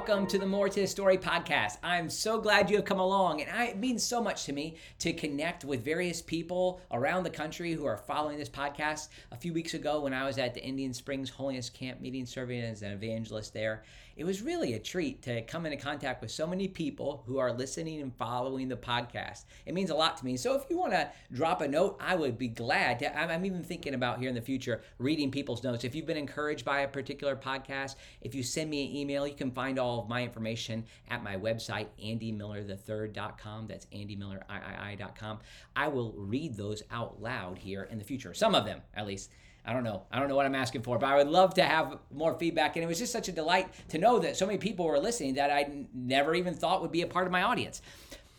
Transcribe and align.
welcome 0.00 0.26
to 0.26 0.38
the 0.38 0.46
More 0.46 0.66
to 0.66 0.80
the 0.80 0.86
Story 0.86 1.18
podcast. 1.18 1.76
I'm 1.82 2.08
so 2.08 2.40
glad 2.40 2.70
you 2.70 2.76
have 2.76 2.86
come 2.86 3.00
along, 3.00 3.42
and 3.42 3.50
I, 3.50 3.66
it 3.66 3.76
means 3.76 4.02
so 4.02 4.22
much 4.22 4.44
to 4.44 4.52
me 4.54 4.76
to 5.00 5.12
connect 5.12 5.62
with 5.62 5.84
various 5.84 6.22
people 6.22 6.80
around 6.90 7.24
the 7.24 7.30
country 7.30 7.74
who 7.74 7.84
are 7.84 7.98
following 7.98 8.38
this 8.38 8.48
podcast. 8.48 9.08
A 9.30 9.36
few 9.36 9.52
weeks 9.52 9.74
ago, 9.74 10.00
when 10.00 10.14
I 10.14 10.24
was 10.24 10.38
at 10.38 10.54
the 10.54 10.64
Indian 10.64 10.94
Springs 10.94 11.28
Holiness 11.28 11.68
Camp 11.68 12.00
meeting, 12.00 12.24
serving 12.24 12.62
as 12.62 12.80
an 12.80 12.92
evangelist 12.92 13.52
there, 13.52 13.84
it 14.20 14.26
was 14.26 14.42
really 14.42 14.74
a 14.74 14.78
treat 14.78 15.22
to 15.22 15.40
come 15.40 15.64
into 15.64 15.78
contact 15.78 16.20
with 16.20 16.30
so 16.30 16.46
many 16.46 16.68
people 16.68 17.24
who 17.26 17.38
are 17.38 17.54
listening 17.54 18.02
and 18.02 18.14
following 18.14 18.68
the 18.68 18.76
podcast. 18.76 19.46
It 19.64 19.72
means 19.72 19.88
a 19.88 19.94
lot 19.94 20.18
to 20.18 20.26
me. 20.26 20.36
So 20.36 20.54
if 20.54 20.64
you 20.68 20.76
want 20.76 20.92
to 20.92 21.10
drop 21.32 21.62
a 21.62 21.68
note, 21.68 21.96
I 21.98 22.16
would 22.16 22.36
be 22.36 22.48
glad 22.48 22.98
to. 22.98 23.18
I'm 23.18 23.46
even 23.46 23.64
thinking 23.64 23.94
about 23.94 24.18
here 24.18 24.28
in 24.28 24.34
the 24.34 24.42
future 24.42 24.82
reading 24.98 25.30
people's 25.30 25.64
notes. 25.64 25.84
If 25.84 25.94
you've 25.94 26.04
been 26.04 26.18
encouraged 26.18 26.66
by 26.66 26.80
a 26.80 26.88
particular 26.88 27.34
podcast, 27.34 27.94
if 28.20 28.34
you 28.34 28.42
send 28.42 28.68
me 28.68 28.84
an 28.90 28.94
email, 28.94 29.26
you 29.26 29.34
can 29.34 29.52
find 29.52 29.78
all 29.78 30.00
of 30.00 30.08
my 30.10 30.22
information 30.22 30.84
at 31.08 31.22
my 31.22 31.36
website, 31.36 31.86
andymillerthird.com. 32.04 33.68
That's 33.68 33.86
andymilleriii.com. 33.86 35.38
I 35.74 35.88
will 35.88 36.12
read 36.14 36.58
those 36.58 36.82
out 36.90 37.22
loud 37.22 37.56
here 37.56 37.84
in 37.84 37.96
the 37.96 38.04
future. 38.04 38.34
Some 38.34 38.54
of 38.54 38.66
them, 38.66 38.82
at 38.92 39.06
least. 39.06 39.30
I 39.64 39.72
don't 39.72 39.84
know. 39.84 40.02
I 40.10 40.18
don't 40.18 40.28
know 40.28 40.36
what 40.36 40.46
I'm 40.46 40.54
asking 40.54 40.82
for, 40.82 40.98
but 40.98 41.06
I 41.06 41.16
would 41.16 41.28
love 41.28 41.54
to 41.54 41.62
have 41.62 41.98
more 42.10 42.34
feedback. 42.34 42.76
And 42.76 42.84
it 42.84 42.86
was 42.86 42.98
just 42.98 43.12
such 43.12 43.28
a 43.28 43.32
delight 43.32 43.68
to 43.88 43.98
know 43.98 44.18
that 44.18 44.36
so 44.36 44.46
many 44.46 44.58
people 44.58 44.86
were 44.86 44.98
listening 44.98 45.34
that 45.34 45.50
I 45.50 45.86
never 45.94 46.34
even 46.34 46.54
thought 46.54 46.82
would 46.82 46.92
be 46.92 47.02
a 47.02 47.06
part 47.06 47.26
of 47.26 47.32
my 47.32 47.42
audience. 47.42 47.82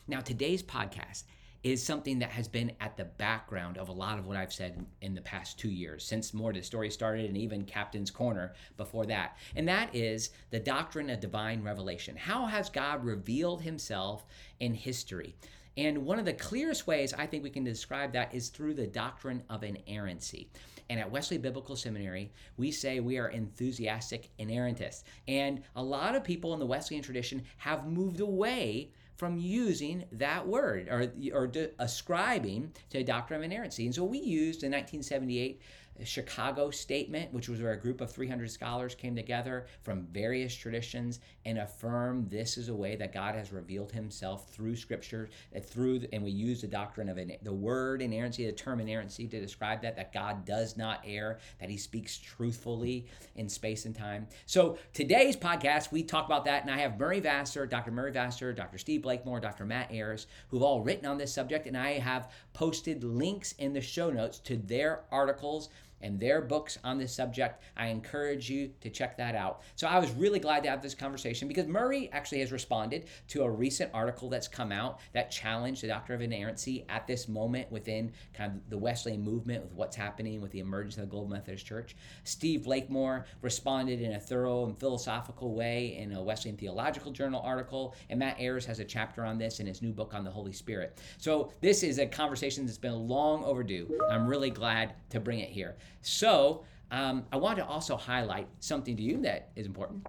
Now, 0.08 0.20
today's 0.20 0.64
podcast 0.64 1.24
is 1.64 1.84
something 1.84 2.20
that 2.20 2.32
has 2.32 2.48
been 2.48 2.72
at 2.82 2.98
the 2.98 3.06
background 3.06 3.78
of 3.78 3.90
a 3.90 3.94
lot 3.94 4.18
of 4.18 4.26
what 4.26 4.36
I've 4.36 4.52
said 4.52 4.84
in 5.02 5.14
the 5.14 5.22
past 5.22 5.60
two 5.60 5.70
years, 5.70 6.04
since 6.04 6.34
more 6.34 6.52
the 6.52 6.64
story 6.64 6.90
started 6.90 7.26
and 7.28 7.38
even 7.38 7.66
Captain's 7.66 8.10
Corner 8.10 8.54
before 8.78 9.06
that. 9.06 9.38
And 9.56 9.68
that 9.68 9.96
is 9.96 10.32
the 10.50 10.60
doctrine 10.60 11.12
of 11.12 11.20
divine 11.20 11.62
revelation. 11.62 12.16
How 12.16 12.48
has 12.48 12.70
God 12.70 13.06
revealed 13.06 13.62
himself 13.62 14.26
in 14.60 14.74
history? 14.74 15.36
And 15.78 16.00
one 16.00 16.20
of 16.20 16.26
the 16.26 16.34
clearest 16.34 16.88
ways 16.88 17.14
I 17.14 17.28
think 17.28 17.44
we 17.44 17.50
can 17.50 17.64
describe 17.64 18.12
that 18.14 18.34
is 18.34 18.50
through 18.50 18.74
the 18.74 18.88
doctrine 18.88 19.44
of 19.50 19.64
inerrancy. 19.64 20.50
And 20.92 21.00
at 21.00 21.10
Wesley 21.10 21.38
Biblical 21.38 21.78
Seminary, 21.78 22.34
we 22.58 22.70
say 22.70 23.00
we 23.00 23.18
are 23.18 23.30
enthusiastic 23.30 24.30
inerrantists. 24.38 25.04
And 25.26 25.64
a 25.78 25.82
lot 25.82 26.16
of 26.16 26.24
people 26.26 26.52
in 26.52 26.60
the 26.60 26.66
Wesleyan 26.66 27.02
tradition 27.02 27.44
have 27.56 27.88
moved 27.88 28.20
away 28.20 28.92
from 29.16 29.38
using 29.38 30.04
that 30.12 30.46
word 30.46 30.90
or, 30.90 31.10
or 31.34 31.50
ascribing 31.80 32.74
to 32.90 32.98
a 32.98 33.04
doctrine 33.06 33.40
of 33.40 33.46
inerrancy. 33.46 33.86
And 33.86 33.96
so 33.96 34.04
we 34.04 34.18
used 34.18 34.64
in 34.64 34.72
1978 34.74 35.62
Chicago 36.04 36.72
Statement, 36.72 37.32
which 37.34 37.50
was 37.50 37.62
where 37.62 37.74
a 37.74 37.80
group 37.80 38.02
of 38.02 38.12
300 38.12 38.50
scholars 38.50 38.96
came 38.96 39.16
together 39.16 39.68
from 39.84 40.08
various 40.12 40.56
traditions 40.56 41.20
and 41.46 41.60
affirmed 41.60 42.30
this 42.30 42.58
is 42.58 42.70
a 42.70 42.76
way 42.76 42.96
that 42.96 43.14
God 43.14 43.36
has 43.36 43.52
revealed 43.52 43.92
Himself 43.92 44.50
through 44.50 44.76
Scripture, 44.76 45.30
uh, 45.56 45.60
through 45.60 46.02
and 46.14 46.24
we 46.24 46.32
use 46.32 46.62
the 46.62 46.68
doctrine 46.68 47.10
of 47.10 47.20
the 47.44 47.54
word 47.54 48.02
inerrancy, 48.02 48.46
the 48.46 48.52
term 48.52 48.80
inerrancy 48.80 49.28
to 49.28 49.40
describe 49.40 49.82
that 49.82 49.96
that 49.96 50.14
God 50.14 50.46
does 50.46 50.78
not 50.78 51.02
err, 51.06 51.40
that 51.60 51.70
He 51.70 51.78
speaks 51.78 52.18
truthfully 52.18 53.06
in 53.36 53.48
space 53.48 53.86
and 53.86 53.96
time. 53.96 54.28
So 54.46 54.78
today's 54.94 55.36
podcast 55.36 55.92
we 55.92 56.04
talk 56.04 56.26
about 56.26 56.46
that, 56.46 56.64
and 56.64 56.72
I 56.72 56.78
have 56.78 57.00
Murray 57.00 57.22
Vasser, 57.22 57.70
Dr. 57.70 57.92
Murray 57.92 58.12
Vasser, 58.12 58.56
Dr. 58.56 58.78
Steve 58.78 59.04
Blakemore, 59.04 59.40
Dr. 59.40 59.66
Matt 59.66 59.92
Ayars, 59.92 60.26
who've 60.50 60.64
all 60.64 60.82
written 60.82 61.06
on 61.06 61.18
this 61.18 61.34
subject, 61.34 61.68
and 61.68 61.78
I 61.78 62.00
have 62.00 62.32
posted 62.54 63.04
links 63.04 63.54
in 63.54 63.74
the 63.74 63.82
show 63.82 64.10
notes 64.10 64.40
to 64.40 64.58
their 64.58 65.02
articles 65.12 65.70
and 66.04 66.20
their 66.20 66.42
books 66.42 66.78
on 66.84 66.98
this 66.98 67.14
subject. 67.14 67.64
I 67.78 67.88
encourage 67.88 68.50
you 68.50 68.72
to 68.82 68.90
check 68.90 69.18
that 69.18 69.36
out. 69.36 69.62
So 69.76 69.88
I 69.88 70.00
was 70.00 70.12
really 70.12 70.40
glad 70.40 70.64
to 70.64 70.70
have 70.70 70.82
this 70.82 70.96
conversation 70.96 71.48
because 71.48 71.68
Murray 71.68 72.10
actually 72.12 72.40
has 72.40 72.52
responded 72.52 73.06
to 73.30 73.44
a 73.44 73.50
recent 73.50 73.92
article 73.94 74.30
that's 74.30 74.48
come 74.48 74.72
out 74.72 75.00
that 75.14 75.32
challenged 75.32 75.84
the 75.84 75.88
doctrine 75.88 76.16
of 76.16 76.22
inerrancy 76.22 76.86
at 76.90 77.08
this 77.08 77.28
moment 77.28 77.72
within 77.72 78.12
kind 78.34 78.54
of 78.56 78.70
the 78.70 78.78
Wesleyan 78.78 79.22
movement 79.22 79.64
with 79.64 79.74
what's 79.74 79.96
happening 79.96 80.42
with 80.42 80.52
the 80.52 80.60
emergence 80.60 80.96
of 80.96 81.02
the 81.02 81.08
Global 81.08 81.30
Methodist 81.30 81.66
Church. 81.66 81.96
Steve 82.24 82.64
Blakemore 82.64 83.26
responded 83.42 84.02
in 84.02 84.14
a 84.14 84.20
thorough 84.20 84.66
and 84.66 84.80
philosophical 84.80 85.54
way 85.54 85.98
in 85.98 86.14
a 86.14 86.22
Wesleyan 86.22 86.58
Theological 86.58 87.12
Journal 87.12 87.42
article, 87.44 87.96
and 88.10 88.20
Matt 88.20 88.38
Ayars 88.40 88.66
has 88.66 88.80
a 88.80 88.86
chapter 88.86 89.26
on 89.26 89.38
this 89.38 89.60
in 89.60 89.68
his 89.68 89.82
new 89.82 89.92
book 89.92 90.14
on 90.14 90.24
the 90.24 90.32
Holy 90.32 90.54
Spirit. 90.54 91.00
So 91.18 91.52
this 91.62 91.84
is 91.84 92.00
a 92.00 92.06
conversation 92.06 92.66
that's 92.66 92.78
been 92.78 93.08
long 93.08 93.44
overdue. 93.44 93.98
I'm 94.10 94.28
really 94.28 94.50
glad 94.50 94.94
to 95.10 95.20
bring 95.20 95.40
it 95.40 95.50
here. 95.50 95.76
So 96.02 96.64
um, 96.90 97.26
I 97.32 97.38
want 97.38 97.58
to 97.58 97.66
also 97.66 97.96
highlight 97.96 98.48
something 98.60 98.96
to 98.96 99.04
you 99.04 99.22
that 99.22 99.50
is 99.56 99.66
important 99.66 100.08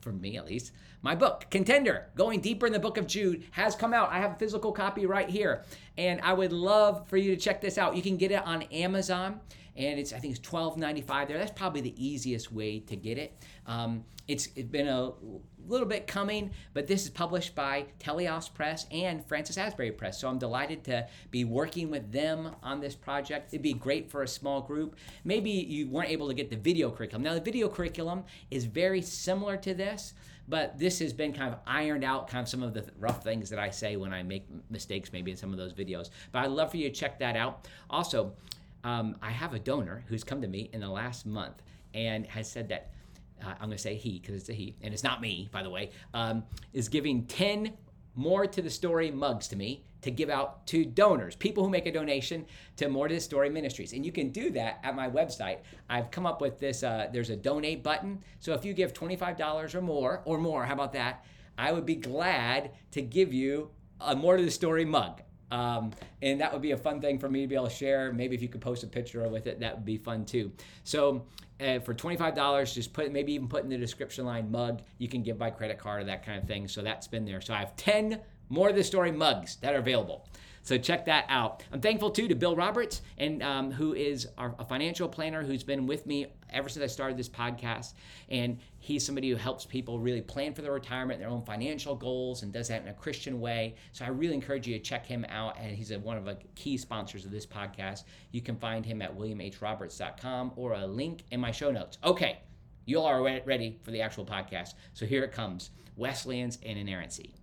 for 0.00 0.12
me 0.12 0.36
at 0.36 0.46
least. 0.46 0.72
My 1.02 1.14
book, 1.14 1.46
Contender, 1.50 2.10
Going 2.14 2.40
Deeper 2.40 2.66
in 2.66 2.72
the 2.72 2.78
Book 2.78 2.96
of 2.96 3.06
Jude, 3.06 3.44
has 3.50 3.74
come 3.74 3.92
out. 3.92 4.10
I 4.10 4.18
have 4.18 4.32
a 4.32 4.36
physical 4.36 4.72
copy 4.72 5.04
right 5.04 5.28
here. 5.28 5.64
And 5.98 6.20
I 6.20 6.32
would 6.32 6.52
love 6.52 7.08
for 7.08 7.16
you 7.16 7.34
to 7.34 7.40
check 7.40 7.60
this 7.60 7.76
out. 7.76 7.96
You 7.96 8.02
can 8.02 8.16
get 8.16 8.30
it 8.30 8.44
on 8.46 8.62
Amazon 8.62 9.40
and 9.76 9.98
it's 9.98 10.12
I 10.12 10.18
think 10.18 10.32
it's 10.36 10.40
twelve 10.40 10.76
ninety 10.76 11.00
five 11.00 11.28
there. 11.28 11.38
That's 11.38 11.52
probably 11.52 11.80
the 11.80 12.04
easiest 12.04 12.52
way 12.52 12.80
to 12.80 12.96
get 12.96 13.18
it. 13.18 13.36
Um, 13.66 14.04
it's 14.28 14.48
it's 14.54 14.68
been 14.68 14.88
a 14.88 15.12
little 15.68 15.86
bit 15.86 16.06
coming, 16.06 16.50
but 16.74 16.86
this 16.86 17.04
is 17.04 17.10
published 17.10 17.54
by 17.54 17.86
Teleos 18.00 18.52
Press 18.52 18.86
and 18.90 19.24
Francis 19.26 19.58
Asbury 19.58 19.92
Press. 19.92 20.20
So 20.20 20.28
I'm 20.28 20.38
delighted 20.38 20.84
to 20.84 21.06
be 21.30 21.44
working 21.44 21.90
with 21.90 22.12
them 22.12 22.54
on 22.62 22.80
this 22.80 22.94
project. 22.94 23.52
It'd 23.52 23.62
be 23.62 23.72
great 23.72 24.10
for 24.10 24.22
a 24.22 24.28
small 24.28 24.60
group. 24.60 24.96
Maybe 25.24 25.50
you 25.50 25.88
weren't 25.88 26.10
able 26.10 26.28
to 26.28 26.34
get 26.34 26.50
the 26.50 26.56
video 26.56 26.90
curriculum. 26.90 27.22
Now 27.22 27.34
the 27.34 27.40
video 27.40 27.68
curriculum 27.68 28.24
is 28.50 28.64
very 28.64 29.02
similar 29.02 29.56
to 29.58 29.74
this 29.74 30.14
but 30.48 30.78
this 30.78 30.98
has 30.98 31.12
been 31.12 31.32
kind 31.32 31.52
of 31.52 31.60
ironed 31.66 32.04
out 32.04 32.28
kind 32.28 32.42
of 32.42 32.48
some 32.48 32.62
of 32.62 32.74
the 32.74 32.84
rough 32.98 33.22
things 33.22 33.50
that 33.50 33.58
I 33.58 33.70
say 33.70 33.96
when 33.96 34.12
I 34.12 34.22
make 34.22 34.46
mistakes 34.70 35.12
maybe 35.12 35.30
in 35.30 35.36
some 35.36 35.52
of 35.52 35.58
those 35.58 35.72
videos. 35.72 36.10
But 36.32 36.40
I'd 36.40 36.50
love 36.50 36.70
for 36.70 36.76
you 36.76 36.88
to 36.88 36.94
check 36.94 37.18
that 37.20 37.36
out. 37.36 37.68
Also, 37.88 38.32
um, 38.84 39.16
I 39.22 39.30
have 39.30 39.54
a 39.54 39.58
donor 39.58 40.04
who's 40.08 40.24
come 40.24 40.42
to 40.42 40.48
me 40.48 40.68
in 40.72 40.80
the 40.80 40.88
last 40.88 41.26
month 41.26 41.62
and 41.94 42.26
has 42.26 42.50
said 42.50 42.68
that 42.70 42.90
I'm 43.44 43.56
going 43.58 43.72
to 43.72 43.78
say 43.78 43.94
he 43.94 44.18
because 44.18 44.34
it's 44.36 44.48
a 44.48 44.52
he, 44.52 44.76
and 44.82 44.92
it's 44.92 45.04
not 45.04 45.20
me, 45.20 45.48
by 45.52 45.62
the 45.62 45.70
way, 45.70 45.90
um, 46.14 46.44
is 46.72 46.88
giving 46.88 47.26
10 47.26 47.72
more 48.14 48.46
to 48.46 48.62
the 48.62 48.70
story 48.70 49.10
mugs 49.10 49.48
to 49.48 49.56
me 49.56 49.84
to 50.02 50.10
give 50.10 50.28
out 50.28 50.66
to 50.66 50.84
donors, 50.84 51.36
people 51.36 51.64
who 51.64 51.70
make 51.70 51.86
a 51.86 51.92
donation 51.92 52.44
to 52.76 52.88
More 52.88 53.08
to 53.08 53.14
the 53.14 53.20
Story 53.20 53.48
Ministries. 53.48 53.92
And 53.92 54.04
you 54.04 54.12
can 54.12 54.30
do 54.30 54.50
that 54.50 54.80
at 54.82 54.94
my 54.94 55.08
website. 55.08 55.58
I've 55.88 56.10
come 56.10 56.26
up 56.26 56.40
with 56.40 56.58
this 56.58 56.82
uh, 56.82 57.08
there's 57.12 57.30
a 57.30 57.36
donate 57.36 57.82
button. 57.82 58.20
So 58.40 58.52
if 58.52 58.64
you 58.64 58.74
give 58.74 58.92
$25 58.92 59.74
or 59.74 59.80
more, 59.80 60.22
or 60.24 60.38
more, 60.38 60.64
how 60.64 60.74
about 60.74 60.92
that? 60.94 61.24
I 61.56 61.72
would 61.72 61.86
be 61.86 61.94
glad 61.94 62.72
to 62.92 63.02
give 63.02 63.32
you 63.32 63.70
a 64.00 64.16
More 64.16 64.36
to 64.36 64.44
the 64.44 64.50
Story 64.50 64.84
mug. 64.84 65.22
Um, 65.52 65.92
and 66.22 66.40
that 66.40 66.52
would 66.52 66.62
be 66.62 66.70
a 66.70 66.78
fun 66.78 67.00
thing 67.00 67.18
for 67.18 67.28
me 67.28 67.42
to 67.42 67.46
be 67.46 67.54
able 67.54 67.68
to 67.68 67.74
share. 67.74 68.12
Maybe 68.12 68.34
if 68.34 68.42
you 68.42 68.48
could 68.48 68.62
post 68.62 68.82
a 68.84 68.86
picture 68.86 69.28
with 69.28 69.46
it, 69.46 69.60
that 69.60 69.76
would 69.76 69.84
be 69.84 69.98
fun 69.98 70.24
too. 70.24 70.50
So 70.82 71.26
uh, 71.62 71.80
for 71.80 71.94
$25, 71.94 72.74
just 72.74 72.92
put 72.92 73.10
maybe 73.12 73.32
even 73.32 73.48
put 73.48 73.62
in 73.64 73.70
the 73.70 73.78
description 73.78 74.24
line 74.24 74.50
mug. 74.50 74.82
You 74.98 75.08
can 75.08 75.22
give 75.22 75.38
by 75.38 75.50
credit 75.50 75.78
card 75.78 76.02
or 76.02 76.04
that 76.04 76.24
kind 76.24 76.40
of 76.40 76.48
thing. 76.48 76.68
So 76.68 76.82
that's 76.82 77.06
been 77.06 77.24
there. 77.24 77.40
So 77.40 77.54
I 77.54 77.58
have 77.58 77.76
10 77.76 78.20
more 78.48 78.68
of 78.68 78.76
the 78.76 78.84
story 78.84 79.12
mugs 79.12 79.56
that 79.56 79.74
are 79.74 79.78
available. 79.78 80.26
So 80.64 80.78
check 80.78 81.06
that 81.06 81.26
out. 81.28 81.64
I'm 81.72 81.80
thankful 81.80 82.10
too 82.10 82.28
to 82.28 82.36
Bill 82.36 82.54
Roberts, 82.54 83.02
and 83.18 83.42
um, 83.42 83.72
who 83.72 83.94
is 83.94 84.28
our, 84.38 84.54
a 84.60 84.64
financial 84.64 85.08
planner 85.08 85.42
who's 85.42 85.64
been 85.64 85.86
with 85.86 86.06
me 86.06 86.26
ever 86.50 86.68
since 86.68 86.84
I 86.84 86.86
started 86.86 87.16
this 87.16 87.28
podcast. 87.28 87.94
And 88.28 88.58
he's 88.78 89.04
somebody 89.04 89.28
who 89.28 89.36
helps 89.36 89.64
people 89.64 89.98
really 89.98 90.20
plan 90.20 90.54
for 90.54 90.62
their 90.62 90.72
retirement, 90.72 91.18
their 91.18 91.28
own 91.28 91.42
financial 91.44 91.96
goals, 91.96 92.44
and 92.44 92.52
does 92.52 92.68
that 92.68 92.82
in 92.82 92.88
a 92.88 92.94
Christian 92.94 93.40
way. 93.40 93.74
So 93.90 94.04
I 94.04 94.08
really 94.08 94.34
encourage 94.34 94.68
you 94.68 94.78
to 94.78 94.82
check 94.82 95.04
him 95.04 95.26
out. 95.28 95.56
And 95.58 95.76
he's 95.76 95.90
a, 95.90 95.98
one 95.98 96.16
of 96.16 96.24
the 96.24 96.38
key 96.54 96.76
sponsors 96.76 97.24
of 97.24 97.32
this 97.32 97.46
podcast. 97.46 98.04
You 98.30 98.40
can 98.40 98.56
find 98.56 98.86
him 98.86 99.02
at 99.02 99.16
williamhroberts.com 99.16 100.52
or 100.54 100.74
a 100.74 100.86
link 100.86 101.24
in 101.32 101.40
my 101.40 101.50
show 101.50 101.72
notes. 101.72 101.98
Okay, 102.04 102.38
you 102.84 103.00
all 103.00 103.06
are 103.06 103.22
ready 103.22 103.80
for 103.82 103.90
the 103.90 104.00
actual 104.00 104.24
podcast. 104.24 104.74
So 104.94 105.06
here 105.06 105.24
it 105.24 105.32
comes 105.32 105.70
Wesleyans 105.96 106.58
and 106.64 106.78
inerrancy. 106.78 107.34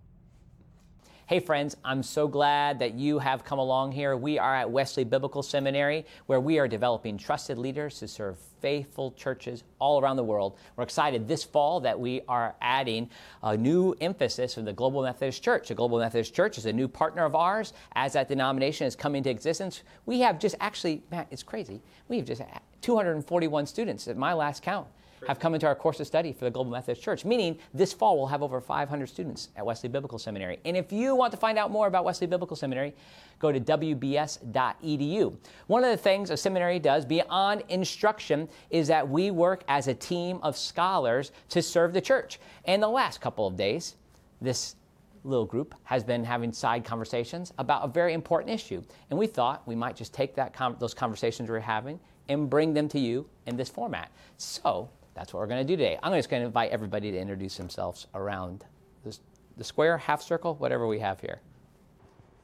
Hey, 1.30 1.40
friends, 1.40 1.78
I'm 1.86 2.02
so 2.02 2.28
glad 2.28 2.80
that 2.80 2.96
you 2.96 3.20
have 3.20 3.46
come 3.46 3.60
along 3.60 3.92
here. 3.92 4.18
We 4.18 4.40
are 4.40 4.56
at 4.56 4.72
Wesley 4.72 5.04
Biblical 5.04 5.44
Seminary, 5.44 6.08
where 6.26 6.40
we 6.40 6.58
are 6.58 6.68
developing 6.68 7.20
trusted 7.20 7.60
leaders 7.60 8.00
to 8.00 8.08
serve 8.08 8.36
faithful 8.62 9.12
churches 9.12 9.64
all 9.78 10.02
around 10.02 10.16
the 10.16 10.24
world. 10.24 10.58
We're 10.76 10.86
excited 10.86 11.28
this 11.28 11.44
fall 11.44 11.82
that 11.82 12.00
we 12.00 12.22
are 12.28 12.56
adding 12.64 13.12
a 13.44 13.56
new 13.56 13.96
emphasis 14.02 14.58
in 14.58 14.66
the 14.66 14.74
Global 14.74 15.04
Methodist 15.04 15.44
Church. 15.44 15.68
The 15.68 15.76
Global 15.76 16.00
Methodist 16.00 16.34
Church 16.34 16.58
is 16.58 16.66
a 16.66 16.74
new 16.74 16.88
partner 16.88 17.26
of 17.26 17.36
ours 17.36 17.74
as 17.94 18.14
that 18.14 18.28
denomination 18.28 18.88
is 18.88 18.96
coming 18.96 19.22
to 19.22 19.30
existence. 19.30 19.84
We 20.08 20.22
have 20.22 20.40
just 20.40 20.56
actually, 20.60 21.04
Matt, 21.12 21.28
it's 21.30 21.44
crazy. 21.44 21.80
We 22.08 22.18
have 22.18 22.26
just 22.26 22.42
241 22.82 23.68
students 23.68 24.08
at 24.08 24.18
my 24.18 24.34
last 24.34 24.64
count 24.64 24.88
have 25.28 25.40
come 25.40 25.54
into 25.54 25.68
our 25.68 25.76
course 25.76 26.00
of 26.00 26.08
study 26.08 26.34
for 26.34 26.46
the 26.46 26.52
Global 26.52 26.72
Methodist 26.72 27.02
Church, 27.02 27.26
meaning 27.26 27.58
this 27.74 27.94
fall 27.94 28.18
we'll 28.18 28.28
have 28.28 28.42
over 28.42 28.62
500 28.62 29.08
students 29.08 29.50
at 29.56 29.66
Wesley 29.66 29.90
Biblical 29.90 30.20
Seminary. 30.20 30.60
And 30.66 30.78
if 30.78 30.92
you 30.92 31.16
want 31.16 31.32
to 31.32 31.38
find 31.38 31.58
out 31.58 31.72
more 31.72 31.88
about 31.88 32.06
Wesley 32.06 32.28
Biblical 32.28 32.56
Seminary, 32.56 32.94
go 33.40 33.52
to 33.52 33.60
wbs.edu. 33.60 35.38
One 35.68 35.84
of 35.84 35.90
the 35.90 35.98
things 35.98 36.30
a 36.30 36.38
seminary 36.38 36.80
does 36.80 37.06
beyond 37.06 37.64
instruction 37.70 38.50
is 38.70 38.88
that 38.88 39.08
we 39.08 39.32
work 39.32 39.64
as 39.68 39.88
a 39.88 39.94
team 39.94 40.40
of 40.44 40.58
scholars 40.58 41.32
to 41.50 41.62
serve 41.62 41.94
the 41.94 42.02
church. 42.02 42.40
And 42.66 42.82
the 42.82 42.90
last 42.90 43.22
couple 43.22 43.48
of 43.48 43.56
days, 43.56 43.96
this 44.42 44.76
little 45.24 45.46
group 45.46 45.76
has 45.84 46.04
been 46.04 46.24
having 46.24 46.52
side 46.52 46.86
conversations 46.86 47.54
about 47.58 47.84
a 47.84 47.88
very 47.88 48.14
important 48.14 48.54
issue. 48.54 48.82
And 49.10 49.20
we 49.20 49.28
thought 49.28 49.68
we 49.68 49.76
might 49.76 49.96
just 49.96 50.14
take 50.14 50.36
that 50.36 50.54
com- 50.54 50.78
those 50.80 50.94
conversations 50.94 51.50
we're 51.50 51.60
having 51.60 52.00
and 52.30 52.50
bring 52.50 52.74
them 52.74 52.88
to 52.90 53.00
you 53.00 53.28
in 53.48 53.58
this 53.58 53.70
format. 53.70 54.12
So 54.38 54.90
that's 55.20 55.34
what 55.34 55.42
we're 55.42 55.48
going 55.48 55.68
to 55.68 55.68
do 55.68 55.76
today. 55.76 56.00
I'm 56.02 56.14
just 56.14 56.30
going 56.30 56.42
to 56.42 56.48
invite 56.48 56.72
everybody 56.72 57.12
to 57.12 57.20
introduce 57.20 57.58
themselves 57.58 58.08
around 58.16 58.64
this, 59.04 59.20
the 59.58 59.66
square, 59.66 59.98
half 59.98 60.22
circle, 60.22 60.56
whatever 60.56 60.88
we 60.88 60.98
have 61.00 61.20
here. 61.20 61.42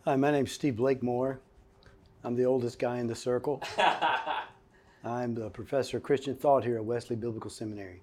Hi, 0.04 0.18
my 0.18 0.30
name's 0.30 0.51
Steve 0.51 0.75
Blakemore. 0.75 1.39
I'm 2.25 2.36
the 2.36 2.44
oldest 2.44 2.77
guy 2.77 2.98
in 3.00 3.07
the 3.07 3.16
circle. 3.16 3.63
I'm 5.06 5.36
the 5.36 5.50
professor 5.51 5.98
of 5.98 6.04
Christian 6.04 6.36
thought 6.36 6.66
here 6.66 6.75
at 6.75 6.83
Wesley 6.83 7.16
Biblical 7.16 7.50
Seminary. 7.50 8.01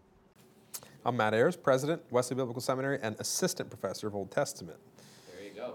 I'm 1.04 1.18
Matt 1.18 1.34
Ayars, 1.34 1.62
president, 1.62 2.00
Wesley 2.10 2.36
Biblical 2.36 2.62
Seminary, 2.62 2.98
and 3.02 3.14
assistant 3.18 3.68
professor 3.68 4.06
of 4.06 4.14
Old 4.14 4.30
Testament. 4.30 4.78
There 5.34 5.46
you 5.46 5.54
go. 5.54 5.74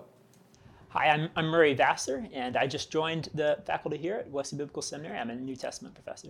Hi, 0.89 1.09
I'm, 1.09 1.29
I'm 1.35 1.45
Murray 1.45 1.75
Vasser, 1.75 2.27
and 2.33 2.57
I 2.57 2.65
just 2.65 2.91
joined 2.91 3.29
the 3.35 3.59
faculty 3.67 3.97
here 3.97 4.15
at 4.15 4.31
Wesley 4.31 4.57
Biblical 4.57 4.81
Seminary. 4.81 5.19
I'm 5.19 5.29
a 5.29 5.35
New 5.35 5.55
Testament 5.55 5.93
professor. 5.93 6.29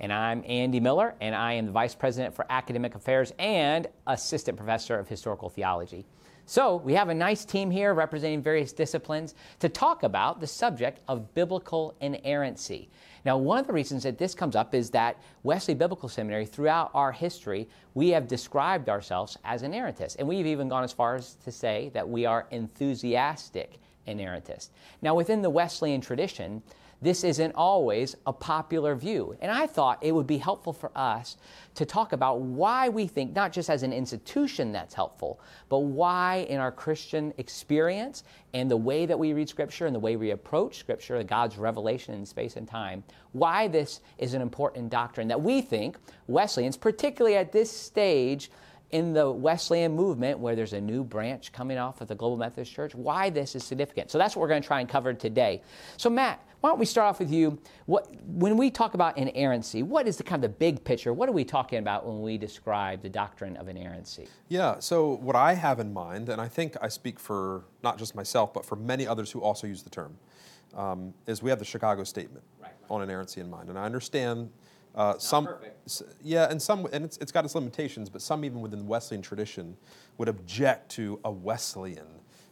And 0.00 0.12
I'm 0.12 0.42
Andy 0.46 0.80
Miller, 0.80 1.14
and 1.20 1.34
I 1.34 1.52
am 1.52 1.66
the 1.66 1.72
Vice 1.72 1.94
President 1.94 2.34
for 2.34 2.46
Academic 2.50 2.94
Affairs 2.94 3.32
and 3.38 3.86
Assistant 4.06 4.56
Professor 4.56 4.98
of 4.98 5.06
Historical 5.06 5.48
Theology. 5.48 6.06
So, 6.44 6.76
we 6.76 6.94
have 6.94 7.08
a 7.08 7.14
nice 7.14 7.44
team 7.44 7.70
here 7.70 7.94
representing 7.94 8.42
various 8.42 8.72
disciplines 8.72 9.34
to 9.60 9.68
talk 9.68 10.02
about 10.02 10.40
the 10.40 10.46
subject 10.46 11.00
of 11.06 11.32
biblical 11.34 11.94
inerrancy. 12.00 12.90
Now, 13.24 13.38
one 13.38 13.58
of 13.58 13.68
the 13.68 13.72
reasons 13.72 14.02
that 14.02 14.18
this 14.18 14.34
comes 14.34 14.56
up 14.56 14.74
is 14.74 14.90
that 14.90 15.22
Wesley 15.44 15.74
Biblical 15.74 16.08
Seminary, 16.08 16.46
throughout 16.46 16.90
our 16.94 17.12
history, 17.12 17.68
we 17.94 18.08
have 18.08 18.26
described 18.26 18.88
ourselves 18.88 19.38
as 19.44 19.62
inerrantists. 19.62 20.16
And 20.18 20.26
we've 20.26 20.46
even 20.46 20.68
gone 20.68 20.82
as 20.82 20.92
far 20.92 21.14
as 21.14 21.36
to 21.44 21.52
say 21.52 21.92
that 21.94 22.08
we 22.08 22.26
are 22.26 22.48
enthusiastic 22.50 23.78
inerrantists. 24.08 24.70
Now, 25.00 25.14
within 25.14 25.42
the 25.42 25.50
Wesleyan 25.50 26.00
tradition, 26.00 26.62
this 27.02 27.24
isn't 27.24 27.52
always 27.56 28.16
a 28.26 28.32
popular 28.32 28.94
view. 28.94 29.36
And 29.40 29.50
I 29.50 29.66
thought 29.66 29.98
it 30.00 30.12
would 30.12 30.26
be 30.26 30.38
helpful 30.38 30.72
for 30.72 30.90
us 30.96 31.36
to 31.74 31.84
talk 31.84 32.12
about 32.12 32.40
why 32.40 32.88
we 32.88 33.08
think, 33.08 33.34
not 33.34 33.52
just 33.52 33.68
as 33.68 33.82
an 33.82 33.92
institution 33.92 34.72
that's 34.72 34.94
helpful, 34.94 35.40
but 35.68 35.80
why 35.80 36.46
in 36.48 36.60
our 36.60 36.70
Christian 36.70 37.34
experience 37.38 38.22
and 38.54 38.70
the 38.70 38.76
way 38.76 39.04
that 39.04 39.18
we 39.18 39.32
read 39.32 39.48
Scripture 39.48 39.86
and 39.86 39.94
the 39.94 40.00
way 40.00 40.16
we 40.16 40.30
approach 40.30 40.78
Scripture, 40.78 41.20
God's 41.24 41.58
revelation 41.58 42.14
in 42.14 42.24
space 42.24 42.56
and 42.56 42.68
time, 42.68 43.02
why 43.32 43.66
this 43.66 44.00
is 44.18 44.34
an 44.34 44.42
important 44.42 44.88
doctrine 44.88 45.26
that 45.28 45.40
we 45.40 45.60
think 45.60 45.96
Wesleyans, 46.28 46.76
particularly 46.76 47.36
at 47.36 47.50
this 47.50 47.70
stage, 47.70 48.50
in 48.92 49.14
the 49.14 49.30
Wesleyan 49.30 49.94
movement, 49.96 50.38
where 50.38 50.54
there's 50.54 50.74
a 50.74 50.80
new 50.80 51.02
branch 51.02 51.50
coming 51.50 51.78
off 51.78 52.02
of 52.02 52.08
the 52.08 52.14
Global 52.14 52.36
Methodist 52.36 52.72
Church, 52.72 52.94
why 52.94 53.30
this 53.30 53.56
is 53.56 53.64
significant. 53.64 54.10
So 54.10 54.18
that's 54.18 54.36
what 54.36 54.42
we're 54.42 54.48
going 54.48 54.60
to 54.60 54.66
try 54.66 54.80
and 54.80 54.88
cover 54.88 55.14
today. 55.14 55.62
So, 55.96 56.10
Matt, 56.10 56.44
why 56.62 56.70
don't 56.70 56.78
we 56.78 56.86
start 56.86 57.08
off 57.08 57.18
with 57.18 57.32
you? 57.32 57.58
What, 57.86 58.08
when 58.24 58.56
we 58.56 58.70
talk 58.70 58.94
about 58.94 59.18
inerrancy, 59.18 59.82
what 59.82 60.06
is 60.06 60.16
the 60.16 60.22
kind 60.22 60.44
of 60.44 60.52
the 60.52 60.56
big 60.56 60.84
picture? 60.84 61.12
What 61.12 61.28
are 61.28 61.32
we 61.32 61.44
talking 61.44 61.80
about 61.80 62.06
when 62.06 62.22
we 62.22 62.38
describe 62.38 63.02
the 63.02 63.08
doctrine 63.08 63.56
of 63.56 63.68
inerrancy? 63.68 64.28
Yeah, 64.48 64.78
so 64.78 65.16
what 65.16 65.34
I 65.34 65.54
have 65.54 65.80
in 65.80 65.92
mind, 65.92 66.28
and 66.28 66.40
I 66.40 66.46
think 66.46 66.76
I 66.80 66.86
speak 66.86 67.18
for 67.18 67.64
not 67.82 67.98
just 67.98 68.14
myself, 68.14 68.54
but 68.54 68.64
for 68.64 68.76
many 68.76 69.08
others 69.08 69.32
who 69.32 69.40
also 69.40 69.66
use 69.66 69.82
the 69.82 69.90
term, 69.90 70.16
um, 70.74 71.12
is 71.26 71.42
we 71.42 71.50
have 71.50 71.58
the 71.58 71.64
Chicago 71.64 72.04
Statement 72.04 72.44
right. 72.62 72.70
on 72.88 73.02
inerrancy 73.02 73.40
in 73.40 73.50
mind. 73.50 73.68
And 73.68 73.76
I 73.76 73.82
understand 73.82 74.48
uh, 74.94 75.18
some, 75.18 75.46
perfect. 75.46 76.02
yeah, 76.22 76.48
and 76.48 76.62
some, 76.62 76.86
and 76.92 77.04
it's, 77.04 77.16
it's 77.16 77.32
got 77.32 77.44
its 77.44 77.56
limitations, 77.56 78.08
but 78.08 78.22
some 78.22 78.44
even 78.44 78.60
within 78.60 78.78
the 78.78 78.84
Wesleyan 78.84 79.20
tradition 79.20 79.76
would 80.16 80.28
object 80.28 80.92
to 80.92 81.18
a 81.24 81.30
Wesleyan, 81.30 82.06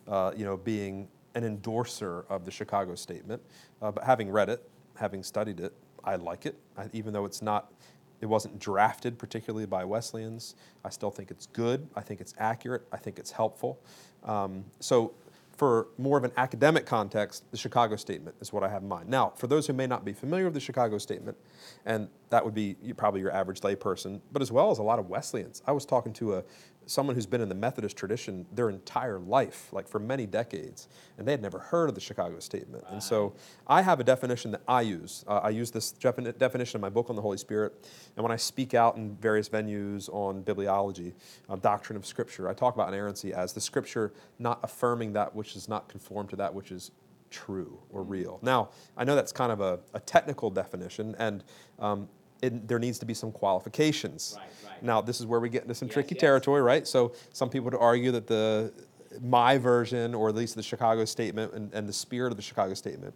uh, 0.09 0.33
you 0.37 0.45
know, 0.45 0.57
being 0.57 1.07
an 1.35 1.45
endorser 1.45 2.25
of 2.29 2.45
the 2.45 2.51
Chicago 2.51 2.95
Statement. 2.95 3.43
Uh, 3.81 3.91
but 3.91 4.05
having 4.05 4.31
read 4.31 4.49
it, 4.49 4.69
having 4.97 5.23
studied 5.23 5.61
it, 5.61 5.73
I 6.05 6.17
like 6.17 6.47
it, 6.47 6.57
I, 6.77 6.89
even 6.93 7.13
though 7.13 7.25
it's 7.25 7.43
not, 7.43 7.73
it 8.21 8.27
wasn't 8.27 8.59
drafted 8.59 9.19
particularly 9.19 9.67
by 9.67 9.85
Wesleyans. 9.85 10.55
I 10.85 10.91
still 10.91 11.11
think 11.11 11.31
it's 11.31 11.47
good. 11.47 11.89
I 11.95 12.01
think 12.01 12.21
it's 12.21 12.35
accurate. 12.39 12.87
I 12.93 12.97
think 12.97 13.19
it's 13.19 13.31
helpful. 13.31 13.81
Um, 14.25 14.65
so 14.81 15.15
for 15.61 15.89
more 15.99 16.17
of 16.17 16.25
an 16.25 16.33
academic 16.39 16.87
context, 16.87 17.45
the 17.51 17.57
Chicago 17.59 17.95
Statement 17.95 18.35
is 18.41 18.51
what 18.51 18.65
I 18.65 18.69
have 18.71 18.81
in 18.81 18.89
mind. 18.89 19.11
Now, 19.11 19.35
for 19.37 19.47
those 19.47 19.67
who 19.67 19.75
may 19.75 19.87
not 19.87 20.07
be 20.07 20.15
familiar 20.15 20.47
with 20.47 20.55
the 20.55 20.61
Chicago 20.61 20.97
Statement, 20.97 21.37
and 21.85 22.09
that 22.31 22.43
would 22.43 22.55
be 22.55 22.77
probably 22.97 23.21
your 23.21 23.31
average 23.31 23.61
layperson, 23.61 24.23
but 24.33 24.41
as 24.41 24.51
well 24.51 24.71
as 24.71 24.79
a 24.79 24.83
lot 24.83 24.99
of 24.99 25.11
Wesleyans. 25.11 25.63
I 25.67 25.73
was 25.73 25.85
talking 25.85 26.15
to 26.15 26.37
a 26.37 26.45
someone 26.87 27.15
who's 27.15 27.27
been 27.27 27.41
in 27.41 27.49
the 27.49 27.55
Methodist 27.55 27.97
tradition 27.97 28.47
their 28.53 28.69
entire 28.69 29.19
life, 29.19 29.73
like 29.73 29.87
for 29.87 29.99
many 29.99 30.27
decades, 30.27 30.89
and 31.19 31.27
they 31.27 31.33
had 31.33 31.43
never 31.43 31.59
heard 31.59 31.89
of 31.89 31.95
the 31.95 32.01
Chicago 32.01 32.41
Statement. 32.41 32.85
And 32.91 33.03
so 33.03 33.33
I 33.67 33.83
have 33.83 34.01
a 34.01 34.05
definition 34.05 34.51
that 34.51 34.63
I 34.67 34.83
use. 34.83 35.25
Uh, 35.29 35.41
I 35.43 35.51
use 35.51 35.71
this 35.71 35.93
definition 35.93 36.79
in 36.79 36.81
my 36.81 36.89
book 36.89 37.11
on 37.11 37.17
the 37.17 37.23
Holy 37.23 37.39
Spirit, 37.39 37.89
and 38.17 38.23
when 38.23 38.33
I 38.33 38.37
speak 38.37 38.75
out 38.75 38.97
in 38.97 39.17
various 39.17 39.49
venues 39.49 40.09
on 40.13 40.43
bibliology, 40.43 41.13
uh, 41.49 41.57
doctrine 41.57 41.97
of 41.97 42.05
Scripture, 42.05 42.49
I 42.49 42.55
talk 42.55 42.75
about 42.75 42.89
inerrancy 42.89 43.33
as 43.33 43.53
the 43.53 43.61
Scripture 43.61 44.13
not 44.39 44.59
affirming 44.63 45.13
that 45.13 45.35
which 45.35 45.57
is 45.57 45.69
not 45.69 45.89
conformed 45.89 46.31
to 46.31 46.37
that 46.37 46.55
which 46.55 46.73
is 46.73 46.91
true 47.31 47.79
or 47.91 48.03
mm. 48.03 48.11
real. 48.11 48.39
Now, 48.43 48.71
I 48.97 49.05
know 49.05 49.15
that's 49.15 49.33
kind 49.33 49.53
of 49.53 49.61
a, 49.61 49.79
a 49.95 50.01
technical 50.01 50.51
definition, 50.51 51.15
and 51.19 51.45
um, 51.79 52.09
it, 52.43 52.67
there 52.67 52.79
needs 52.79 52.99
to 52.99 53.07
be 53.07 53.15
some 53.15 53.33
qualifications. 53.33 54.35
Right, 54.37 54.49
right. 54.67 54.83
Now, 54.83 55.01
this 55.01 55.21
is 55.21 55.27
where 55.27 55.41
we 55.41 55.49
get 55.49 55.63
into 55.63 55.75
some 55.75 55.89
yes, 55.89 55.95
tricky 55.95 56.15
yes. 56.15 56.21
territory, 56.21 56.63
right? 56.63 56.87
So, 56.87 57.13
some 57.33 57.51
people 57.51 57.67
would 57.67 57.75
argue 57.75 58.13
that 58.13 58.27
the 58.27 58.73
my 59.21 59.59
version, 59.59 60.15
or 60.15 60.29
at 60.29 60.35
least 60.35 60.55
the 60.55 60.63
Chicago 60.63 61.05
Statement 61.05 61.53
and, 61.53 61.73
and 61.75 61.89
the 61.89 61.93
spirit 61.93 62.31
of 62.31 62.37
the 62.37 62.43
Chicago 62.43 62.75
Statement, 62.75 63.15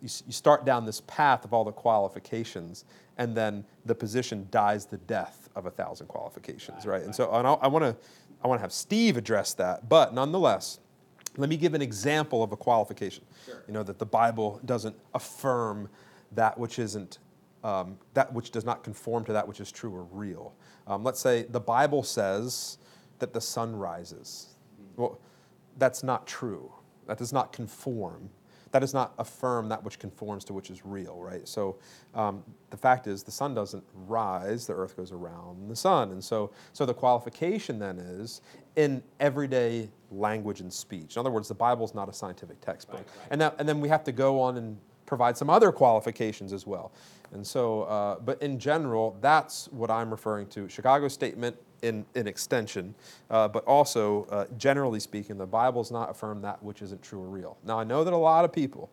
you, 0.00 0.08
you 0.26 0.32
start 0.32 0.64
down 0.64 0.84
this 0.84 1.00
path 1.02 1.44
of 1.44 1.52
all 1.52 1.64
the 1.64 1.72
qualifications, 1.72 2.84
and 3.18 3.36
then 3.36 3.64
the 3.84 3.94
position 3.94 4.46
dies 4.50 4.86
the 4.86 4.98
death 4.98 5.48
of 5.56 5.66
a 5.66 5.70
thousand 5.70 6.06
qualifications, 6.06 6.86
right? 6.86 6.98
right? 6.98 7.02
And 7.02 7.14
so, 7.14 7.32
and 7.32 7.46
I 7.46 7.66
want 7.66 7.84
to 7.84 7.96
I 8.42 8.48
want 8.48 8.58
to 8.58 8.62
have 8.62 8.72
Steve 8.72 9.16
address 9.16 9.54
that, 9.54 9.88
but 9.88 10.14
nonetheless. 10.14 10.80
Let 11.36 11.50
me 11.50 11.56
give 11.56 11.74
an 11.74 11.82
example 11.82 12.44
of 12.44 12.52
a 12.52 12.56
qualification. 12.56 13.24
Sure. 13.44 13.64
You 13.66 13.74
know, 13.74 13.82
that 13.82 13.98
the 13.98 14.06
Bible 14.06 14.60
doesn't 14.64 14.94
affirm 15.14 15.88
that 16.30 16.56
which 16.56 16.78
isn't 16.78 17.18
um, 17.64 17.96
that 18.12 18.32
which 18.32 18.50
does 18.50 18.64
not 18.64 18.84
conform 18.84 19.24
to 19.24 19.32
that 19.32 19.48
which 19.48 19.58
is 19.58 19.72
true 19.72 19.92
or 19.92 20.04
real. 20.12 20.54
Um, 20.86 21.02
let's 21.02 21.18
say 21.18 21.44
the 21.44 21.60
Bible 21.60 22.02
says 22.02 22.78
that 23.18 23.32
the 23.32 23.40
sun 23.40 23.74
rises. 23.74 24.54
Well, 24.96 25.18
that's 25.78 26.04
not 26.04 26.26
true. 26.26 26.70
That 27.06 27.18
does 27.18 27.32
not 27.32 27.52
conform. 27.52 28.30
That 28.70 28.80
does 28.80 28.92
not 28.92 29.14
affirm 29.18 29.68
that 29.68 29.82
which 29.82 29.98
conforms 30.00 30.44
to 30.46 30.52
which 30.52 30.68
is 30.68 30.84
real, 30.84 31.16
right? 31.16 31.46
So 31.46 31.76
um, 32.12 32.42
the 32.70 32.76
fact 32.76 33.06
is, 33.06 33.22
the 33.22 33.30
sun 33.30 33.54
doesn't 33.54 33.84
rise; 33.94 34.66
the 34.66 34.74
earth 34.74 34.96
goes 34.96 35.12
around 35.12 35.70
the 35.70 35.76
sun, 35.76 36.10
and 36.10 36.22
so 36.22 36.50
so 36.72 36.84
the 36.84 36.94
qualification 36.94 37.78
then 37.78 37.98
is 37.98 38.40
in 38.74 39.02
everyday 39.20 39.88
language 40.10 40.60
and 40.60 40.72
speech. 40.72 41.14
In 41.16 41.20
other 41.20 41.30
words, 41.30 41.46
the 41.46 41.54
Bible 41.54 41.84
is 41.84 41.94
not 41.94 42.08
a 42.08 42.12
scientific 42.12 42.60
textbook, 42.60 42.96
right, 42.96 43.06
right. 43.06 43.28
and 43.30 43.40
that, 43.40 43.54
and 43.60 43.68
then 43.68 43.80
we 43.80 43.88
have 43.88 44.02
to 44.04 44.12
go 44.12 44.40
on 44.40 44.56
and 44.56 44.76
provide 45.06 45.36
some 45.36 45.50
other 45.50 45.72
qualifications 45.72 46.52
as 46.52 46.66
well. 46.66 46.92
And 47.32 47.46
so, 47.46 47.82
uh, 47.82 48.20
but 48.20 48.40
in 48.42 48.58
general, 48.58 49.16
that's 49.20 49.68
what 49.68 49.90
I'm 49.90 50.10
referring 50.10 50.46
to. 50.48 50.68
Chicago 50.68 51.08
statement 51.08 51.56
in, 51.82 52.06
in 52.14 52.26
extension, 52.26 52.94
uh, 53.30 53.48
but 53.48 53.64
also, 53.64 54.24
uh, 54.30 54.46
generally 54.56 55.00
speaking, 55.00 55.36
the 55.36 55.46
Bible's 55.46 55.90
not 55.90 56.10
affirm 56.10 56.40
that 56.42 56.62
which 56.62 56.80
isn't 56.80 57.02
true 57.02 57.20
or 57.20 57.28
real. 57.28 57.58
Now, 57.64 57.78
I 57.78 57.84
know 57.84 58.04
that 58.04 58.12
a 58.12 58.16
lot 58.16 58.44
of 58.44 58.52
people 58.52 58.90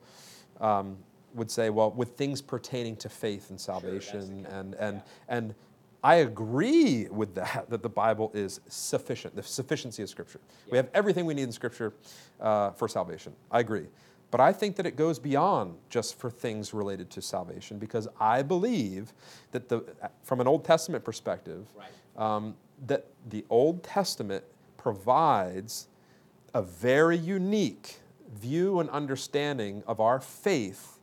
um, 0.59 0.97
would 1.33 1.49
say, 1.49 1.69
well, 1.69 1.91
with 1.91 2.17
things 2.17 2.41
pertaining 2.41 2.95
to 2.97 3.09
faith 3.09 3.49
and 3.49 3.59
salvation, 3.59 4.43
sure, 4.43 4.53
and, 4.53 4.73
and, 4.75 4.95
yeah. 4.95 5.01
and 5.29 5.55
I 6.03 6.15
agree 6.15 7.07
with 7.09 7.35
that, 7.35 7.65
that 7.69 7.81
the 7.81 7.89
Bible 7.89 8.31
is 8.33 8.59
sufficient, 8.67 9.35
the 9.35 9.43
sufficiency 9.43 10.03
of 10.03 10.09
Scripture. 10.09 10.41
Yeah. 10.65 10.71
We 10.71 10.77
have 10.77 10.89
everything 10.93 11.25
we 11.25 11.33
need 11.33 11.43
in 11.43 11.51
Scripture 11.51 11.93
uh, 12.39 12.71
for 12.71 12.87
salvation. 12.87 13.33
I 13.51 13.59
agree. 13.59 13.85
But 14.31 14.39
I 14.39 14.53
think 14.53 14.77
that 14.77 14.85
it 14.85 14.95
goes 14.95 15.19
beyond 15.19 15.75
just 15.89 16.17
for 16.17 16.29
things 16.29 16.73
related 16.73 17.09
to 17.11 17.21
salvation 17.21 17.77
because 17.77 18.07
I 18.19 18.41
believe 18.41 19.13
that 19.51 19.67
the, 19.67 19.83
from 20.23 20.39
an 20.39 20.47
Old 20.47 20.63
Testament 20.63 21.03
perspective, 21.03 21.67
right. 21.77 21.89
um, 22.17 22.55
that 22.87 23.07
the 23.29 23.45
Old 23.49 23.83
Testament 23.83 24.45
provides 24.77 25.87
a 26.53 26.61
very 26.61 27.17
unique 27.17 27.99
view 28.33 28.79
and 28.79 28.89
understanding 28.89 29.83
of 29.85 29.99
our 29.99 30.21
faith 30.21 30.97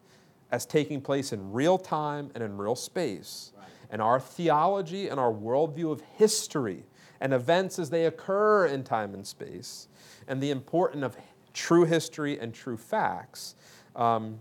as 0.51 0.65
taking 0.65 1.01
place 1.03 1.33
in 1.33 1.53
real 1.53 1.77
time 1.77 2.31
and 2.35 2.43
in 2.43 2.57
real 2.57 2.75
space. 2.75 3.53
Right. 3.57 3.69
And 3.91 4.01
our 4.01 4.19
theology 4.19 5.09
and 5.09 5.21
our 5.21 5.33
worldview 5.33 5.93
of 5.93 6.01
history 6.17 6.85
and 7.21 7.35
events 7.35 7.79
as 7.79 7.91
they 7.91 8.07
occur 8.07 8.67
in 8.67 8.85
time 8.85 9.13
and 9.13 9.27
space, 9.27 9.89
and 10.27 10.41
the 10.41 10.51
importance 10.51 11.05
of 11.05 11.17
true 11.53 11.85
history 11.85 12.39
and 12.39 12.55
true 12.55 12.77
facts, 12.77 13.55
um, 13.97 14.39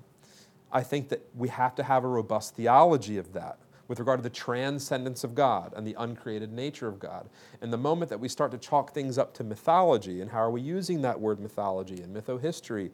I 0.71 0.83
think 0.83 1.09
that 1.09 1.27
we 1.35 1.49
have 1.49 1.75
to 1.75 1.83
have 1.83 2.03
a 2.03 2.07
robust 2.07 2.55
theology 2.55 3.17
of 3.17 3.33
that 3.33 3.57
with 3.87 3.99
regard 3.99 4.19
to 4.19 4.23
the 4.23 4.29
transcendence 4.29 5.23
of 5.23 5.33
God 5.33 5.73
and 5.75 5.87
the 5.87 5.95
uncreated 5.97 6.51
nature 6.51 6.87
of 6.87 6.99
God. 6.99 7.29
And 7.61 7.71
the 7.71 7.77
moment 7.77 8.09
that 8.09 8.19
we 8.19 8.27
start 8.27 8.51
to 8.51 8.57
chalk 8.57 8.93
things 8.93 9.17
up 9.17 9.33
to 9.35 9.43
mythology, 9.43 10.21
and 10.21 10.29
how 10.29 10.39
are 10.39 10.51
we 10.51 10.61
using 10.61 11.01
that 11.03 11.19
word 11.19 11.39
mythology 11.39 12.01
and 12.01 12.15
mythohistory, 12.15 12.91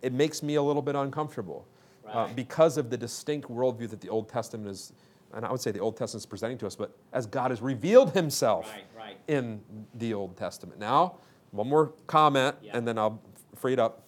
it 0.00 0.12
makes 0.12 0.42
me 0.42 0.54
a 0.54 0.62
little 0.62 0.82
bit 0.82 0.94
uncomfortable 0.94 1.66
uh, 2.04 2.08
right. 2.08 2.30
uh, 2.30 2.34
because 2.34 2.76
of 2.76 2.90
the 2.90 2.96
distinct 2.96 3.48
worldview 3.48 3.90
that 3.90 4.00
the 4.00 4.08
Old 4.08 4.28
Testament 4.28 4.70
is, 4.70 4.92
and 5.34 5.44
I 5.44 5.50
would 5.50 5.60
say 5.60 5.72
the 5.72 5.80
Old 5.80 5.96
Testament 5.96 6.22
is 6.22 6.26
presenting 6.26 6.58
to 6.58 6.66
us, 6.66 6.76
but 6.76 6.96
as 7.12 7.26
God 7.26 7.50
has 7.50 7.60
revealed 7.60 8.12
himself 8.12 8.70
right, 8.72 8.84
right. 8.96 9.18
in 9.26 9.60
the 9.94 10.14
Old 10.14 10.36
Testament. 10.36 10.78
Now, 10.78 11.16
one 11.50 11.68
more 11.68 11.92
comment, 12.06 12.56
yeah. 12.62 12.76
and 12.76 12.86
then 12.86 12.96
I'll 12.96 13.20
free 13.54 13.72
it 13.72 13.78
up. 13.78 14.02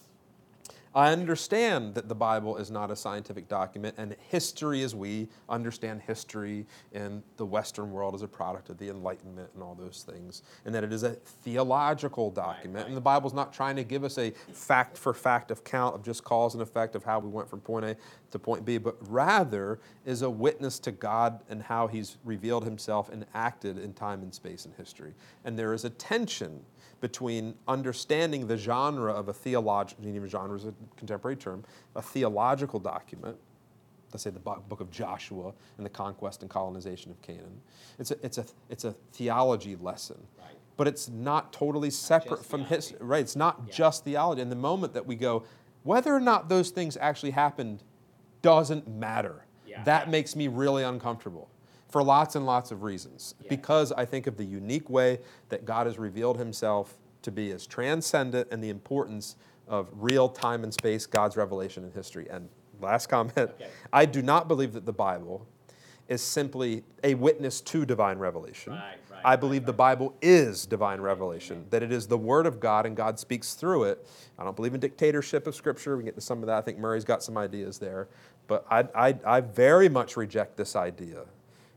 I 0.95 1.11
understand 1.11 1.93
that 1.95 2.07
the 2.07 2.15
Bible 2.15 2.55
is 2.55 2.71
not 2.71 2.89
a 2.89 2.95
scientific 2.95 3.49
document, 3.49 3.95
and 3.97 4.15
history, 4.29 4.81
as 4.81 4.95
we 4.95 5.27
understand 5.49 6.01
history 6.01 6.65
in 6.93 7.21
the 7.35 7.45
Western 7.45 7.91
world, 7.91 8.15
is 8.15 8.21
a 8.21 8.29
product 8.29 8.69
of 8.69 8.77
the 8.77 8.87
Enlightenment 8.87 9.49
and 9.53 9.61
all 9.61 9.75
those 9.75 10.05
things, 10.09 10.41
and 10.63 10.73
that 10.73 10.85
it 10.85 10.93
is 10.93 11.03
a 11.03 11.11
theological 11.11 12.31
document. 12.31 12.75
Right, 12.75 12.81
right. 12.83 12.87
And 12.87 12.95
the 12.95 13.01
Bible's 13.01 13.33
not 13.33 13.51
trying 13.51 13.75
to 13.75 13.83
give 13.83 14.05
us 14.05 14.17
a 14.17 14.31
fact 14.53 14.97
for 14.97 15.13
fact 15.13 15.51
account 15.51 15.95
of 15.95 16.01
just 16.01 16.23
cause 16.23 16.53
and 16.53 16.63
effect 16.63 16.95
of 16.95 17.03
how 17.03 17.19
we 17.19 17.27
went 17.27 17.49
from 17.49 17.59
point 17.59 17.83
A 17.83 17.97
to 18.31 18.39
point 18.39 18.63
B, 18.63 18.77
but 18.77 18.95
rather 19.11 19.79
is 20.05 20.21
a 20.21 20.29
witness 20.29 20.79
to 20.79 20.93
God 20.93 21.43
and 21.49 21.61
how 21.61 21.87
He's 21.87 22.15
revealed 22.23 22.63
Himself 22.63 23.09
and 23.11 23.25
acted 23.33 23.77
in 23.77 23.91
time 23.91 24.21
and 24.23 24.33
space 24.33 24.63
and 24.63 24.73
history. 24.75 25.13
And 25.43 25.59
there 25.59 25.73
is 25.73 25.83
a 25.83 25.89
tension 25.89 26.61
between 27.01 27.55
understanding 27.67 28.47
the 28.47 28.57
genre 28.57 29.11
of 29.11 29.27
a 29.27 29.33
theological, 29.33 30.03
genre 30.27 30.57
is 30.57 30.65
a 30.65 30.73
contemporary 30.97 31.35
term, 31.35 31.63
a 31.95 32.01
theological 32.01 32.79
document, 32.79 33.37
let's 34.11 34.23
say 34.23 34.29
the 34.29 34.39
book 34.39 34.79
of 34.79 34.89
Joshua 34.91 35.53
and 35.77 35.85
the 35.85 35.89
conquest 35.89 36.41
and 36.41 36.49
colonization 36.49 37.11
of 37.11 37.21
Canaan. 37.21 37.61
It's 37.99 38.11
a, 38.11 38.17
it's 38.23 38.37
a, 38.37 38.45
it's 38.69 38.85
a 38.85 38.93
theology 39.11 39.75
lesson. 39.75 40.17
Right. 40.39 40.55
But 40.77 40.87
it's 40.87 41.09
not 41.09 41.53
totally 41.53 41.89
separate 41.89 42.37
not 42.37 42.45
from 42.45 42.65
history. 42.65 42.97
Right, 43.01 43.21
it's 43.21 43.35
not 43.35 43.63
yeah. 43.65 43.73
just 43.73 44.03
theology. 44.03 44.41
And 44.41 44.51
the 44.51 44.55
moment 44.55 44.93
that 44.93 45.05
we 45.05 45.15
go, 45.15 45.43
whether 45.83 46.13
or 46.13 46.19
not 46.19 46.49
those 46.49 46.69
things 46.69 46.97
actually 46.97 47.31
happened 47.31 47.83
doesn't 48.41 48.87
matter. 48.87 49.45
Yeah. 49.67 49.83
That 49.83 50.09
makes 50.09 50.35
me 50.35 50.47
really 50.47 50.83
uncomfortable 50.83 51.49
for 51.89 52.03
lots 52.03 52.35
and 52.35 52.45
lots 52.45 52.71
of 52.71 52.83
reasons. 52.83 53.35
Yeah. 53.41 53.49
Because 53.49 53.91
I 53.91 54.05
think 54.05 54.27
of 54.27 54.37
the 54.37 54.43
unique 54.43 54.89
way 54.89 55.19
that 55.49 55.65
God 55.65 55.87
has 55.87 55.97
revealed 55.97 56.37
himself 56.37 56.97
to 57.21 57.31
be 57.31 57.51
as 57.51 57.65
transcendent 57.65 58.49
and 58.51 58.63
the 58.63 58.69
importance 58.69 59.35
of 59.67 59.89
real 59.93 60.29
time 60.29 60.63
and 60.63 60.73
space, 60.73 61.05
God's 61.05 61.35
revelation 61.37 61.83
in 61.83 61.91
history. 61.91 62.27
And 62.29 62.49
last 62.81 63.07
comment 63.07 63.37
okay. 63.37 63.67
I 63.91 64.05
do 64.05 64.21
not 64.21 64.47
believe 64.47 64.73
that 64.73 64.85
the 64.85 64.93
Bible 64.93 65.47
is 66.07 66.21
simply 66.21 66.83
a 67.03 67.15
witness 67.15 67.61
to 67.61 67.85
divine 67.85 68.19
revelation. 68.19 68.73
Right, 68.73 68.97
right, 69.09 69.21
I 69.25 69.35
believe 69.35 69.63
right, 69.63 69.67
the 69.67 69.73
Bible 69.73 70.13
is 70.21 70.67
divine 70.67 71.01
revelation, 71.01 71.65
that 71.71 71.81
it 71.81 71.91
is 71.91 72.05
the 72.05 72.17
Word 72.17 72.45
of 72.45 72.59
God 72.59 72.85
and 72.85 72.95
God 72.95 73.17
speaks 73.17 73.55
through 73.55 73.85
it. 73.85 74.05
I 74.37 74.43
don't 74.43 74.55
believe 74.55 74.75
in 74.75 74.79
dictatorship 74.79 75.47
of 75.47 75.55
Scripture. 75.55 75.97
We 75.97 76.03
get 76.03 76.15
to 76.15 76.21
some 76.21 76.41
of 76.41 76.47
that. 76.47 76.57
I 76.57 76.61
think 76.61 76.77
Murray's 76.77 77.05
got 77.05 77.23
some 77.23 77.37
ideas 77.37 77.79
there. 77.79 78.07
But 78.47 78.67
I, 78.69 78.85
I, 78.93 79.15
I 79.25 79.41
very 79.41 79.89
much 79.89 80.15
reject 80.15 80.57
this 80.57 80.75
idea 80.75 81.23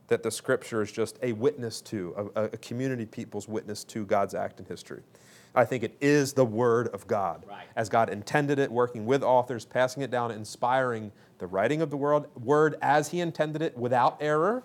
that 0.09 0.23
the 0.23 0.31
scripture 0.31 0.83
is 0.83 0.91
just 0.91 1.19
a 1.23 1.33
witness 1.33 1.81
to, 1.83 2.31
a, 2.35 2.45
a, 2.45 2.49
community 2.59 3.07
people's 3.07 3.47
witness 3.47 3.85
to 3.85 4.05
God's 4.05 4.35
act 4.35 4.59
in 4.59 4.67
history. 4.67 5.03
I 5.55 5.65
think 5.65 5.83
it 5.83 5.97
is 6.01 6.33
the 6.33 6.45
Word 6.45 6.89
of 6.89 7.07
God, 7.07 7.45
right. 7.49 7.65
as 7.77 7.89
God 7.89 8.11
intended 8.11 8.59
it, 8.59 8.71
working 8.71 9.07
with 9.07 9.23
authors, 9.23 9.65
passing 9.65 10.03
it 10.03 10.11
down, 10.11 10.31
inspiring 10.31 11.13
the 11.39 11.47
writing 11.47 11.83
of 11.83 11.91
the 11.91 11.97
world, 11.97 12.27
Word 12.43 12.77
as 12.83 13.09
He 13.09 13.21
intended 13.21 13.63
it, 13.63 13.77
without 13.77 14.17
error. 14.21 14.65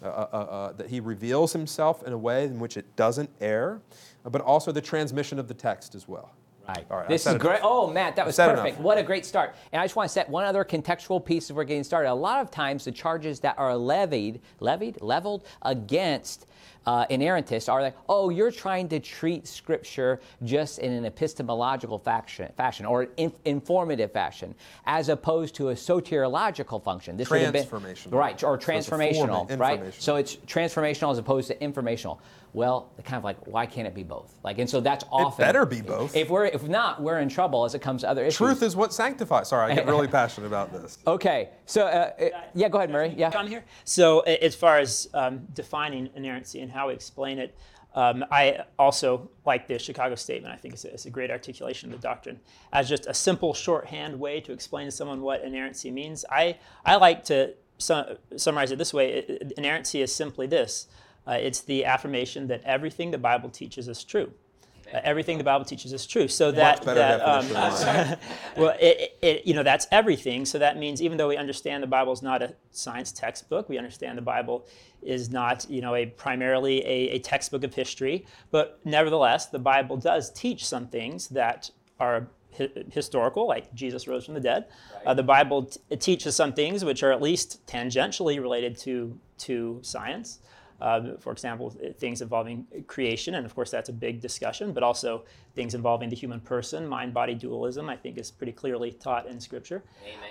Uh, 0.00 0.06
uh, 0.06 0.28
uh, 0.32 0.36
uh 0.36 0.72
that 0.74 0.88
he 0.88 1.00
reveals 1.00 1.52
himself 1.52 2.04
in 2.04 2.12
a 2.12 2.18
way 2.18 2.44
in 2.44 2.60
which 2.60 2.76
it 2.76 2.94
doesn't 2.94 3.28
err, 3.40 3.80
but 4.22 4.40
also 4.40 4.70
the 4.70 4.80
transmission 4.80 5.40
of 5.40 5.48
the 5.48 5.54
text 5.54 5.96
as 5.96 6.06
well. 6.06 6.30
Right. 6.68 6.84
All 6.90 6.98
right. 6.98 7.08
This 7.08 7.26
is 7.26 7.34
great. 7.36 7.60
Oh, 7.62 7.90
Matt, 7.90 8.16
that 8.16 8.26
was 8.26 8.36
perfect. 8.36 8.66
Enough. 8.66 8.80
What 8.80 8.98
a 8.98 9.02
great 9.02 9.24
start. 9.24 9.54
And 9.72 9.80
I 9.80 9.84
just 9.84 9.96
want 9.96 10.08
to 10.08 10.12
set 10.12 10.28
one 10.28 10.44
other 10.44 10.64
contextual 10.64 11.24
piece 11.24 11.48
as 11.48 11.56
we're 11.56 11.64
getting 11.64 11.82
started. 11.82 12.10
A 12.10 12.14
lot 12.14 12.42
of 12.42 12.50
times, 12.50 12.84
the 12.84 12.92
charges 12.92 13.40
that 13.40 13.58
are 13.58 13.74
levied, 13.74 14.40
levied, 14.60 15.00
leveled 15.00 15.46
against 15.62 16.46
uh, 16.86 17.06
inerrantists 17.06 17.70
are 17.70 17.82
like, 17.82 17.96
oh, 18.08 18.30
you're 18.30 18.50
trying 18.50 18.88
to 18.88 18.98
treat 19.00 19.46
Scripture 19.46 20.20
just 20.44 20.78
in 20.78 20.92
an 20.92 21.04
epistemological 21.04 21.98
fashion, 21.98 22.50
fashion 22.56 22.86
or 22.86 23.08
in, 23.16 23.32
informative 23.44 24.12
fashion, 24.12 24.54
as 24.86 25.08
opposed 25.08 25.54
to 25.56 25.68
a 25.68 25.74
soteriological 25.74 26.82
function. 26.82 27.16
This 27.16 27.28
transformational, 27.28 28.10
been, 28.10 28.18
right? 28.18 28.42
Or 28.42 28.56
transformational, 28.56 29.48
so 29.48 29.56
right? 29.56 29.94
So 29.94 30.16
it's 30.16 30.36
transformational 30.36 31.12
as 31.12 31.18
opposed 31.18 31.48
to 31.48 31.62
informational. 31.62 32.20
Well, 32.54 32.90
kind 33.04 33.18
of 33.18 33.24
like, 33.24 33.46
why 33.46 33.66
can't 33.66 33.86
it 33.86 33.94
be 33.94 34.02
both? 34.02 34.34
Like, 34.42 34.58
and 34.58 34.68
so 34.68 34.80
that's 34.80 35.04
often. 35.12 35.44
It 35.44 35.46
better 35.46 35.66
be 35.66 35.82
both. 35.82 36.16
If 36.16 36.30
we're 36.30 36.46
if 36.46 36.66
not, 36.66 37.02
we're 37.02 37.18
in 37.18 37.28
trouble 37.28 37.64
as 37.64 37.74
it 37.74 37.82
comes 37.82 38.00
to 38.02 38.08
other 38.08 38.22
issues. 38.22 38.36
Truth 38.36 38.62
is 38.62 38.74
what 38.74 38.94
sanctifies. 38.94 39.48
Sorry, 39.48 39.72
I 39.72 39.74
get 39.74 39.86
really 39.86 40.08
passionate 40.20 40.46
about 40.46 40.72
this. 40.72 40.98
Okay, 41.06 41.50
so 41.68 41.82
uh, 41.86 42.10
uh, 42.18 42.28
yeah, 42.54 42.68
go 42.68 42.78
ahead, 42.78 42.90
Murray. 42.90 43.14
Yeah. 43.16 43.30
On 43.36 43.46
here. 43.46 43.64
So 43.84 44.20
as 44.20 44.54
far 44.54 44.78
as 44.78 45.08
um, 45.12 45.46
defining 45.52 46.08
inerrancy 46.14 46.60
and 46.60 46.72
how 46.72 46.88
we 46.88 46.94
explain 46.94 47.38
it, 47.38 47.54
um, 47.94 48.24
I 48.30 48.64
also 48.78 49.30
like 49.44 49.68
the 49.68 49.78
Chicago 49.78 50.14
Statement. 50.14 50.54
I 50.54 50.56
think 50.56 50.74
it's 50.74 50.84
a, 50.84 50.92
it's 50.92 51.06
a, 51.06 51.10
great 51.10 51.30
articulation 51.30 51.92
of 51.92 52.00
the 52.00 52.06
doctrine 52.06 52.40
as 52.72 52.88
just 52.88 53.06
a 53.06 53.14
simple 53.14 53.52
shorthand 53.52 54.18
way 54.18 54.40
to 54.40 54.52
explain 54.52 54.86
to 54.86 54.90
someone 54.90 55.20
what 55.20 55.42
inerrancy 55.42 55.90
means. 55.90 56.24
I 56.30 56.56
I 56.84 56.96
like 56.96 57.24
to 57.24 57.54
su- 57.76 58.16
summarize 58.36 58.72
it 58.72 58.78
this 58.78 58.94
way: 58.94 59.38
inerrancy 59.56 60.00
is 60.00 60.14
simply 60.14 60.46
this 60.46 60.86
uh, 61.28 61.32
it's 61.32 61.60
the 61.60 61.84
affirmation 61.84 62.46
that 62.46 62.62
everything 62.64 63.10
the 63.10 63.18
Bible 63.18 63.50
teaches 63.50 63.88
is 63.88 64.02
true. 64.02 64.32
Everything 64.92 65.38
the 65.38 65.44
Bible 65.44 65.64
teaches 65.64 65.92
is 65.92 66.06
true. 66.06 66.28
So 66.28 66.50
that, 66.52 66.82
that 66.82 67.20
um, 67.20 67.48
well, 68.56 68.74
it, 68.80 69.18
it, 69.20 69.46
you 69.46 69.54
know, 69.54 69.62
that's 69.62 69.86
everything. 69.90 70.44
So 70.46 70.58
that 70.58 70.78
means 70.78 71.02
even 71.02 71.18
though 71.18 71.28
we 71.28 71.36
understand 71.36 71.82
the 71.82 71.88
Bible 71.88 72.12
is 72.12 72.22
not 72.22 72.42
a 72.42 72.54
science 72.70 73.12
textbook, 73.12 73.68
we 73.68 73.76
understand 73.76 74.16
the 74.16 74.22
Bible 74.22 74.66
is 75.02 75.30
not, 75.30 75.68
you 75.68 75.80
know, 75.80 75.94
a 75.94 76.06
primarily 76.06 76.80
a, 76.84 77.10
a 77.10 77.18
textbook 77.18 77.64
of 77.64 77.74
history, 77.74 78.26
but 78.50 78.80
nevertheless, 78.84 79.46
the 79.46 79.58
Bible 79.58 79.96
does 79.96 80.32
teach 80.32 80.66
some 80.66 80.88
things 80.88 81.28
that 81.28 81.70
are 82.00 82.28
historical, 82.90 83.46
like 83.46 83.72
Jesus 83.74 84.08
rose 84.08 84.24
from 84.24 84.34
the 84.34 84.40
dead. 84.40 84.66
Right. 84.94 85.06
Uh, 85.06 85.14
the 85.14 85.22
Bible 85.22 85.64
t- 85.64 85.96
teaches 85.96 86.34
some 86.34 86.52
things 86.52 86.84
which 86.84 87.02
are 87.02 87.12
at 87.12 87.22
least 87.22 87.64
tangentially 87.66 88.40
related 88.40 88.76
to 88.78 89.18
to 89.38 89.78
science. 89.82 90.40
Uh, 90.80 91.16
for 91.18 91.32
example, 91.32 91.74
things 91.98 92.22
involving 92.22 92.64
creation, 92.86 93.34
and 93.34 93.44
of 93.44 93.52
course 93.52 93.70
that's 93.70 93.88
a 93.88 93.92
big 93.92 94.20
discussion, 94.20 94.72
but 94.72 94.84
also 94.84 95.24
things 95.56 95.74
involving 95.74 96.08
the 96.08 96.14
human 96.14 96.38
person, 96.38 96.86
mind-body 96.86 97.34
dualism, 97.34 97.88
I 97.88 97.96
think 97.96 98.16
is 98.16 98.30
pretty 98.30 98.52
clearly 98.52 98.92
taught 98.92 99.26
in 99.26 99.40
Scripture. 99.40 99.82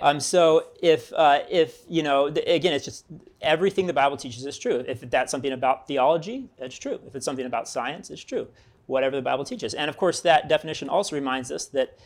Um, 0.01 0.21
so 0.21 0.67
if 0.81 1.11
uh, 1.11 1.39
if 1.49 1.83
you 1.89 2.01
know, 2.01 2.29
the, 2.29 2.41
again, 2.49 2.71
it's 2.71 2.85
just 2.85 3.05
everything 3.41 3.87
the 3.87 3.93
Bible 3.93 4.15
teaches 4.15 4.45
is 4.45 4.57
true. 4.57 4.85
If 4.87 5.01
that's 5.09 5.31
something 5.31 5.51
about 5.51 5.85
theology, 5.85 6.47
it's 6.57 6.77
true. 6.77 6.99
If 7.05 7.15
it's 7.15 7.25
something 7.25 7.45
about 7.45 7.67
science, 7.67 8.09
it's 8.09 8.23
true. 8.23 8.47
Whatever 8.85 9.17
the 9.17 9.21
Bible 9.21 9.43
teaches, 9.43 9.73
and 9.73 9.89
of 9.89 9.97
course 9.97 10.21
that 10.21 10.47
definition 10.47 10.87
also 10.87 11.13
reminds 11.15 11.51
us 11.51 11.65
that 11.65 11.97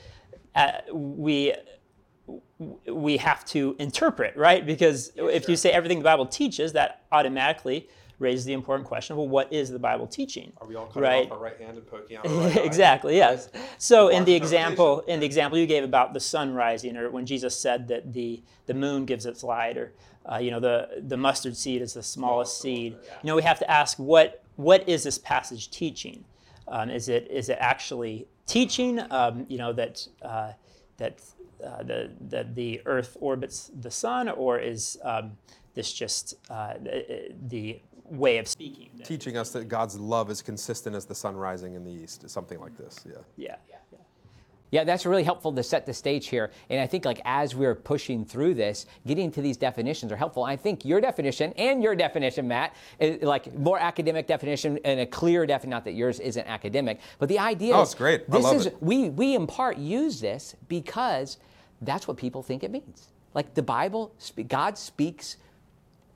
uh, 0.55 0.71
we 0.91 1.53
we 2.87 3.17
have 3.17 3.45
to 3.45 3.75
interpret, 3.77 4.35
right? 4.35 4.65
Because 4.65 5.11
yeah, 5.15 5.25
if 5.25 5.43
sure. 5.43 5.51
you 5.51 5.57
say 5.57 5.69
everything 5.71 5.99
the 5.99 6.03
Bible 6.03 6.25
teaches, 6.25 6.73
that 6.73 7.03
automatically 7.11 7.87
raises 8.21 8.45
the 8.45 8.53
important 8.53 8.87
question 8.87 9.17
well 9.17 9.27
what 9.27 9.51
is 9.51 9.69
the 9.69 9.79
bible 9.79 10.07
teaching? 10.07 10.53
Are 10.61 10.67
we 10.67 10.75
all 10.75 10.85
cutting 10.87 11.01
right? 11.01 11.25
off 11.25 11.33
our 11.33 11.39
right 11.39 11.59
hand 11.59 11.77
and 11.77 11.87
poking 11.87 12.17
out 12.17 12.25
our 12.27 12.33
right 12.33 12.65
exactly 12.65 13.15
yes. 13.15 13.49
So 13.77 14.07
in 14.09 14.25
the 14.25 14.33
example 14.33 15.01
in 15.01 15.19
the 15.19 15.25
example 15.25 15.57
you 15.57 15.67
gave 15.67 15.83
about 15.83 16.13
the 16.13 16.19
sun 16.19 16.53
rising 16.53 16.95
or 16.97 17.09
when 17.09 17.25
jesus 17.25 17.59
said 17.59 17.87
that 17.89 18.13
the 18.13 18.41
the 18.67 18.73
moon 18.73 19.05
gives 19.05 19.25
its 19.25 19.43
light 19.43 19.77
or 19.77 19.93
uh, 20.31 20.37
you 20.37 20.51
know 20.51 20.59
the 20.59 21.03
the 21.07 21.17
mustard 21.17 21.57
seed 21.57 21.81
is 21.81 21.93
the 21.93 22.03
smallest 22.03 22.61
seed 22.61 22.93
you 22.93 23.27
know 23.27 23.35
we 23.35 23.41
have 23.41 23.59
to 23.59 23.69
ask 23.69 23.97
what 23.97 24.41
what 24.61 24.87
is 24.87 25.03
this 25.03 25.17
passage 25.17 25.71
teaching? 25.71 26.23
Um, 26.67 26.89
is 26.89 27.09
it 27.09 27.27
is 27.29 27.49
it 27.49 27.57
actually 27.59 28.27
teaching 28.45 28.99
um, 29.11 29.45
you 29.49 29.57
know 29.57 29.73
that 29.73 30.07
uh, 30.21 30.53
that 30.97 31.21
uh, 31.65 31.83
the, 31.83 32.11
that 32.29 32.55
the 32.55 32.81
earth 32.85 33.17
orbits 33.19 33.71
the 33.79 33.91
sun 33.91 34.29
or 34.29 34.59
is 34.59 34.97
um, 35.03 35.37
this 35.73 35.91
just 35.91 36.35
uh, 36.49 36.73
the, 36.81 37.31
the 37.47 37.81
way 38.11 38.37
of 38.37 38.47
speaking. 38.47 38.89
Teaching 39.03 39.37
us 39.37 39.51
that 39.51 39.67
God's 39.67 39.97
love 39.97 40.29
is 40.29 40.41
consistent 40.41 40.95
as 40.95 41.05
the 41.05 41.15
sun 41.15 41.35
rising 41.35 41.73
in 41.75 41.83
the 41.83 41.91
east, 41.91 42.29
something 42.29 42.59
like 42.59 42.77
this. 42.77 42.99
Yeah. 43.05 43.13
Yeah. 43.37 43.55
yeah. 43.69 43.77
Yeah, 44.73 44.85
that's 44.85 45.05
really 45.05 45.23
helpful 45.25 45.51
to 45.51 45.63
set 45.63 45.85
the 45.85 45.93
stage 45.93 46.27
here. 46.27 46.49
And 46.69 46.79
I 46.79 46.87
think 46.87 47.03
like 47.03 47.19
as 47.25 47.53
we're 47.53 47.75
pushing 47.75 48.23
through 48.23 48.53
this, 48.53 48.85
getting 49.05 49.29
to 49.31 49.41
these 49.41 49.57
definitions 49.57 50.13
are 50.13 50.15
helpful. 50.15 50.45
I 50.45 50.55
think 50.55 50.85
your 50.85 51.01
definition 51.01 51.51
and 51.57 51.83
your 51.83 51.93
definition, 51.93 52.47
Matt, 52.47 52.73
is 52.97 53.21
like 53.21 53.53
more 53.53 53.77
academic 53.77 54.27
definition 54.27 54.79
and 54.85 55.01
a 55.01 55.05
clear 55.05 55.45
definition. 55.45 55.71
Not 55.71 55.83
that 55.83 55.91
yours 55.93 56.21
isn't 56.21 56.47
academic, 56.47 57.01
but 57.19 57.27
the 57.27 57.37
idea 57.37 57.75
Oh, 57.75 57.81
is 57.81 57.89
it's 57.89 57.95
great. 57.95 58.21
I 58.29 58.31
This 58.37 58.43
love 58.45 58.55
is 58.55 58.65
it. 58.67 58.77
we 58.81 59.09
we 59.09 59.35
in 59.35 59.45
part 59.45 59.77
use 59.77 60.21
this 60.21 60.55
because 60.69 61.37
that's 61.81 62.07
what 62.07 62.15
people 62.15 62.41
think 62.41 62.63
it 62.63 62.71
means. 62.71 63.09
Like 63.33 63.53
the 63.55 63.63
Bible, 63.63 64.15
God 64.47 64.77
speaks 64.77 65.35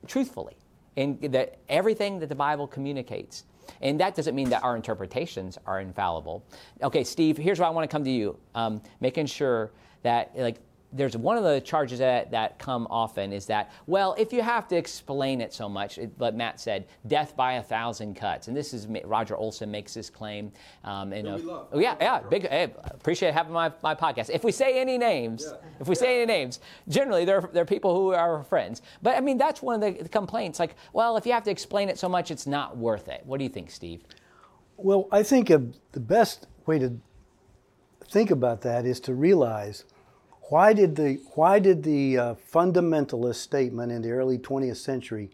truthfully 0.06 0.56
and 0.96 1.20
that 1.32 1.58
everything 1.68 2.18
that 2.20 2.28
the 2.28 2.34
Bible 2.34 2.66
communicates. 2.66 3.44
And 3.80 4.00
that 4.00 4.14
doesn't 4.14 4.34
mean 4.34 4.50
that 4.50 4.62
our 4.62 4.76
interpretations 4.76 5.58
are 5.66 5.80
infallible. 5.80 6.44
Okay, 6.82 7.04
Steve, 7.04 7.36
here's 7.36 7.58
why 7.58 7.66
I 7.66 7.70
want 7.70 7.88
to 7.88 7.94
come 7.94 8.04
to 8.04 8.10
you. 8.10 8.38
Um, 8.54 8.80
making 9.00 9.26
sure 9.26 9.72
that, 10.02 10.32
like, 10.36 10.56
there's 10.92 11.16
one 11.16 11.36
of 11.36 11.44
the 11.44 11.60
charges 11.60 11.98
that, 11.98 12.30
that 12.30 12.58
come 12.58 12.86
often 12.90 13.32
is 13.32 13.46
that, 13.46 13.72
well, 13.86 14.14
if 14.18 14.32
you 14.32 14.42
have 14.42 14.68
to 14.68 14.76
explain 14.76 15.40
it 15.40 15.52
so 15.52 15.68
much, 15.68 15.98
it, 15.98 16.16
but 16.16 16.34
Matt 16.34 16.60
said, 16.60 16.86
death 17.06 17.36
by 17.36 17.54
a 17.54 17.62
thousand 17.62 18.14
cuts. 18.14 18.48
And 18.48 18.56
this 18.56 18.72
is 18.72 18.86
Roger 19.04 19.36
Olson 19.36 19.70
makes 19.70 19.94
this 19.94 20.08
claim. 20.08 20.52
Um, 20.84 21.12
in 21.12 21.26
a, 21.26 21.36
oh, 21.36 21.68
yeah, 21.78 21.96
yeah, 22.00 22.20
big, 22.20 22.48
hey, 22.48 22.72
appreciate 22.86 23.34
having 23.34 23.52
my, 23.52 23.72
my 23.82 23.94
podcast. 23.94 24.30
If 24.30 24.44
we 24.44 24.52
say 24.52 24.80
any 24.80 24.96
names, 24.96 25.52
if 25.80 25.88
we 25.88 25.94
say 25.94 26.22
any 26.22 26.26
names, 26.26 26.60
generally 26.88 27.24
they're, 27.24 27.48
they're 27.52 27.64
people 27.64 27.94
who 27.94 28.12
are 28.12 28.44
friends. 28.44 28.82
But 29.02 29.16
I 29.16 29.20
mean, 29.20 29.38
that's 29.38 29.62
one 29.62 29.82
of 29.82 29.98
the 29.98 30.08
complaints. 30.08 30.58
Like, 30.58 30.76
well, 30.92 31.16
if 31.16 31.26
you 31.26 31.32
have 31.32 31.44
to 31.44 31.50
explain 31.50 31.88
it 31.88 31.98
so 31.98 32.08
much, 32.08 32.30
it's 32.30 32.46
not 32.46 32.76
worth 32.76 33.08
it. 33.08 33.22
What 33.24 33.38
do 33.38 33.44
you 33.44 33.50
think, 33.50 33.70
Steve? 33.70 34.04
Well, 34.76 35.08
I 35.10 35.22
think 35.22 35.50
of 35.50 35.74
the 35.92 36.00
best 36.00 36.46
way 36.66 36.78
to 36.78 36.98
think 38.08 38.30
about 38.30 38.60
that 38.62 38.86
is 38.86 39.00
to 39.00 39.14
realize 39.14 39.84
why 40.48 40.72
did 40.72 40.94
the 40.96 41.14
why 41.34 41.58
did 41.58 41.82
the 41.82 42.18
uh, 42.18 42.34
fundamentalist 42.52 43.36
statement 43.36 43.90
in 43.90 44.02
the 44.02 44.10
early 44.10 44.38
20th 44.38 44.76
century 44.76 45.30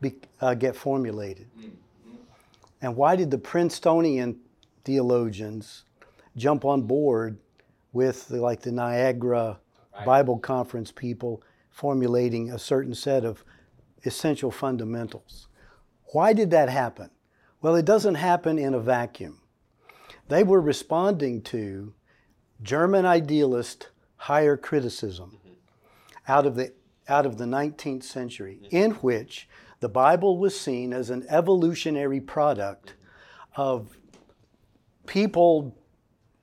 be, 0.00 0.14
uh, 0.40 0.54
get 0.54 0.74
formulated, 0.74 1.46
and 2.80 2.96
why 2.96 3.16
did 3.16 3.30
the 3.30 3.38
Princetonian 3.38 4.38
theologians 4.84 5.84
jump 6.36 6.64
on 6.64 6.82
board 6.82 7.38
with 7.92 8.28
the, 8.28 8.40
like 8.40 8.60
the 8.60 8.72
Niagara 8.72 9.58
Bible 10.04 10.38
Conference 10.38 10.92
people 10.92 11.42
formulating 11.70 12.50
a 12.50 12.58
certain 12.58 12.94
set 12.94 13.24
of 13.24 13.44
essential 14.04 14.50
fundamentals? 14.50 15.48
Why 16.12 16.32
did 16.32 16.50
that 16.50 16.68
happen? 16.68 17.10
Well, 17.60 17.74
it 17.74 17.84
doesn't 17.84 18.14
happen 18.14 18.58
in 18.58 18.74
a 18.74 18.80
vacuum. 18.80 19.40
They 20.28 20.44
were 20.44 20.60
responding 20.60 21.42
to 21.42 21.92
German 22.62 23.04
idealist 23.04 23.88
higher 24.18 24.56
criticism 24.56 25.38
mm-hmm. 25.38 25.54
out 26.28 26.46
of 26.46 26.54
the 26.54 26.72
out 27.08 27.24
of 27.24 27.38
the 27.38 27.46
19th 27.46 28.02
century 28.02 28.58
mm-hmm. 28.62 28.76
in 28.76 28.90
which 28.92 29.48
the 29.80 29.88
Bible 29.88 30.36
was 30.36 30.58
seen 30.58 30.92
as 30.92 31.08
an 31.08 31.24
evolutionary 31.30 32.20
product 32.20 32.88
mm-hmm. 32.88 33.62
of 33.62 33.96
people 35.06 35.74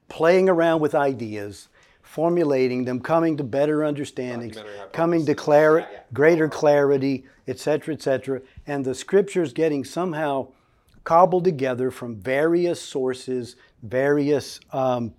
playing 0.07 0.49
around 0.49 0.81
with 0.81 0.95
ideas, 0.95 1.69
formulating 2.01 2.85
them, 2.85 2.99
coming 2.99 3.37
to 3.37 3.43
better 3.43 3.83
understandings, 3.83 4.57
coming 4.91 5.25
to 5.25 5.35
clar- 5.35 5.87
greater 6.13 6.47
clarity, 6.47 7.25
etc., 7.47 7.93
etc., 7.93 8.41
and 8.67 8.85
the 8.85 8.95
scriptures 8.95 9.53
getting 9.53 9.83
somehow 9.83 10.47
cobbled 11.03 11.43
together 11.43 11.91
from 11.91 12.15
various 12.15 12.81
sources, 12.81 13.55
various 13.83 14.59
um, 14.71 15.13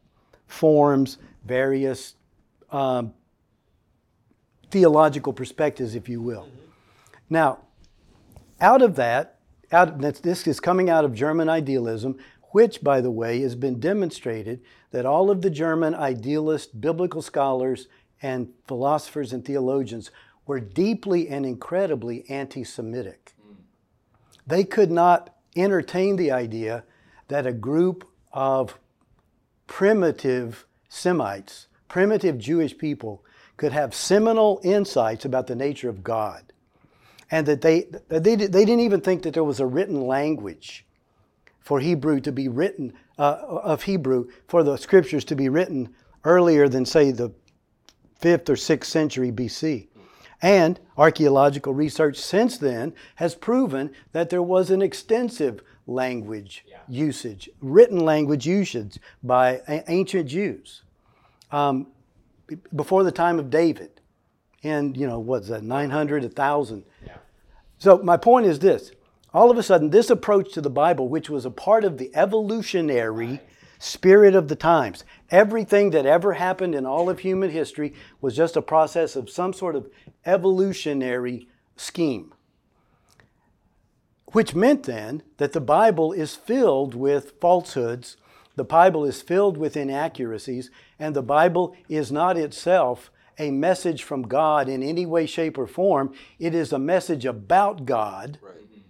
forms, 0.46 1.18
various 1.44 2.14
um, 2.70 3.14
theological 4.70 5.32
perspectives, 5.32 5.94
if 5.94 6.08
you 6.08 6.20
will. 6.20 6.49
Now, 7.28 7.61
out 8.61 8.82
of 8.82 8.96
that, 8.96 9.38
out 9.73 10.00
that's, 10.00 10.20
this 10.20 10.46
is 10.46 10.61
coming 10.61 10.88
out 10.88 11.04
of 11.04 11.14
German 11.14 11.49
idealism, 11.49 12.18
which, 12.50 12.83
by 12.83 13.00
the 13.00 13.11
way, 13.11 13.40
has 13.40 13.55
been 13.55 13.81
demonstrated 13.81 14.61
that 14.90 15.05
all 15.05 15.31
of 15.31 15.42
the 15.42 15.50
German 15.50 15.94
idealist 15.94 16.81
biblical 16.81 17.20
scholars 17.20 17.88
and 18.22 18.48
philosophers 18.66 19.33
and 19.33 19.44
theologians 19.44 20.11
were 20.46 20.61
deeply 20.61 21.29
and 21.29 21.44
incredibly 21.44 22.29
anti-Semitic. 22.31 23.35
They 24.46 24.64
could 24.64 24.90
not 24.90 25.35
entertain 25.57 26.16
the 26.16 26.31
idea 26.31 26.85
that 27.29 27.46
a 27.46 27.52
group 27.52 28.09
of 28.33 28.79
primitive 29.66 30.66
Semites, 30.88 31.66
primitive 31.88 32.38
Jewish 32.38 32.77
people, 32.77 33.22
could 33.57 33.72
have 33.72 33.94
seminal 33.94 34.61
insights 34.62 35.25
about 35.25 35.46
the 35.46 35.55
nature 35.55 35.88
of 35.88 36.05
God. 36.05 36.53
And 37.31 37.46
that 37.46 37.61
they, 37.61 37.87
they, 38.09 38.37
they 38.37 38.64
didn't 38.64 38.81
even 38.81 39.01
think 39.01 39.22
that 39.22 39.35
there 39.35 39.44
was 39.44 39.61
a 39.61 39.66
written 39.66 40.07
language 40.07 40.85
for 41.61 41.81
Hebrew 41.81 42.20
to 42.20 42.31
be 42.31 42.46
written, 42.49 42.92
uh, 43.18 43.38
of 43.42 43.83
Hebrew, 43.83 44.29
for 44.46 44.62
the 44.62 44.77
scriptures 44.77 45.25
to 45.25 45.35
be 45.35 45.49
written 45.49 45.94
earlier 46.25 46.68
than, 46.68 46.87
say, 46.87 47.11
the 47.11 47.31
5th 48.20 48.49
or 48.49 48.55
6th 48.55 48.85
century 48.85 49.33
BC. 49.33 49.88
And 50.40 50.79
archaeological 50.96 51.75
research 51.75 52.18
since 52.18 52.59
then 52.59 52.94
has 53.16 53.35
proven 53.35 53.92
that 54.12 54.31
there 54.31 54.42
was 54.42 54.70
an 54.70 54.83
extensive 54.83 55.62
language 55.87 56.64
usage, 56.88 57.49
written 57.61 57.99
language 57.99 58.46
usage 58.46 58.99
by 59.22 59.62
ancient 59.88 60.29
Jews 60.29 60.83
um, 61.50 61.88
before 62.74 63.04
the 63.04 63.12
time 63.12 63.38
of 63.38 63.50
David. 63.50 64.00
And, 64.62 64.96
you 64.96 65.06
know, 65.06 65.18
what's 65.18 65.48
that, 65.48 65.62
900, 65.62 66.22
1,000. 66.22 66.85
Yeah. 67.04 67.12
So 67.78 67.98
my 67.98 68.16
point 68.16 68.46
is 68.46 68.59
this. 68.59 68.90
All 69.32 69.50
of 69.50 69.59
a 69.59 69.62
sudden, 69.62 69.90
this 69.90 70.09
approach 70.11 70.52
to 70.54 70.61
the 70.61 70.70
Bible, 70.70 71.09
which 71.09 71.28
was 71.28 71.44
a 71.44 71.50
part 71.50 71.85
of 71.85 71.98
the 71.98 72.11
evolutionary 72.14 73.40
spirit 73.78 74.35
of 74.35 74.48
the 74.48 74.56
times, 74.56 75.04
everything 75.30 75.90
that 75.90 76.06
ever 76.06 76.35
happened 76.35 76.74
in 76.74 76.87
all 76.87 77.11
of 77.11 77.18
human 77.18 77.50
history 77.50 77.92
was 78.20 78.35
just 78.35 78.56
a 78.56 78.62
process 78.62 79.14
of 79.14 79.28
some 79.28 79.52
sort 79.52 79.76
of 79.76 79.90
evolutionary 80.24 81.48
scheme. 81.76 82.32
Which 84.32 84.54
meant 84.54 84.85
then 84.85 85.22
that 85.37 85.52
the 85.52 85.61
Bible 85.61 86.12
is 86.12 86.35
filled 86.35 86.94
with 86.94 87.35
falsehoods, 87.40 88.16
the 88.57 88.64
Bible 88.64 89.05
is 89.05 89.23
filled 89.23 89.57
with 89.57 89.77
inaccuracies, 89.77 90.71
and 90.99 91.14
the 91.14 91.23
Bible 91.23 91.77
is 91.88 92.11
not 92.11 92.37
itself 92.37 93.11
a 93.38 93.51
message 93.51 94.03
from 94.03 94.23
God 94.23 94.69
in 94.69 94.83
any 94.83 95.05
way, 95.05 95.27
shape, 95.27 95.59
or 95.59 95.66
form. 95.66 96.14
It 96.38 96.55
is 96.55 96.73
a 96.73 96.79
message 96.79 97.27
about 97.27 97.85
God 97.85 98.38
mm-hmm. 98.42 98.81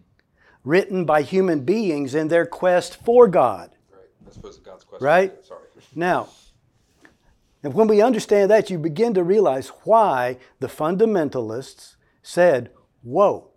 written 0.65 1.05
by 1.05 1.23
human 1.23 1.61
beings 1.61 2.15
in 2.15 2.29
their 2.29 2.47
quest 2.47 3.03
for 3.05 3.27
God. 3.27 3.71
Right. 3.93 4.03
I 4.29 4.33
suppose 4.33 4.59
God's 4.59 4.85
question. 4.85 5.05
Right? 5.05 5.45
Sorry. 5.45 5.61
Now, 5.95 6.29
and 7.63 7.73
when 7.73 7.89
we 7.89 8.03
understand 8.03 8.51
that, 8.51 8.69
you 8.69 8.79
begin 8.79 9.15
to 9.15 9.25
realize 9.25 9.69
why 9.85 10.37
the 10.61 10.67
fundamentalists 10.67 11.97
said, 12.23 12.71
Whoa, 13.03 13.51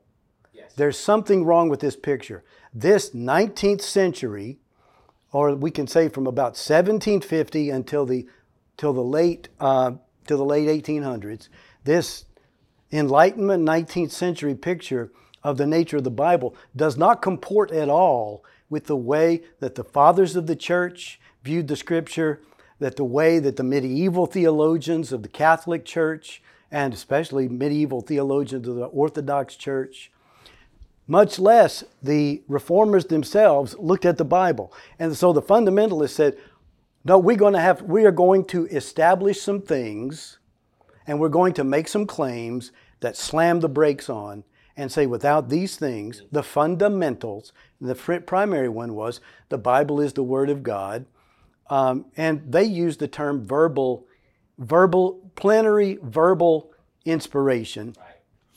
there's 0.80 0.98
something 0.98 1.44
wrong 1.44 1.68
with 1.68 1.82
this 1.82 1.98
picture. 1.98 2.44
This 2.74 3.10
19th 3.10 3.82
century, 3.82 4.60
or 5.32 5.56
we 5.56 5.72
can 5.72 5.88
say 5.88 6.10
from 6.10 6.28
about 6.28 6.54
1750 6.58 7.70
until 7.70 8.06
the, 8.06 8.28
till 8.78 8.94
the 8.94 9.02
late, 9.02 9.50
uh, 9.60 9.92
till 10.26 10.38
the 10.38 10.46
late 10.46 10.84
1800s, 10.84 11.50
this 11.84 12.26
Enlightenment 12.92 13.64
19th 13.64 14.12
century 14.12 14.56
picture 14.56 15.12
of 15.44 15.58
the 15.58 15.68
nature 15.68 15.98
of 15.98 16.04
the 16.04 16.12
Bible 16.12 16.56
does 16.76 16.98
not 16.98 17.22
comport 17.22 17.72
at 17.72 17.90
all 17.90 18.44
with 18.70 18.86
the 18.86 18.98
way 18.98 19.42
that 19.60 19.76
the 19.76 19.84
fathers 19.84 20.36
of 20.36 20.48
the 20.48 20.56
church 20.56 21.20
viewed 21.44 21.68
the 21.68 21.76
scripture, 21.76 22.42
that 22.80 22.96
the 22.96 23.04
way 23.04 23.40
that 23.40 23.56
the 23.56 23.64
medieval 23.64 24.26
theologians 24.26 25.12
of 25.12 25.24
the 25.24 25.30
Catholic 25.30 25.86
Church, 25.86 26.42
and 26.72 26.94
especially 26.94 27.48
medieval 27.48 28.02
theologians 28.02 28.68
of 28.68 28.76
the 28.76 28.86
Orthodox 28.86 29.56
Church, 29.56 30.12
much 31.10 31.40
less 31.40 31.84
the 32.04 32.44
reformers 32.48 33.06
themselves 33.06 33.76
looked 33.80 34.06
at 34.06 34.20
the 34.20 34.24
Bible. 34.24 34.72
And 35.00 35.18
so 35.18 35.34
the 35.34 35.42
fundamentalists 35.42 36.12
said, 36.12 36.38
no, 37.04 37.18
we're 37.18 37.36
going 37.36 37.56
to 37.56 37.60
have, 37.60 37.82
we 37.82 38.06
are 38.06 38.12
going 38.12 38.46
to 38.46 38.68
establish 38.68 39.42
some 39.42 39.60
things 39.60 40.38
and 41.08 41.20
we're 41.20 41.30
going 41.30 41.54
to 41.54 41.64
make 41.64 41.88
some 41.88 42.06
claims 42.06 42.72
that 43.00 43.18
slam 43.18 43.60
the 43.60 43.68
brakes 43.68 44.08
on 44.08 44.44
and 44.78 44.92
say 44.92 45.08
without 45.08 45.50
these 45.50 45.78
things, 45.78 46.22
the 46.32 46.44
fundamentals, 46.44 47.54
the 47.82 47.96
primary 47.96 48.70
one 48.70 48.94
was 48.94 49.20
the 49.50 49.58
Bible 49.58 50.00
is 50.00 50.14
the 50.14 50.24
Word 50.24 50.52
of 50.52 50.62
God, 50.62 51.08
um, 51.72 52.06
and 52.18 52.44
they 52.52 52.64
used 52.64 53.00
the 53.00 53.08
term 53.08 53.48
verbal, 53.48 54.06
verbal, 54.60 55.32
plenary 55.36 55.98
verbal 56.04 56.72
inspiration. 57.04 57.96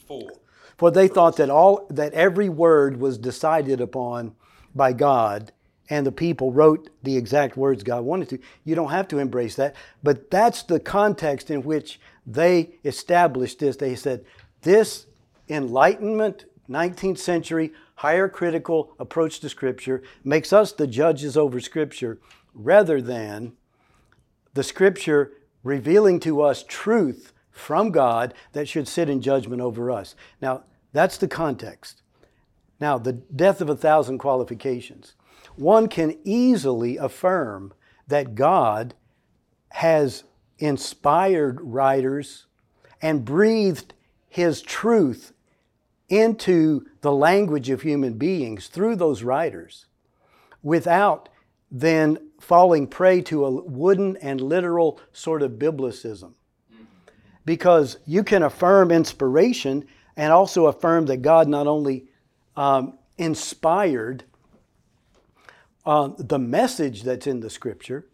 Full. 0.06 0.41
For 0.82 0.90
they 0.90 1.06
thought 1.06 1.36
that 1.36 1.48
all 1.48 1.86
that 1.90 2.12
every 2.12 2.48
word 2.48 2.98
was 2.98 3.16
decided 3.16 3.80
upon 3.80 4.34
by 4.74 4.92
God 4.92 5.52
and 5.88 6.04
the 6.04 6.10
people 6.10 6.50
wrote 6.50 6.90
the 7.04 7.16
exact 7.16 7.56
words 7.56 7.84
God 7.84 8.02
wanted 8.02 8.30
to. 8.30 8.40
You 8.64 8.74
don't 8.74 8.90
have 8.90 9.06
to 9.06 9.20
embrace 9.20 9.54
that. 9.54 9.76
But 10.02 10.28
that's 10.28 10.64
the 10.64 10.80
context 10.80 11.52
in 11.52 11.62
which 11.62 12.00
they 12.26 12.80
established 12.84 13.60
this. 13.60 13.76
They 13.76 13.94
said, 13.94 14.24
this 14.62 15.06
Enlightenment, 15.48 16.46
19th 16.68 17.18
century, 17.18 17.72
higher 17.94 18.28
critical 18.28 18.92
approach 18.98 19.38
to 19.38 19.48
Scripture 19.48 20.02
makes 20.24 20.52
us 20.52 20.72
the 20.72 20.88
judges 20.88 21.36
over 21.36 21.60
Scripture 21.60 22.18
rather 22.54 23.00
than 23.00 23.52
the 24.54 24.64
Scripture 24.64 25.30
revealing 25.62 26.18
to 26.18 26.42
us 26.42 26.64
truth 26.66 27.32
from 27.52 27.92
God 27.92 28.34
that 28.50 28.66
should 28.66 28.88
sit 28.88 29.08
in 29.08 29.20
judgment 29.20 29.62
over 29.62 29.88
us. 29.88 30.16
Now, 30.40 30.64
that's 30.92 31.16
the 31.16 31.28
context. 31.28 32.02
Now, 32.80 32.98
the 32.98 33.12
death 33.12 33.60
of 33.60 33.70
a 33.70 33.76
thousand 33.76 34.18
qualifications. 34.18 35.14
One 35.56 35.88
can 35.88 36.18
easily 36.24 36.96
affirm 36.96 37.72
that 38.08 38.34
God 38.34 38.94
has 39.70 40.24
inspired 40.58 41.60
writers 41.60 42.46
and 43.00 43.24
breathed 43.24 43.94
His 44.28 44.62
truth 44.62 45.32
into 46.08 46.86
the 47.00 47.12
language 47.12 47.70
of 47.70 47.82
human 47.82 48.14
beings 48.14 48.68
through 48.68 48.96
those 48.96 49.22
writers 49.22 49.86
without 50.62 51.28
then 51.70 52.18
falling 52.38 52.86
prey 52.86 53.22
to 53.22 53.44
a 53.44 53.50
wooden 53.50 54.16
and 54.18 54.40
literal 54.40 55.00
sort 55.12 55.42
of 55.42 55.52
biblicism. 55.52 56.32
Mm-hmm. 56.72 56.84
Because 57.44 57.98
you 58.06 58.22
can 58.22 58.42
affirm 58.42 58.90
inspiration 58.90 59.86
and 60.16 60.32
also 60.32 60.66
affirm 60.66 61.06
that 61.06 61.22
God 61.22 61.48
not 61.48 61.66
only 61.66 62.06
um, 62.56 62.98
inspired 63.18 64.24
uh, 65.84 66.10
the 66.18 66.38
message 66.38 67.02
that's 67.02 67.26
in 67.26 67.40
the 67.40 67.50
scripture, 67.50 68.06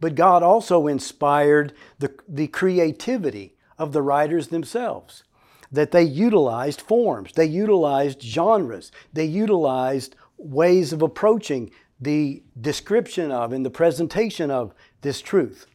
but 0.00 0.14
God 0.14 0.42
also 0.42 0.86
inspired 0.86 1.72
the, 1.98 2.14
the 2.28 2.48
creativity 2.48 3.56
of 3.78 3.92
the 3.92 4.02
writers 4.02 4.48
themselves. 4.48 5.24
That 5.72 5.90
they 5.90 6.02
utilized 6.02 6.80
forms, 6.80 7.32
they 7.32 7.46
utilized 7.46 8.22
genres, 8.22 8.92
they 9.12 9.24
utilized 9.24 10.14
ways 10.36 10.92
of 10.92 11.02
approaching 11.02 11.70
the 12.00 12.42
description 12.60 13.30
of 13.30 13.52
and 13.52 13.64
the 13.64 13.70
presentation 13.70 14.50
of 14.50 14.74
this 15.00 15.20
truth. 15.20 15.66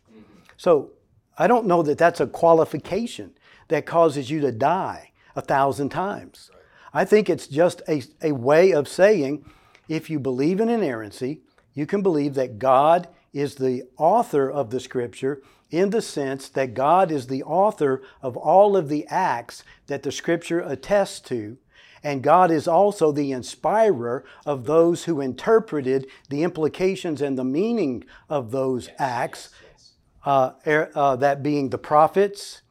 So 0.57 0.91
I 1.37 1.47
don't 1.47 1.65
know 1.65 1.81
that 1.83 1.97
that's 1.97 2.19
a 2.19 2.27
qualification 2.27 3.33
that 3.67 3.85
causes 3.85 4.29
you 4.29 4.41
to 4.41 4.51
die 4.51 5.08
a 5.39 5.41
thousand 5.41 5.89
times. 5.89 6.51
I 6.93 7.05
think 7.05 7.29
it's 7.29 7.47
just 7.47 7.81
a, 7.87 8.03
a 8.21 8.33
way 8.33 8.71
of 8.71 8.87
saying 8.87 9.45
if 9.87 10.09
you 10.09 10.19
believe 10.19 10.59
in 10.59 10.69
inerrancy, 10.69 11.41
you 11.73 11.85
can 11.85 12.01
believe 12.01 12.33
that 12.35 12.59
God 12.59 13.07
is 13.31 13.55
the 13.55 13.83
author 13.97 14.51
of 14.51 14.69
the 14.69 14.79
scripture 14.79 15.41
in 15.71 15.91
the 15.91 16.01
sense 16.01 16.49
that 16.49 16.73
God 16.73 17.11
is 17.11 17.27
the 17.27 17.43
author 17.43 18.01
of 18.21 18.35
all 18.35 18.75
of 18.75 18.89
the 18.89 19.05
acts 19.07 19.63
that 19.87 20.03
the 20.03 20.11
scripture 20.11 20.59
attests 20.59 21.19
to 21.21 21.57
and 22.03 22.23
God 22.23 22.51
is 22.51 22.67
also 22.67 23.11
the 23.11 23.31
inspirer 23.31 24.23
of 24.45 24.65
those 24.65 25.03
who 25.03 25.21
interpreted 25.21 26.07
the 26.29 26.43
implications 26.43 27.21
and 27.21 27.37
the 27.37 27.43
meaning 27.43 28.05
of 28.29 28.51
those 28.51 28.87
yes, 28.87 28.95
acts, 28.99 29.49
yes, 29.61 29.71
yes. 29.73 29.91
Uh, 30.25 30.51
er, 30.65 30.91
uh, 30.95 31.15
that 31.17 31.43
being 31.43 31.69
the 31.69 31.77
prophets, 31.77 32.61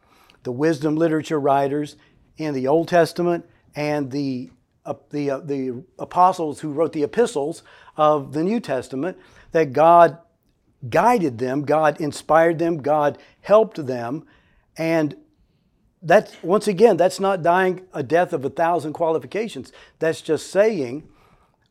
the 0.45 0.53
wisdom 0.53 0.97
literature 0.97 1.41
writers 1.41 1.97
in 2.39 2.55
the 2.55 2.67
Old 2.67 2.89
Testament, 2.89 3.45
and 3.75 4.11
the, 4.11 4.51
uh, 4.87 4.95
the, 5.11 5.31
uh, 5.31 5.39
the 5.41 5.85
apostles 5.99 6.61
who 6.61 6.73
wrote 6.73 6.93
the 6.93 7.03
epistles 7.03 7.63
of 7.97 8.33
the 8.33 8.43
New 8.43 8.61
Testament, 8.61 9.19
that 9.53 9.73
God 9.73 10.19
guided 10.89 11.39
them, 11.39 11.63
God 11.63 12.01
inspired 12.01 12.59
them, 12.59 12.79
God 12.79 13.19
helped 13.43 13.87
them, 13.87 14.25
and 14.77 15.17
that's 16.01 16.41
once 16.43 16.69
again, 16.69 16.97
that's 16.97 17.19
not 17.19 17.43
dying 17.43 17.87
a 17.93 18.03
death 18.03 18.33
of 18.33 18.45
a 18.45 18.51
thousand 18.51 18.93
qualifications. 18.93 19.73
That's 19.99 20.23
just 20.23 20.51
saying 20.51 21.09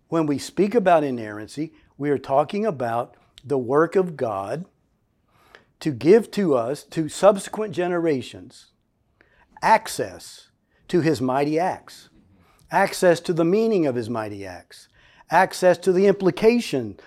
when 0.09 0.25
we 0.25 0.37
speak 0.37 0.75
about 0.75 1.03
inerrancy, 1.03 1.71
we 1.97 2.09
are 2.09 2.17
talking 2.17 2.65
about 2.65 3.15
the 3.43 3.57
work 3.57 3.95
of 3.95 4.17
God 4.17 4.65
to 5.79 5.91
give 5.91 6.31
to 6.31 6.55
us, 6.55 6.83
to 6.83 7.07
subsequent 7.07 7.73
generations, 7.73 8.67
access 9.61 10.46
to 10.87 11.01
his 11.01 11.21
mighty 11.21 11.59
acts, 11.59 12.09
access 12.71 13.19
to 13.21 13.33
the 13.33 13.45
meaning 13.45 13.85
of 13.85 13.95
his 13.95 14.09
mighty 14.09 14.45
acts, 14.45 14.87
access 15.29 15.77
to 15.79 15.91
the 15.91 16.07
implications 16.07 16.99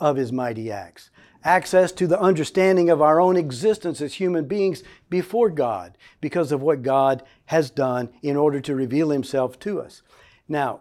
of 0.00 0.16
his 0.16 0.32
mighty 0.32 0.70
acts, 0.70 1.10
access 1.44 1.92
to 1.92 2.06
the 2.06 2.20
understanding 2.20 2.90
of 2.90 3.00
our 3.00 3.20
own 3.20 3.36
existence 3.36 4.00
as 4.00 4.14
human 4.14 4.46
beings 4.46 4.82
before 5.08 5.50
God 5.50 5.96
because 6.20 6.52
of 6.52 6.60
what 6.60 6.82
God 6.82 7.22
has 7.46 7.70
done 7.70 8.10
in 8.22 8.36
order 8.36 8.60
to 8.60 8.74
reveal 8.74 9.10
Himself 9.10 9.58
to 9.60 9.80
us. 9.80 10.02
Now, 10.48 10.80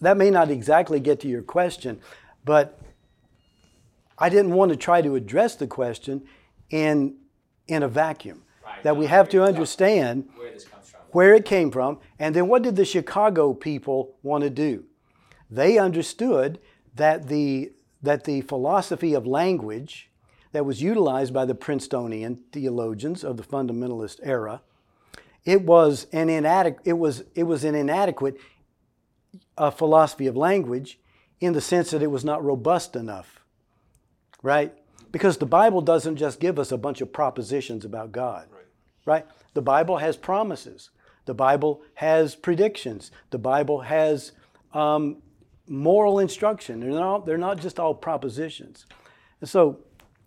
that 0.00 0.16
may 0.16 0.30
not 0.30 0.50
exactly 0.50 1.00
get 1.00 1.20
to 1.20 1.28
your 1.28 1.42
question, 1.42 2.00
but 2.44 2.80
I 4.18 4.28
didn't 4.28 4.52
want 4.52 4.70
to 4.70 4.76
try 4.76 5.02
to 5.02 5.14
address 5.14 5.56
the 5.56 5.66
question 5.66 6.22
in, 6.70 7.16
in 7.66 7.82
a 7.82 7.88
vacuum. 7.88 8.42
Right. 8.64 8.82
That 8.82 8.96
we 8.96 9.06
have 9.06 9.28
to 9.30 9.42
understand 9.42 10.28
where, 11.12 11.34
it 11.34 11.44
came 11.44 11.70
from, 11.70 11.98
and 12.18 12.34
then 12.34 12.48
what 12.48 12.62
did 12.62 12.76
the 12.76 12.84
Chicago 12.84 13.54
people 13.54 14.16
want 14.22 14.44
to 14.44 14.50
do? 14.50 14.84
They 15.50 15.78
understood 15.78 16.58
that 16.94 17.28
the 17.28 17.72
that 18.02 18.24
the 18.24 18.40
philosophy 18.42 19.14
of 19.14 19.26
language 19.26 20.10
that 20.52 20.64
was 20.64 20.82
utilized 20.82 21.34
by 21.34 21.44
the 21.44 21.54
Princetonian 21.54 22.38
theologians 22.52 23.24
of 23.24 23.36
the 23.36 23.42
fundamentalist 23.42 24.20
era, 24.22 24.62
it 25.44 25.62
was 25.62 26.06
an 26.12 26.28
inadequate, 26.28 26.86
it 26.86 26.94
was, 26.94 27.24
it 27.34 27.44
was 27.44 27.64
an 27.64 27.74
inadequate 27.74 28.38
uh, 29.56 29.70
philosophy 29.70 30.26
of 30.26 30.36
language 30.36 30.98
in 31.40 31.52
the 31.52 31.60
sense 31.60 31.90
that 31.90 32.02
it 32.02 32.10
was 32.10 32.24
not 32.24 32.44
robust 32.44 32.96
enough, 32.96 33.40
right? 34.42 34.72
Because 35.12 35.38
the 35.38 35.46
Bible 35.46 35.80
doesn't 35.80 36.16
just 36.16 36.40
give 36.40 36.58
us 36.58 36.72
a 36.72 36.78
bunch 36.78 37.00
of 37.00 37.12
propositions 37.12 37.84
about 37.84 38.12
God, 38.12 38.46
right? 38.50 38.64
right? 39.06 39.26
The 39.54 39.62
Bible 39.62 39.98
has 39.98 40.16
promises. 40.16 40.90
The 41.28 41.34
Bible 41.34 41.82
has 41.92 42.34
predictions. 42.34 43.10
The 43.28 43.38
Bible 43.38 43.82
has 43.82 44.32
um, 44.72 45.18
moral 45.66 46.20
instruction. 46.20 46.80
They're 46.80 46.88
not, 46.88 47.26
they're 47.26 47.36
not 47.36 47.60
just 47.60 47.78
all 47.78 47.94
propositions. 47.94 48.86
And 49.42 49.50
so, 49.50 49.80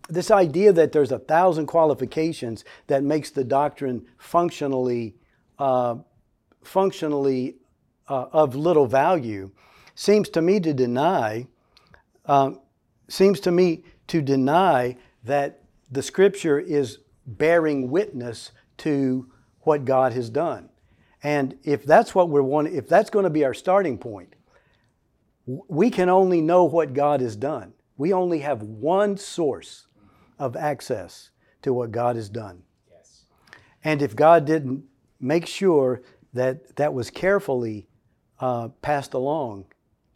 this 0.08 0.30
idea 0.30 0.72
that 0.72 0.92
there's 0.92 1.10
a 1.10 1.18
thousand 1.18 1.66
qualifications 1.66 2.64
that 2.86 3.02
makes 3.02 3.30
the 3.30 3.42
doctrine 3.42 4.06
functionally, 4.16 5.16
uh, 5.58 5.96
functionally 6.62 7.56
uh, 8.08 8.26
of 8.32 8.54
little 8.54 8.86
value 8.86 9.50
seems 9.96 10.28
to 10.28 10.40
me 10.40 10.60
to 10.60 10.72
deny, 10.72 11.48
uh, 12.26 12.52
seems 13.08 13.40
to 13.40 13.50
me 13.50 13.82
to 14.06 14.22
deny 14.22 14.96
that 15.24 15.64
the 15.90 16.02
Scripture 16.02 16.60
is 16.60 16.98
bearing 17.26 17.90
witness 17.90 18.52
to 18.78 19.26
what 19.62 19.84
God 19.84 20.12
has 20.12 20.30
done. 20.30 20.68
And 21.22 21.56
if 21.62 21.84
that's 21.84 22.14
what 22.14 22.28
we're 22.28 22.42
wanting, 22.42 22.74
if 22.74 22.88
that's 22.88 23.10
going 23.10 23.24
to 23.24 23.30
be 23.30 23.44
our 23.44 23.54
starting 23.54 23.96
point, 23.98 24.34
we 25.46 25.90
can 25.90 26.08
only 26.08 26.40
know 26.40 26.64
what 26.64 26.94
God 26.94 27.20
has 27.20 27.36
done. 27.36 27.72
We 27.96 28.12
only 28.12 28.40
have 28.40 28.62
one 28.62 29.16
source 29.16 29.86
of 30.38 30.56
access 30.56 31.30
to 31.62 31.72
what 31.72 31.92
God 31.92 32.16
has 32.16 32.28
done. 32.28 32.62
Yes. 32.90 33.24
And 33.84 34.02
if 34.02 34.16
God 34.16 34.44
didn't 34.44 34.84
make 35.20 35.46
sure 35.46 36.02
that 36.32 36.76
that 36.76 36.94
was 36.94 37.10
carefully 37.10 37.86
uh, 38.40 38.68
passed 38.80 39.14
along 39.14 39.66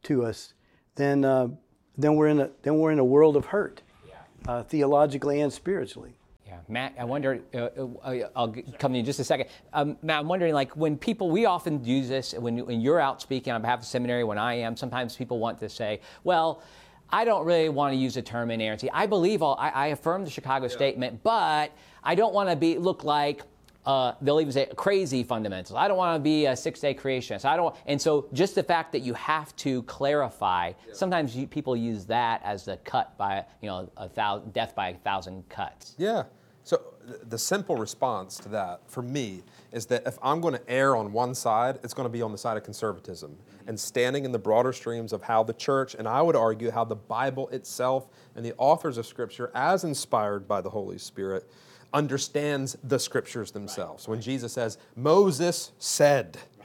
to 0.04 0.24
us, 0.24 0.54
then, 0.96 1.24
uh, 1.24 1.48
then, 1.96 2.16
we're 2.16 2.28
in 2.28 2.40
a, 2.40 2.50
then 2.62 2.78
we're 2.78 2.90
in 2.90 2.98
a 2.98 3.04
world 3.04 3.36
of 3.36 3.46
hurt, 3.46 3.82
yeah. 4.08 4.14
uh, 4.48 4.62
theologically 4.64 5.40
and 5.40 5.52
spiritually. 5.52 6.18
Yeah, 6.56 6.72
Matt, 6.72 6.94
I 6.98 7.04
wonder, 7.04 7.40
uh, 7.54 7.58
uh, 7.58 8.28
I'll 8.34 8.54
come 8.78 8.92
to 8.92 8.96
you 8.96 9.00
in 9.00 9.04
just 9.04 9.20
a 9.20 9.24
second. 9.24 9.48
Um, 9.72 9.96
Matt, 10.02 10.20
I'm 10.20 10.28
wondering, 10.28 10.54
like, 10.54 10.76
when 10.76 10.96
people, 10.96 11.30
we 11.30 11.46
often 11.46 11.84
use 11.84 12.08
this 12.08 12.34
when, 12.34 12.58
when 12.66 12.80
you're 12.80 13.00
out 13.00 13.20
speaking 13.20 13.52
on 13.52 13.60
behalf 13.60 13.78
of 13.78 13.84
the 13.84 13.88
seminary, 13.88 14.24
when 14.24 14.38
I 14.38 14.54
am, 14.54 14.76
sometimes 14.76 15.16
people 15.16 15.38
want 15.38 15.58
to 15.60 15.68
say, 15.68 16.00
well, 16.24 16.62
I 17.10 17.24
don't 17.24 17.46
really 17.46 17.68
want 17.68 17.92
to 17.92 17.96
use 17.96 18.14
the 18.14 18.22
term 18.22 18.50
inerrancy. 18.50 18.90
I 18.90 19.06
believe 19.06 19.42
all, 19.42 19.56
I, 19.58 19.68
I 19.70 19.86
affirm 19.88 20.24
the 20.24 20.30
Chicago 20.30 20.66
yeah. 20.66 20.72
statement, 20.72 21.22
but 21.22 21.72
I 22.02 22.14
don't 22.14 22.34
want 22.34 22.50
to 22.50 22.56
be 22.56 22.78
look 22.78 23.04
like 23.04 23.42
uh, 23.86 24.14
they'll 24.20 24.40
even 24.40 24.52
say 24.52 24.66
crazy 24.74 25.22
fundamentals. 25.22 25.76
I 25.76 25.86
don't 25.86 25.96
want 25.96 26.16
to 26.16 26.22
be 26.22 26.46
a 26.46 26.56
six-day 26.56 26.94
creationist. 26.94 27.44
I 27.44 27.56
don't. 27.56 27.74
And 27.86 28.02
so, 28.02 28.26
just 28.32 28.56
the 28.56 28.62
fact 28.62 28.90
that 28.92 29.00
you 29.00 29.14
have 29.14 29.54
to 29.56 29.82
clarify. 29.84 30.72
Yeah. 30.86 30.92
Sometimes 30.92 31.36
you, 31.36 31.46
people 31.46 31.76
use 31.76 32.04
that 32.06 32.42
as 32.44 32.64
the 32.64 32.78
cut 32.78 33.16
by 33.16 33.44
you 33.62 33.68
know 33.68 33.88
a 33.96 34.08
thousand 34.08 34.52
death 34.52 34.74
by 34.74 34.88
a 34.88 34.94
thousand 34.96 35.48
cuts. 35.48 35.94
Yeah, 35.98 36.24
So 36.66 36.82
th- 37.06 37.20
the 37.28 37.38
simple 37.38 37.76
response 37.76 38.38
to 38.38 38.48
that, 38.48 38.80
for 38.88 39.00
me, 39.00 39.44
is 39.70 39.86
that 39.86 40.02
if 40.04 40.18
I'm 40.20 40.40
going 40.40 40.54
to 40.54 40.68
err 40.68 40.96
on 40.96 41.12
one 41.12 41.32
side, 41.32 41.78
it's 41.84 41.94
going 41.94 42.06
to 42.06 42.12
be 42.12 42.22
on 42.22 42.32
the 42.32 42.38
side 42.38 42.56
of 42.56 42.64
conservatism 42.64 43.36
and 43.68 43.78
standing 43.78 44.24
in 44.24 44.32
the 44.32 44.38
broader 44.40 44.72
streams 44.72 45.12
of 45.12 45.22
how 45.22 45.44
the 45.44 45.52
church, 45.52 45.94
and 45.94 46.08
I 46.08 46.20
would 46.22 46.34
argue 46.34 46.72
how 46.72 46.82
the 46.82 46.96
Bible 46.96 47.48
itself 47.50 48.08
and 48.34 48.44
the 48.44 48.52
authors 48.58 48.98
of 48.98 49.06
Scripture, 49.06 49.52
as 49.54 49.84
inspired 49.84 50.48
by 50.48 50.60
the 50.60 50.70
Holy 50.70 50.98
Spirit, 50.98 51.48
understands 51.94 52.76
the 52.82 52.98
Scriptures 52.98 53.52
themselves. 53.52 54.08
When 54.08 54.20
Jesus 54.20 54.52
says, 54.52 54.76
Moses 54.96 55.70
said, 55.78 56.36
Right. 56.36 56.55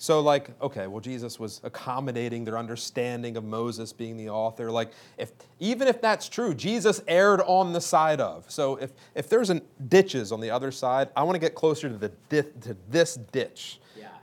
So, 0.00 0.20
like, 0.20 0.58
okay, 0.62 0.86
well, 0.86 1.02
Jesus 1.02 1.38
was 1.38 1.60
accommodating 1.62 2.42
their 2.46 2.56
understanding 2.56 3.36
of 3.36 3.44
Moses 3.44 3.92
being 3.92 4.16
the 4.16 4.30
author. 4.30 4.70
Like, 4.70 4.92
if 5.18 5.30
even 5.58 5.88
if 5.88 6.00
that's 6.00 6.26
true, 6.26 6.54
Jesus 6.54 7.02
erred 7.06 7.42
on 7.42 7.74
the 7.74 7.82
side 7.82 8.18
of. 8.18 8.50
So, 8.50 8.76
if 8.76 8.92
if 9.14 9.28
there's 9.28 9.50
an 9.50 9.60
ditches 9.88 10.32
on 10.32 10.40
the 10.40 10.50
other 10.50 10.72
side, 10.72 11.10
I 11.14 11.22
want 11.24 11.34
to 11.34 11.38
get 11.38 11.54
closer 11.54 11.90
to 11.90 11.98
the 11.98 12.08
to 12.30 12.76
this 12.88 13.16
ditch. 13.16 13.78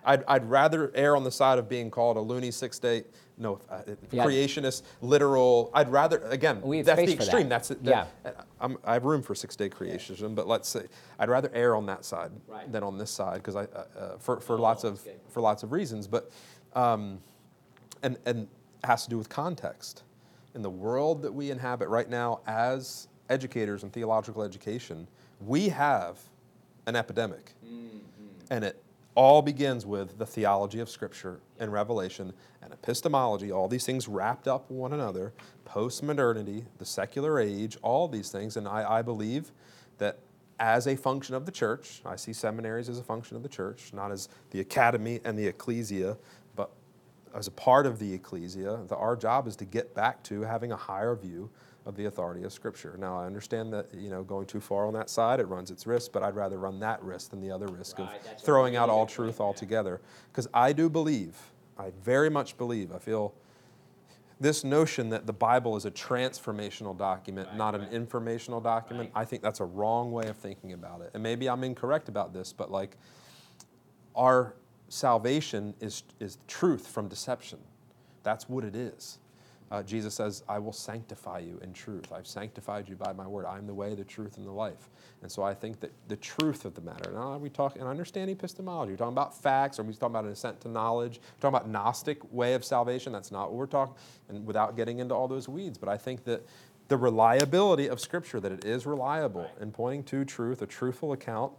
Yeah. 0.07 0.13
I'd, 0.13 0.23
I'd 0.27 0.49
rather 0.49 0.91
err 0.95 1.15
on 1.15 1.23
the 1.23 1.31
side 1.31 1.59
of 1.59 1.67
being 1.67 1.91
called 1.91 2.17
a 2.17 2.21
loony 2.21 2.51
six 2.51 2.79
day, 2.79 3.03
no, 3.37 3.59
uh, 3.69 3.81
Yeah. 4.11 4.25
creationist, 4.25 4.83
literal. 5.01 5.69
I'd 5.73 5.89
rather 5.89 6.19
again. 6.29 6.61
That's 6.61 6.65
the 6.65 6.83
for 6.83 6.95
that. 6.95 7.11
extreme. 7.13 7.49
That's 7.49 7.71
it. 7.71 7.79
Yeah. 7.83 8.05
I'm, 8.59 8.77
I 8.83 8.93
have 8.93 9.05
room 9.05 9.21
for 9.21 9.35
six 9.35 9.55
day 9.55 9.69
creationism, 9.69 10.33
but 10.35 10.47
let's 10.47 10.69
say 10.69 10.85
I'd 11.19 11.29
rather 11.29 11.51
err 11.53 11.75
on 11.75 11.85
that 11.87 12.05
side 12.05 12.31
Right. 12.47 12.71
than 12.71 12.83
on 12.83 12.97
this 12.97 13.11
side 13.11 13.35
because 13.37 13.55
I 13.55 13.63
uh, 13.63 13.85
uh, 13.99 14.17
for 14.17 14.39
for 14.39 14.57
lots 14.57 14.83
of 14.83 15.03
good. 15.03 15.19
for 15.29 15.41
lots 15.41 15.63
of 15.63 15.71
reasons, 15.71 16.07
but 16.07 16.31
um, 16.73 17.19
and 18.03 18.17
and 18.25 18.43
it 18.43 18.85
has 18.87 19.03
to 19.03 19.09
do 19.09 19.17
with 19.17 19.29
context. 19.29 20.03
In 20.55 20.63
the 20.63 20.69
world 20.71 21.21
that 21.21 21.31
we 21.31 21.51
inhabit 21.51 21.87
right 21.87 22.09
now, 22.09 22.39
as 22.47 23.09
educators 23.29 23.83
in 23.83 23.91
theological 23.91 24.41
education, 24.41 25.07
we 25.45 25.69
have 25.69 26.17
an 26.87 26.95
epidemic, 26.95 27.53
and 28.49 28.63
it 28.63 28.81
all 29.17 29.41
begins 29.41 29.83
with 29.83 30.19
the 30.19 30.25
theology 30.27 30.79
of 30.79 30.87
Scripture 30.87 31.39
and 31.59 31.73
Revelation 31.73 32.31
and 32.61 32.71
epistemology. 32.71 33.51
All 33.51 33.67
these 33.67 33.83
things 33.83 34.07
wrapped 34.07 34.47
up 34.47 34.69
one 34.69 34.93
another, 34.93 35.33
post-modernity, 35.65 36.65
the 36.77 36.85
secular 36.85 37.39
age, 37.39 37.79
all 37.81 38.07
these 38.07 38.29
things, 38.29 38.57
and 38.57 38.67
I, 38.67 38.99
I 38.99 39.01
believe 39.01 39.51
that 39.97 40.19
as 40.59 40.85
a 40.85 40.95
function 40.95 41.33
of 41.33 41.47
the 41.47 41.51
church, 41.51 42.03
I 42.05 42.15
see 42.15 42.31
seminaries 42.31 42.89
as 42.89 42.99
a 42.99 43.03
function 43.03 43.35
of 43.35 43.41
the 43.41 43.49
church, 43.49 43.91
not 43.91 44.11
as 44.11 44.29
the 44.51 44.59
academy 44.59 45.19
and 45.25 45.35
the 45.35 45.47
ecclesia, 45.47 46.15
but 46.55 46.69
as 47.33 47.47
a 47.47 47.51
part 47.51 47.87
of 47.87 47.97
the 47.97 48.13
ecclesia. 48.13 48.81
The, 48.87 48.95
our 48.95 49.15
job 49.15 49.47
is 49.47 49.55
to 49.55 49.65
get 49.65 49.95
back 49.95 50.21
to 50.25 50.41
having 50.41 50.71
a 50.71 50.77
higher 50.77 51.15
view 51.15 51.49
of 51.87 51.95
the 51.95 52.05
authority 52.05 52.43
of 52.43 52.51
Scripture. 52.51 52.97
Now, 52.99 53.17
I 53.17 53.25
understand 53.25 53.71
that 53.71 53.87
you 53.93 54.09
know 54.09 54.21
going 54.21 54.45
too 54.45 54.59
far 54.59 54.85
on 54.85 54.93
that 54.93 55.09
side, 55.09 55.39
it 55.39 55.45
runs 55.45 55.71
its 55.71 55.87
risk, 55.87 56.11
but 56.11 56.21
I'd 56.21 56.35
rather 56.35 56.59
run 56.59 56.79
that 56.81 57.01
risk 57.01 57.31
than 57.31 57.39
the 57.39 57.49
other 57.49 57.67
risk 57.67 57.97
Right, 57.97 58.09
of 58.09 58.41
throwing 58.41 58.75
out 58.75 58.89
all 58.89 59.05
truth 59.05 59.37
yeah. 59.39 59.45
altogether. 59.45 60.01
Because 60.29 60.47
I 60.53 60.73
do 60.73 60.89
believe, 60.89 61.37
I 61.79 61.91
very 62.03 62.29
much 62.29 62.57
believe, 62.57 62.91
I 62.91 62.99
feel 62.99 63.33
this 64.39 64.65
notion 64.65 65.09
that 65.09 65.25
the 65.25 65.33
Bible 65.33 65.77
is 65.77 65.85
a 65.85 65.91
transformational 65.91 66.95
document, 66.95 67.47
Right, 67.47 67.57
not 67.57 67.73
an 67.73 67.87
informational 67.89 68.59
document, 68.59 69.11
Right. 69.15 69.21
I 69.21 69.25
think 69.25 69.41
that's 69.41 69.61
a 69.61 69.65
wrong 69.65 70.11
way 70.11 70.27
of 70.27 70.35
thinking 70.35 70.73
about 70.73 70.99
it. 71.01 71.11
And 71.13 71.23
maybe 71.23 71.49
I'm 71.49 71.63
incorrect 71.63 72.09
about 72.09 72.33
this, 72.33 72.51
but 72.51 72.69
like 72.69 72.97
our 74.13 74.55
salvation 74.89 75.73
is, 75.79 76.03
is 76.19 76.37
truth 76.47 76.85
from 76.85 77.07
deception. 77.07 77.59
That's 78.23 78.49
what 78.49 78.65
it 78.65 78.75
is. 78.75 79.19
Uh, 79.69 79.83
Jesus 79.83 80.13
says, 80.13 80.43
I 80.47 80.59
will 80.59 80.71
sanctify 80.71 81.39
you 81.39 81.59
in 81.61 81.73
truth. 81.73 82.13
I've 82.13 82.27
sanctified 82.27 82.87
you 82.87 82.95
by 82.95 83.11
my 83.11 83.27
word. 83.27 83.45
I'm 83.45 83.67
the 83.67 83.73
way, 83.73 83.95
the 83.95 84.05
truth, 84.05 84.37
and 84.37 84.47
the 84.47 84.51
life. 84.51 84.89
And 85.21 85.31
so 85.31 85.43
I 85.43 85.53
think 85.53 85.81
that 85.81 85.91
the 86.07 86.15
truth 86.15 86.63
of 86.63 86.73
the 86.73 86.81
matter, 86.81 87.11
now 87.11 87.37
we 87.37 87.49
talk, 87.49 87.75
and 87.75 87.85
I 87.85 87.91
understand 87.91 88.29
epistemology. 88.29 88.93
We're 88.93 88.97
talking 88.97 89.13
about 89.13 89.37
facts, 89.37 89.77
or 89.77 89.83
we're 89.83 89.91
talking 89.93 90.15
about 90.15 90.25
an 90.25 90.31
ascent 90.31 90.61
to 90.61 90.69
knowledge. 90.69 91.19
We're 91.19 91.49
talking 91.49 91.57
about 91.57 91.69
Gnostic 91.69 92.19
way 92.31 92.53
of 92.53 92.63
salvation. 92.63 93.11
That's 93.11 93.31
not 93.31 93.49
what 93.49 93.57
we're 93.57 93.65
talking, 93.65 93.95
and 94.29 94.45
without 94.45 94.77
getting 94.77 94.99
into 94.99 95.13
all 95.13 95.27
those 95.27 95.49
weeds. 95.49 95.77
But 95.77 95.89
I 95.89 95.97
think 95.97 96.23
that 96.25 96.45
the 96.87 96.97
reliability 96.97 97.87
of 97.87 97.99
Scripture, 97.99 98.39
that 98.39 98.51
it 98.51 98.63
is 98.63 98.85
reliable 98.85 99.49
in 99.59 99.71
pointing 99.71 100.03
to 100.05 100.23
truth, 100.23 100.61
a 100.61 100.65
truthful 100.65 101.11
account 101.11 101.51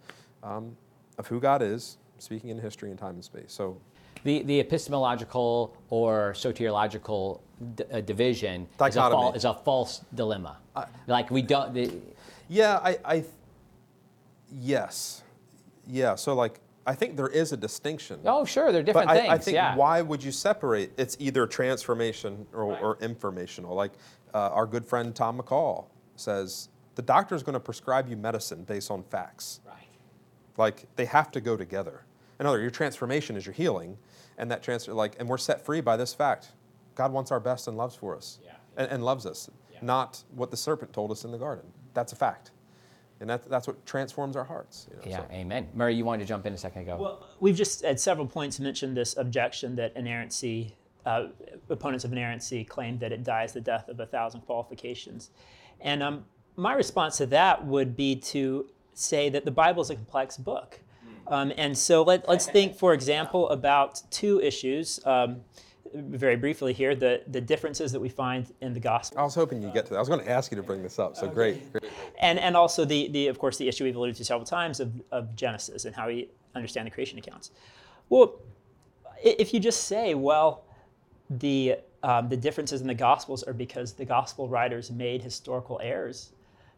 um, 0.43 0.77
of 1.19 1.27
who 1.27 1.41
God 1.41 1.61
is, 1.61 1.99
speaking 2.19 2.49
in 2.51 2.59
history 2.59 2.91
and 2.91 2.99
time 2.99 3.15
and 3.15 3.25
space. 3.25 3.53
So 3.53 3.79
The, 4.25 4.43
the 4.43 4.61
epistemological 4.61 5.77
or 5.91 6.33
soteriological 6.35 7.41
d- 7.75 7.85
uh, 7.93 8.01
division 8.01 8.69
is 8.81 8.97
a, 8.97 9.01
fal- 9.01 9.33
is 9.35 9.45
a 9.45 9.55
false 9.55 10.05
dilemma. 10.15 10.59
like 11.07 11.31
we 11.31 11.43
don't. 11.43 11.75
The, 11.75 11.91
Yeah, 12.49 12.81
I, 12.83 12.99
I 13.05 13.25
yes, 14.61 15.23
yeah. 15.87 16.15
So 16.15 16.35
like, 16.35 16.61
I 16.87 16.95
think 16.95 17.17
there 17.17 17.29
is 17.29 17.53
a 17.53 17.57
distinction. 17.57 18.21
oh, 18.25 18.45
sure, 18.45 18.73
they're 18.73 18.83
different 18.83 19.09
but 19.09 19.17
things. 19.19 19.29
I 19.33 19.39
think 19.39 19.55
yeah. 19.55 19.77
why 19.77 20.01
would 20.03 20.23
you 20.23 20.33
separate? 20.33 20.93
It's 20.97 21.17
either 21.21 21.47
transformation 21.47 22.47
or, 22.53 22.79
or 22.79 22.99
informational. 23.01 23.75
Like 23.75 23.93
uh, 24.35 24.51
our 24.51 24.67
good 24.67 24.87
friend 24.87 25.15
Tom 25.15 25.39
McCall 25.39 25.87
says, 26.17 26.69
the 26.95 27.03
doctor 27.03 27.35
is 27.35 27.43
going 27.43 27.55
to 27.55 27.61
prescribe 27.61 28.09
you 28.09 28.17
medicine 28.17 28.65
based 28.65 28.91
on 28.91 29.03
facts. 29.05 29.61
Right. 29.67 29.77
Like 30.57 30.87
they 30.97 31.05
have 31.05 31.31
to 31.33 31.41
go 31.41 31.57
together. 31.57 32.05
In 32.41 32.47
other, 32.47 32.57
words, 32.57 32.63
your 32.63 32.71
transformation 32.71 33.37
is 33.37 33.47
your 33.47 33.53
healing, 33.53 33.99
and 34.39 34.51
that 34.51 34.63
transfer, 34.63 34.95
like, 34.95 35.17
and 35.19 35.29
we're 35.29 35.37
set 35.37 35.65
free 35.65 35.81
by 35.83 35.97
this 35.97 36.15
fact. 36.15 36.53
God 36.95 37.13
wants 37.13 37.31
our 37.31 37.41
best 37.41 37.69
and 37.69 37.77
loves 37.77 37.95
for 37.95 38.17
us, 38.17 38.39
Yeah. 38.45 38.53
and, 38.77 38.91
and 38.91 39.05
loves 39.05 39.27
us, 39.27 39.51
Yeah. 39.73 39.79
not 39.83 40.23
what 40.35 40.51
the 40.51 40.57
serpent 40.57 40.93
told 40.93 41.11
us 41.11 41.25
in 41.25 41.31
the 41.31 41.39
garden. 41.39 41.65
That's 41.95 42.13
a 42.13 42.17
fact, 42.17 42.53
and 43.21 43.29
that, 43.29 43.49
that's 43.51 43.67
what 43.67 43.85
transforms 43.85 44.37
our 44.37 44.45
hearts. 44.45 44.87
You 44.91 44.97
know, 44.97 45.03
Yeah, 45.07 45.27
so. 45.29 45.33
amen. 45.35 45.69
Murray, 45.75 45.95
you 45.95 46.05
wanted 46.05 46.23
to 46.23 46.29
jump 46.29 46.47
in 46.47 46.55
a 46.55 46.59
second 46.59 46.83
ago. 46.83 46.97
Well, 46.99 47.27
we've 47.41 47.57
just 47.57 47.85
at 47.85 48.01
several 48.01 48.27
points 48.27 48.59
mentioned 48.59 48.97
this 48.97 49.17
objection 49.17 49.77
that 49.77 49.95
inerrancy, 49.97 50.77
uh, 51.05 51.29
opponents 51.69 52.05
of 52.05 52.13
inerrancy 52.13 52.65
claim 52.65 52.99
that 52.99 53.13
it 53.13 53.25
dies 53.25 53.53
the 53.53 53.61
death 53.61 53.89
of 53.89 53.99
a 54.01 54.07
thousand 54.07 54.41
qualifications. 54.43 55.31
And 55.81 56.03
um, 56.03 56.25
my 56.57 56.75
response 56.75 57.17
to 57.19 57.27
that 57.27 57.65
would 57.65 57.97
be 57.97 58.17
to 58.17 58.69
say 58.95 59.29
that 59.31 59.45
the 59.45 59.51
Bible 59.53 59.83
is 59.83 59.91
a 59.91 59.95
complex 59.95 60.37
book. 60.37 60.81
Um, 61.29 61.53
and 61.57 61.77
so 61.77 62.03
let, 62.03 62.29
let's 62.29 62.47
think, 62.47 62.77
for 62.77 62.95
example, 62.95 63.49
about 63.51 64.03
two 64.11 64.41
issues. 64.41 65.01
Um, 65.05 65.43
very 65.95 66.37
briefly 66.37 66.73
here, 66.73 66.95
the, 66.95 67.23
the 67.29 67.41
differences 67.41 67.93
that 67.93 68.01
we 68.01 68.09
find 68.09 68.53
in 68.61 68.75
the 68.75 68.81
gospel. 68.81 69.21
I 69.21 69.23
was 69.23 69.35
hoping 69.35 69.63
you'd 69.63 69.73
get 69.73 69.87
to 69.87 69.91
that. 69.93 69.97
I 69.97 70.01
was 70.01 70.09
going 70.09 70.25
to 70.25 70.31
ask 70.31 70.51
you 70.51 70.57
to 70.57 70.63
bring 70.63 70.83
this 70.83 70.99
up. 70.99 71.17
So 71.17 71.29
great, 71.29 71.73
great. 71.73 71.91
and 72.21 72.39
and 72.39 72.57
also 72.57 72.85
the 72.85 73.09
the 73.09 73.29
of 73.29 73.39
course 73.39 73.57
the 73.57 73.69
issue 73.69 73.85
we've 73.85 73.97
alluded 73.97 74.17
to 74.17 74.25
several 74.25 74.45
times 74.45 74.81
of, 74.81 74.93
of 75.11 75.35
Genesis 75.35 75.87
and 75.87 75.95
how 75.97 76.09
we 76.09 76.29
understand 76.55 76.87
the 76.87 76.91
creation 76.91 77.19
accounts. 77.19 77.53
Well, 78.09 78.41
if 79.23 79.55
you 79.55 79.61
just 79.61 79.85
say, 79.85 80.15
well, 80.15 80.65
the 81.31 81.77
um, 82.03 82.29
the 82.29 82.37
differences 82.37 82.81
in 82.81 82.87
the 82.87 82.95
Gospels 82.95 83.43
are 83.43 83.53
because 83.53 83.93
the 83.95 84.05
Gospel 84.05 84.49
writers 84.49 84.91
made 84.91 85.23
historical 85.23 85.81
errors, 85.83 86.33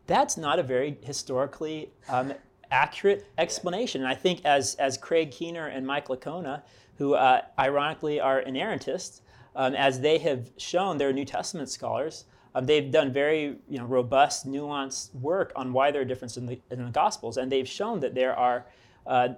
that's 0.06 0.36
not 0.36 0.58
a 0.58 0.62
very 0.62 0.96
historically 1.02 1.90
um, 2.08 2.32
accurate 2.70 3.26
explanation. 3.38 4.02
And 4.02 4.10
I 4.10 4.14
think 4.14 4.44
as 4.44 4.74
as 4.76 4.96
Craig 4.96 5.30
Keener 5.30 5.66
and 5.66 5.86
Mike 5.86 6.08
Licona, 6.08 6.62
who 6.96 7.14
uh, 7.14 7.42
ironically 7.58 8.20
are 8.20 8.42
inerrantists, 8.42 9.20
um, 9.56 9.74
as 9.74 10.00
they 10.00 10.18
have 10.18 10.50
shown, 10.56 10.98
they're 10.98 11.12
New 11.12 11.24
Testament 11.24 11.68
scholars. 11.68 12.24
Um, 12.54 12.66
they've 12.66 12.90
done 12.90 13.12
very 13.12 13.56
you 13.68 13.78
know, 13.78 13.84
robust, 13.84 14.46
nuanced 14.46 15.14
work 15.14 15.52
on 15.54 15.72
why 15.72 15.90
there 15.90 16.02
are 16.02 16.04
differences 16.04 16.38
in 16.38 16.46
the, 16.46 16.60
in 16.70 16.84
the 16.84 16.90
Gospels, 16.90 17.36
and 17.36 17.50
they've 17.50 17.68
shown 17.68 18.00
that 18.00 18.14
there 18.14 18.34
are, 18.34 18.66
uh, 19.06 19.28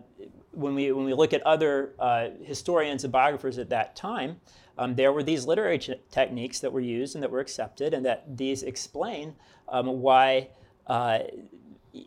when 0.52 0.74
we 0.74 0.92
when 0.92 1.04
we 1.04 1.14
look 1.14 1.32
at 1.32 1.42
other 1.42 1.94
uh, 1.98 2.28
historians 2.42 3.04
and 3.04 3.12
biographers 3.12 3.58
at 3.58 3.68
that 3.70 3.96
time, 3.96 4.40
um, 4.78 4.94
there 4.94 5.12
were 5.12 5.22
these 5.22 5.46
literary 5.46 5.78
ch- 5.78 5.90
techniques 6.10 6.60
that 6.60 6.72
were 6.72 6.80
used 6.80 7.14
and 7.14 7.22
that 7.22 7.30
were 7.30 7.40
accepted, 7.40 7.94
and 7.94 8.04
that 8.04 8.36
these 8.36 8.62
explain 8.62 9.34
um, 9.68 10.00
why. 10.00 10.48
Uh, 10.86 11.20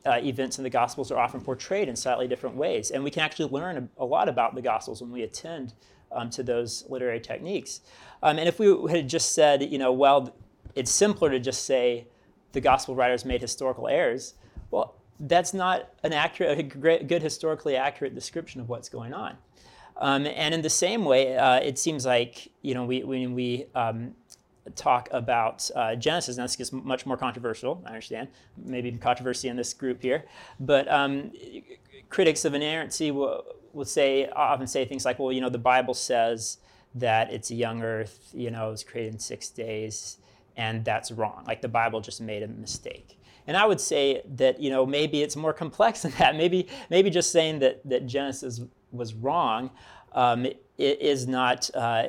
uh, 0.06 0.20
events 0.24 0.58
in 0.58 0.64
the 0.64 0.70
Gospels 0.70 1.12
are 1.12 1.20
often 1.20 1.42
portrayed 1.42 1.88
in 1.88 1.96
slightly 1.96 2.28
different 2.28 2.56
ways. 2.56 2.92
And 2.92 3.04
we 3.04 3.12
can 3.12 3.24
actually 3.24 3.52
learn 3.52 3.78
a, 3.78 4.04
a 4.04 4.06
lot 4.06 4.30
about 4.30 4.56
the 4.56 4.62
Gospels 4.62 5.02
when 5.02 5.12
we 5.12 5.24
attend 5.24 5.74
um, 6.12 6.30
to 6.32 6.44
those 6.44 6.86
literary 6.90 7.20
techniques. 7.20 7.82
Um, 8.24 8.40
and 8.40 8.48
if 8.48 8.60
we 8.60 8.92
had 8.92 9.08
just 9.08 9.34
said, 9.34 9.62
you 9.64 9.78
know, 9.78 9.92
well, 9.92 10.36
it's 10.76 10.92
simpler 10.92 11.30
to 11.30 11.40
just 11.40 11.66
say 11.66 12.08
the 12.54 12.62
Gospel 12.62 12.96
writers 12.96 13.26
made 13.26 13.42
historical 13.42 13.88
errors, 13.88 14.36
well, 14.72 14.96
that's 15.20 15.54
not 15.54 15.90
an 16.04 16.14
accurate, 16.14 16.60
a 16.60 16.64
great, 16.64 17.08
good 17.08 17.22
historically 17.22 17.76
accurate 17.76 18.16
description 18.16 18.62
of 18.62 18.70
what's 18.70 18.90
going 18.90 19.14
on. 19.14 19.38
Um, 19.98 20.26
and 20.26 20.54
in 20.54 20.62
the 20.62 20.70
same 20.70 21.06
way, 21.06 21.38
uh, 21.38 21.60
it 21.60 21.80
seems 21.80 22.06
like, 22.06 22.52
you 22.62 22.74
know, 22.74 22.86
we, 22.86 23.04
when 23.04 23.34
we 23.34 23.68
um, 23.76 24.14
talk 24.74 25.10
about 25.12 25.70
uh, 25.76 25.96
Genesis, 25.96 26.38
Now, 26.38 26.44
this 26.44 26.56
gets 26.56 26.72
much 26.72 27.06
more 27.06 27.18
controversial, 27.18 27.84
I 27.86 27.90
understand, 27.90 28.30
maybe 28.58 28.92
controversy 28.94 29.48
in 29.48 29.56
this 29.56 29.74
group 29.74 30.02
here, 30.02 30.26
but 30.60 30.92
um, 30.92 31.32
critics 32.10 32.46
of 32.46 32.54
inerrancy 32.54 33.12
will, 33.12 33.44
will 33.74 33.86
say, 33.86 34.28
often 34.30 34.68
say 34.68 34.86
things 34.86 35.06
like, 35.06 35.20
well, 35.20 35.32
you 35.32 35.42
know, 35.42 35.50
the 35.50 35.58
Bible 35.58 35.94
says 35.94 36.58
that 36.96 37.32
it's 37.32 37.52
a 37.52 37.56
young 37.56 37.84
earth, 37.84 38.30
you 38.34 38.50
know, 38.50 38.70
it 38.70 38.72
was 38.72 38.84
created 38.84 39.14
in 39.14 39.20
six 39.20 39.50
days, 39.50 40.18
and 40.58 40.84
that's 40.86 41.12
wrong. 41.12 41.44
Like 41.46 41.62
the 41.62 41.68
Bible 41.68 42.02
just 42.02 42.22
made 42.22 42.42
a 42.42 42.48
mistake. 42.48 43.20
And 43.48 43.56
I 43.56 43.66
would 43.66 43.80
say 43.80 44.24
that 44.36 44.60
you 44.60 44.70
know 44.70 44.86
maybe 44.86 45.22
it's 45.22 45.36
more 45.36 45.54
complex 45.54 46.02
than 46.04 46.12
that. 46.18 46.36
Maybe 46.36 46.68
maybe 46.90 47.10
just 47.10 47.32
saying 47.32 47.60
that 47.60 47.88
that 47.88 48.08
Genesis 48.08 48.62
was 48.92 49.14
wrong 49.14 49.72
um, 50.14 50.48
is 50.78 51.28
not 51.28 51.70
uh, 51.76 52.08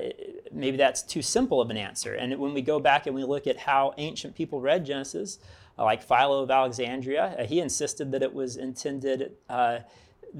maybe 0.56 0.76
that's 0.76 1.02
too 1.02 1.22
simple 1.22 1.60
of 1.60 1.70
an 1.70 1.76
answer. 1.76 2.14
And 2.14 2.36
when 2.38 2.54
we 2.54 2.62
go 2.62 2.80
back 2.80 3.06
and 3.06 3.14
we 3.14 3.24
look 3.24 3.46
at 3.46 3.56
how 3.56 3.94
ancient 3.98 4.34
people 4.34 4.60
read 4.60 4.84
Genesis, 4.84 5.38
uh, 5.78 5.84
like 5.84 6.02
Philo 6.02 6.42
of 6.42 6.50
Alexandria, 6.50 7.36
uh, 7.38 7.44
he 7.44 7.60
insisted 7.60 8.12
that 8.12 8.22
it 8.22 8.32
was 8.32 8.56
intended. 8.56 9.32
Uh, 9.48 9.80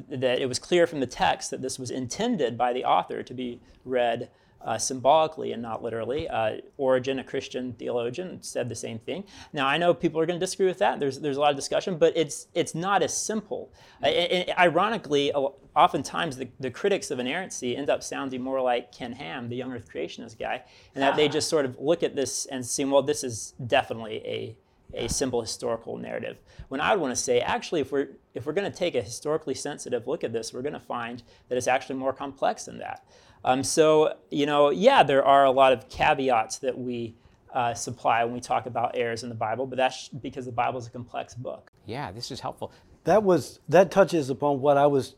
that 0.08 0.40
it 0.40 0.46
was 0.46 0.58
clear 0.58 0.86
from 0.86 1.00
the 1.00 1.06
text 1.06 1.50
that 1.50 1.62
this 1.62 1.78
was 1.78 1.90
intended 1.90 2.58
by 2.58 2.72
the 2.72 2.84
author 2.84 3.22
to 3.22 3.32
be 3.32 3.60
read 3.84 4.28
uh, 4.62 4.78
symbolically 4.78 5.52
and 5.52 5.62
not 5.62 5.82
literally. 5.82 6.28
Uh, 6.28 6.58
Origen, 6.76 7.18
a 7.18 7.24
Christian 7.24 7.72
theologian, 7.74 8.42
said 8.42 8.68
the 8.68 8.74
same 8.74 8.98
thing. 8.98 9.24
Now 9.52 9.66
I 9.66 9.78
know 9.78 9.94
people 9.94 10.20
are 10.20 10.26
going 10.26 10.38
to 10.38 10.44
disagree 10.44 10.66
with 10.66 10.78
that. 10.78 11.00
There's 11.00 11.20
there's 11.20 11.36
a 11.36 11.40
lot 11.40 11.50
of 11.50 11.56
discussion, 11.56 11.98
but 11.98 12.16
it's 12.16 12.48
it's 12.54 12.74
not 12.74 13.02
as 13.02 13.16
simple. 13.16 13.72
Uh, 14.02 14.06
and, 14.06 14.48
and 14.48 14.58
ironically, 14.58 15.32
oftentimes 15.32 16.36
the, 16.36 16.48
the 16.58 16.70
critics 16.70 17.10
of 17.10 17.18
inerrancy 17.18 17.76
end 17.76 17.90
up 17.90 18.02
sounding 18.02 18.42
more 18.42 18.60
like 18.60 18.92
Ken 18.92 19.12
Ham, 19.12 19.48
the 19.48 19.56
young 19.56 19.72
Earth 19.72 19.88
creationist 19.92 20.38
guy, 20.38 20.62
and 20.94 21.02
that 21.02 21.16
they 21.16 21.28
just 21.28 21.48
sort 21.48 21.64
of 21.64 21.78
look 21.78 22.02
at 22.02 22.16
this 22.16 22.46
and 22.46 22.64
see, 22.64 22.84
well, 22.84 23.02
this 23.02 23.22
is 23.22 23.54
definitely 23.66 24.22
a 24.24 24.56
a 24.94 25.08
simple 25.08 25.40
historical 25.40 25.96
narrative. 25.96 26.38
When 26.68 26.80
I 26.80 26.92
would 26.92 27.00
want 27.00 27.14
to 27.14 27.20
say, 27.20 27.40
actually, 27.40 27.80
if 27.80 27.92
we're 27.92 28.08
if 28.34 28.46
we're 28.46 28.52
going 28.52 28.70
to 28.70 28.76
take 28.76 28.94
a 28.94 29.02
historically 29.02 29.54
sensitive 29.54 30.06
look 30.06 30.24
at 30.24 30.32
this, 30.32 30.52
we're 30.52 30.62
going 30.62 30.74
to 30.74 30.80
find 30.80 31.22
that 31.48 31.56
it's 31.56 31.68
actually 31.68 31.96
more 31.96 32.12
complex 32.12 32.64
than 32.64 32.78
that. 32.78 33.04
Um, 33.46 33.62
so, 33.62 34.16
you 34.28 34.44
know, 34.44 34.70
yeah, 34.70 35.04
there 35.04 35.24
are 35.24 35.44
a 35.44 35.52
lot 35.52 35.72
of 35.72 35.88
caveats 35.88 36.58
that 36.58 36.76
we 36.76 37.14
uh, 37.54 37.74
supply 37.74 38.24
when 38.24 38.34
we 38.34 38.40
talk 38.40 38.66
about 38.66 38.96
errors 38.96 39.22
in 39.22 39.28
the 39.28 39.36
Bible, 39.36 39.66
but 39.66 39.76
that's 39.76 40.08
because 40.08 40.46
the 40.46 40.52
Bible 40.52 40.80
is 40.80 40.88
a 40.88 40.90
complex 40.90 41.32
book. 41.34 41.70
Yeah, 41.86 42.10
this 42.10 42.32
is 42.32 42.40
helpful. 42.40 42.72
That 43.04 43.22
was 43.22 43.60
that 43.68 43.92
touches 43.92 44.30
upon 44.30 44.60
what 44.60 44.76
I 44.76 44.88
was 44.88 45.14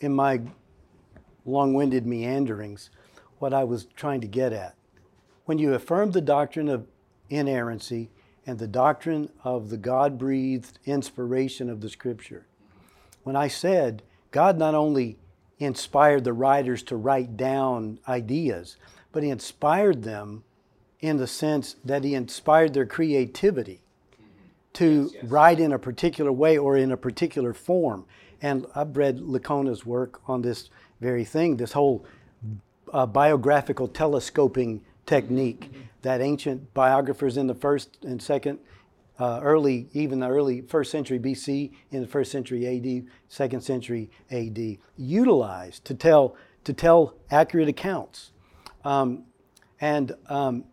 in 0.00 0.12
my 0.12 0.40
long-winded 1.46 2.04
meanderings, 2.04 2.90
what 3.38 3.54
I 3.54 3.62
was 3.62 3.86
trying 3.94 4.20
to 4.22 4.26
get 4.26 4.52
at. 4.52 4.74
When 5.44 5.58
you 5.58 5.72
affirm 5.72 6.10
the 6.10 6.20
doctrine 6.20 6.68
of 6.68 6.88
inerrancy 7.30 8.10
and 8.44 8.58
the 8.58 8.66
doctrine 8.66 9.30
of 9.44 9.70
the 9.70 9.76
God-breathed 9.76 10.80
inspiration 10.84 11.70
of 11.70 11.80
the 11.80 11.88
Scripture, 11.88 12.48
when 13.22 13.36
I 13.36 13.46
said 13.46 14.02
God 14.32 14.58
not 14.58 14.74
only 14.74 15.16
inspired 15.58 16.24
the 16.24 16.32
writers 16.32 16.82
to 16.84 16.96
write 16.96 17.36
down 17.36 17.98
ideas, 18.08 18.76
but 19.12 19.22
he 19.22 19.30
inspired 19.30 20.02
them 20.02 20.44
in 21.00 21.16
the 21.16 21.26
sense 21.26 21.76
that 21.84 22.04
he 22.04 22.14
inspired 22.14 22.74
their 22.74 22.86
creativity 22.86 23.80
to 24.74 25.04
yes, 25.04 25.10
yes. 25.14 25.24
write 25.24 25.60
in 25.60 25.72
a 25.72 25.78
particular 25.78 26.32
way 26.32 26.58
or 26.58 26.76
in 26.76 26.92
a 26.92 26.96
particular 26.96 27.52
form. 27.52 28.04
And 28.40 28.66
I've 28.74 28.96
read 28.96 29.18
Licona's 29.18 29.84
work 29.84 30.20
on 30.28 30.42
this 30.42 30.70
very 31.00 31.24
thing, 31.24 31.56
this 31.56 31.72
whole 31.72 32.04
uh, 32.92 33.06
biographical 33.06 33.88
telescoping 33.88 34.82
technique 35.06 35.72
mm-hmm. 35.72 35.80
that 36.02 36.20
ancient 36.20 36.72
biographers 36.74 37.36
in 37.36 37.46
the 37.46 37.54
first 37.54 37.98
and 38.04 38.22
second 38.22 38.58
uh, 39.18 39.40
early, 39.42 39.88
even 39.92 40.20
the 40.20 40.28
early 40.28 40.60
first 40.60 40.90
century 40.90 41.18
BC, 41.18 41.72
in 41.90 42.00
the 42.00 42.06
first 42.06 42.30
century 42.30 42.66
AD, 42.66 43.06
second 43.28 43.62
century 43.62 44.10
AD, 44.30 44.78
utilized 44.96 45.84
to 45.86 45.94
tell 45.94 46.36
to 46.64 46.72
tell 46.72 47.14
accurate 47.30 47.68
accounts, 47.68 48.30
um, 48.84 49.24
and 49.80 50.12
um, 50.26 50.64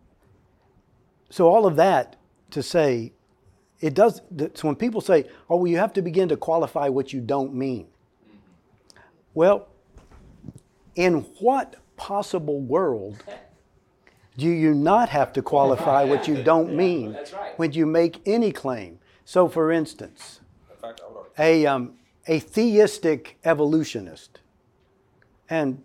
so 1.30 1.48
all 1.48 1.66
of 1.66 1.76
that 1.76 2.16
to 2.50 2.62
say, 2.62 3.12
it 3.80 3.94
does. 3.94 4.20
So 4.54 4.68
when 4.68 4.76
people 4.76 5.00
say, 5.00 5.24
"Oh, 5.50 5.56
well, 5.56 5.66
you 5.66 5.78
have 5.78 5.92
to 5.94 6.02
begin 6.02 6.28
to 6.28 6.36
qualify 6.36 6.88
what 6.88 7.12
you 7.12 7.20
don't 7.20 7.54
mean," 7.54 7.88
well, 9.34 9.68
in 10.94 11.22
what 11.40 11.76
possible 11.96 12.60
world 12.60 13.24
do 14.36 14.48
you 14.48 14.74
not 14.74 15.08
have 15.08 15.32
to 15.34 15.42
qualify 15.42 16.04
what 16.04 16.28
you 16.28 16.42
don't 16.42 16.74
mean 16.74 17.12
right. 17.12 17.58
when 17.58 17.72
you 17.72 17.86
make 17.86 18.20
any 18.26 18.52
claim? 18.52 18.98
So, 19.24 19.48
for 19.48 19.72
instance, 19.72 20.40
a, 21.38 21.66
um, 21.66 21.94
a 22.26 22.38
theistic 22.38 23.38
evolutionist, 23.44 24.40
and 25.48 25.82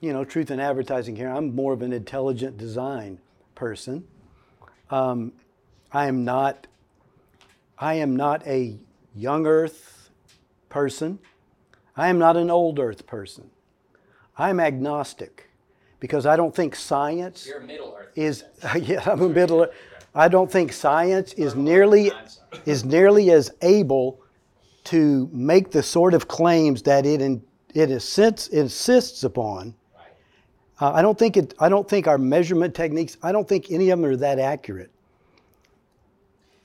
you 0.00 0.12
know, 0.12 0.24
truth 0.24 0.50
in 0.50 0.60
advertising 0.60 1.16
here, 1.16 1.28
I'm 1.28 1.54
more 1.54 1.72
of 1.72 1.82
an 1.82 1.92
intelligent 1.92 2.56
design 2.56 3.18
person. 3.54 4.06
Um, 4.90 5.32
I 5.92 6.06
am 6.06 6.24
not. 6.24 6.66
I 7.78 7.94
am 7.94 8.16
not 8.16 8.46
a 8.46 8.76
young 9.14 9.46
Earth 9.46 10.10
person. 10.68 11.18
I 11.96 12.08
am 12.08 12.18
not 12.18 12.36
an 12.36 12.50
old 12.50 12.78
Earth 12.78 13.06
person. 13.06 13.50
I'm 14.36 14.60
agnostic 14.60 15.47
because 16.00 16.26
I 16.26 16.36
don't 16.36 16.54
think 16.54 16.74
science 16.76 17.48
is 18.14 18.44
yeah 18.80 19.02
I'm 19.06 19.22
a 19.22 19.28
middle 19.28 19.66
I 20.14 20.28
don't 20.28 20.50
think 20.50 20.72
science 20.72 21.32
is 21.34 21.54
nearly 21.54 22.10
is 22.66 22.84
nearly 22.84 23.30
as 23.30 23.52
able 23.62 24.20
to 24.84 25.28
make 25.32 25.70
the 25.70 25.82
sort 25.82 26.14
of 26.14 26.28
claims 26.28 26.82
that 26.82 27.04
it 27.04 27.20
in, 27.20 27.42
it 27.74 27.90
insists, 27.90 28.48
insists 28.48 29.22
upon. 29.22 29.74
Uh, 30.80 30.92
I 30.92 31.02
don't 31.02 31.18
think 31.18 31.36
it. 31.36 31.54
I 31.58 31.68
don't 31.68 31.88
think 31.88 32.06
our 32.06 32.16
measurement 32.16 32.74
techniques. 32.74 33.18
I 33.22 33.30
don't 33.32 33.46
think 33.46 33.70
any 33.70 33.90
of 33.90 34.00
them 34.00 34.10
are 34.10 34.16
that 34.16 34.38
accurate. 34.38 34.90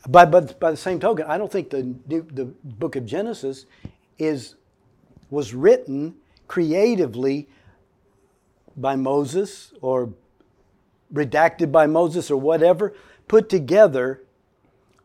But 0.08 0.32
but 0.32 0.60
by 0.60 0.72
the 0.72 0.78
same 0.78 1.00
token, 1.00 1.26
I 1.28 1.38
don't 1.38 1.52
think 1.52 1.70
the 1.70 1.94
the 2.08 2.46
book 2.64 2.96
of 2.96 3.06
Genesis 3.06 3.66
is 4.20 4.56
was 5.30 5.54
written 5.54 6.16
creatively 6.48 7.50
by 8.76 8.96
Moses 8.96 9.74
or 9.82 10.14
redacted 11.14 11.72
by 11.72 11.86
Moses 11.86 12.32
or 12.32 12.40
whatever, 12.40 12.94
put 13.28 13.50
together 13.50 14.24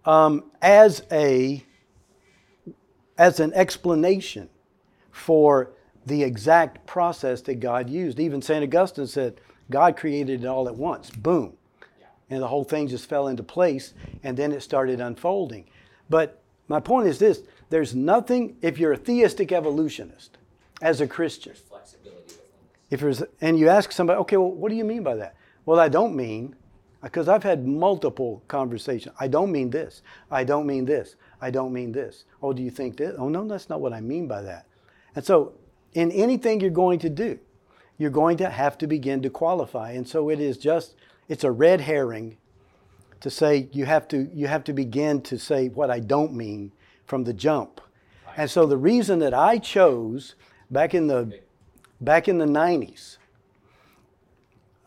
um, 0.04 0.44
as 0.62 1.02
a 1.12 1.64
as 3.18 3.40
an 3.40 3.52
explanation 3.52 4.48
for 5.10 5.72
the 6.06 6.22
exact 6.22 6.86
process 6.86 7.40
that 7.42 7.60
God 7.60 7.90
used. 7.90 8.20
Even 8.20 8.40
St. 8.40 8.62
Augustine 8.62 9.08
said, 9.08 9.40
God 9.70 9.96
created 9.96 10.44
it 10.44 10.46
all 10.46 10.68
at 10.68 10.76
once. 10.76 11.10
Boom. 11.10 11.54
And 12.30 12.40
the 12.40 12.46
whole 12.46 12.64
thing 12.64 12.88
just 12.88 13.08
fell 13.08 13.28
into 13.28 13.42
place, 13.42 13.94
and 14.22 14.36
then 14.36 14.52
it 14.52 14.62
started 14.62 15.00
unfolding. 15.00 15.64
But 16.08 16.40
my 16.68 16.80
point 16.80 17.08
is 17.08 17.18
this 17.18 17.42
there's 17.70 17.94
nothing, 17.94 18.56
if 18.62 18.78
you're 18.78 18.92
a 18.92 18.96
theistic 18.96 19.52
evolutionist 19.52 20.38
as 20.80 21.00
a 21.00 21.06
Christian, 21.06 21.54
if 22.90 23.00
there's, 23.00 23.22
and 23.40 23.58
you 23.58 23.68
ask 23.68 23.92
somebody, 23.92 24.18
okay, 24.20 24.36
well, 24.36 24.50
what 24.50 24.70
do 24.70 24.76
you 24.76 24.84
mean 24.84 25.02
by 25.02 25.14
that? 25.16 25.36
Well, 25.66 25.78
I 25.78 25.88
don't 25.88 26.16
mean, 26.16 26.56
because 27.02 27.28
I've 27.28 27.42
had 27.42 27.66
multiple 27.66 28.42
conversations. 28.48 29.14
I 29.20 29.28
don't 29.28 29.52
mean 29.52 29.70
this. 29.70 30.02
I 30.30 30.44
don't 30.44 30.66
mean 30.66 30.84
this. 30.84 31.16
I 31.40 31.50
don't 31.50 31.72
mean 31.72 31.92
this. 31.92 32.24
Oh, 32.42 32.52
do 32.52 32.62
you 32.62 32.70
think 32.70 32.96
this? 32.96 33.14
Oh, 33.18 33.28
no, 33.28 33.46
that's 33.46 33.68
not 33.68 33.80
what 33.80 33.92
I 33.92 34.00
mean 34.00 34.26
by 34.26 34.42
that. 34.42 34.66
And 35.14 35.24
so, 35.24 35.52
in 35.94 36.10
anything 36.10 36.60
you're 36.60 36.70
going 36.70 36.98
to 37.00 37.10
do, 37.10 37.38
you're 37.98 38.10
going 38.10 38.36
to 38.38 38.50
have 38.50 38.78
to 38.78 38.86
begin 38.86 39.22
to 39.22 39.30
qualify. 39.30 39.92
And 39.92 40.08
so, 40.08 40.28
it 40.28 40.40
is 40.40 40.58
just, 40.58 40.96
it's 41.28 41.44
a 41.44 41.50
red 41.50 41.82
herring 41.82 42.38
to 43.20 43.30
say 43.30 43.68
you 43.72 43.84
have 43.84 44.08
to, 44.08 44.28
you 44.32 44.48
have 44.48 44.64
to 44.64 44.72
begin 44.72 45.20
to 45.22 45.38
say 45.38 45.68
what 45.68 45.90
I 45.90 46.00
don't 46.00 46.34
mean 46.34 46.72
from 47.06 47.24
the 47.24 47.32
jump. 47.32 47.80
And 48.36 48.50
so, 48.50 48.66
the 48.66 48.76
reason 48.76 49.20
that 49.20 49.34
I 49.34 49.58
chose 49.58 50.34
back 50.70 50.94
in 50.94 51.06
the 51.06 51.40
back 52.00 52.28
in 52.28 52.38
the 52.38 52.46
90s, 52.46 53.18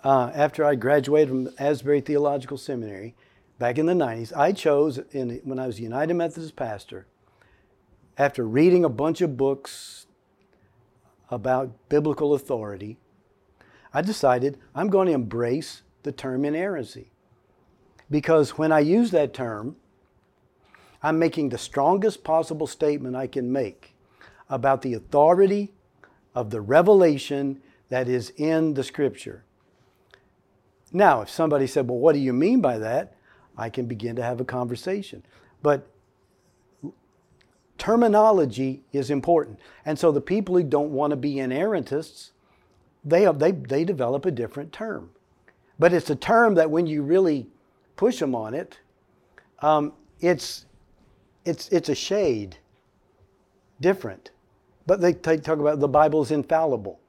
uh, 0.04 0.32
after 0.34 0.66
I 0.66 0.76
graduated 0.76 1.30
from 1.30 1.50
Asbury 1.60 2.02
Theological 2.02 2.58
Seminary, 2.58 3.16
back 3.60 3.78
in 3.78 3.86
the 3.86 3.94
90s, 3.94 4.36
I 4.36 4.52
chose, 4.52 5.00
in, 5.12 5.42
when 5.44 5.60
I 5.60 5.68
was 5.68 5.78
a 5.78 5.84
United 5.84 6.14
Methodist 6.16 6.56
pastor, 6.56 7.06
after 8.18 8.46
reading 8.46 8.84
a 8.84 8.90
bunch 8.90 9.22
of 9.22 9.38
books 9.38 10.08
about 11.30 11.90
biblical 11.90 12.34
authority, 12.34 12.98
I 13.94 14.02
decided 14.02 14.58
I'm 14.74 14.90
going 14.90 15.08
to 15.08 15.14
embrace 15.14 15.84
the 16.04 16.12
term 16.12 16.46
inerrancy. 16.46 17.12
Because 18.10 18.58
when 18.58 18.72
I 18.72 18.80
use 18.80 19.12
that 19.12 19.34
term, 19.34 19.76
I'm 21.04 21.18
making 21.18 21.50
the 21.50 21.58
strongest 21.58 22.24
possible 22.24 22.68
statement 22.68 23.16
I 23.16 23.28
can 23.28 23.52
make 23.52 23.96
about 24.50 24.82
the 24.82 24.94
authority 24.94 25.74
of 26.34 26.50
the 26.50 26.62
revelation 26.62 27.62
that 27.90 28.08
is 28.08 28.32
in 28.38 28.74
the 28.74 28.84
scripture. 28.84 29.44
Now, 30.92 31.22
if 31.22 31.30
somebody 31.30 31.68
said, 31.68 31.88
Well, 31.88 32.00
what 32.00 32.14
do 32.14 32.20
you 32.20 32.34
mean 32.34 32.62
by 32.62 32.78
that? 32.78 33.16
I 33.58 33.70
can 33.70 33.86
begin 33.86 34.16
to 34.16 34.24
have 34.24 34.40
a 34.40 34.46
conversation. 34.46 35.24
But 35.62 35.88
terminology 37.78 38.84
is 38.92 39.10
important. 39.10 39.60
And 39.86 39.98
so 39.98 40.12
the 40.12 40.22
people 40.22 40.56
who 40.56 40.64
don't 40.64 40.92
want 40.92 41.12
to 41.12 41.18
be 41.18 41.36
inerrantists, 41.36 42.32
they, 43.04 43.26
they, 43.32 43.52
they 43.52 43.84
develop 43.84 44.26
a 44.26 44.32
different 44.32 44.72
term. 44.72 45.12
But 45.80 45.94
it's 45.94 46.10
a 46.10 46.16
term 46.16 46.56
that 46.56 46.70
when 46.70 46.86
you 46.88 47.02
really 47.02 47.48
push 47.96 48.20
them 48.20 48.36
on 48.36 48.54
it, 48.54 48.80
um, 49.60 49.94
it's, 50.20 50.66
it's 51.46 51.70
it's 51.70 51.90
a 51.90 51.96
shade 51.96 52.58
different. 53.80 54.32
But 54.92 55.00
they 55.00 55.14
t- 55.14 55.38
talk 55.38 55.60
about 55.60 55.80
the 55.80 55.88
Bible 55.88 56.22
is 56.22 56.32
infallible. 56.32 57.00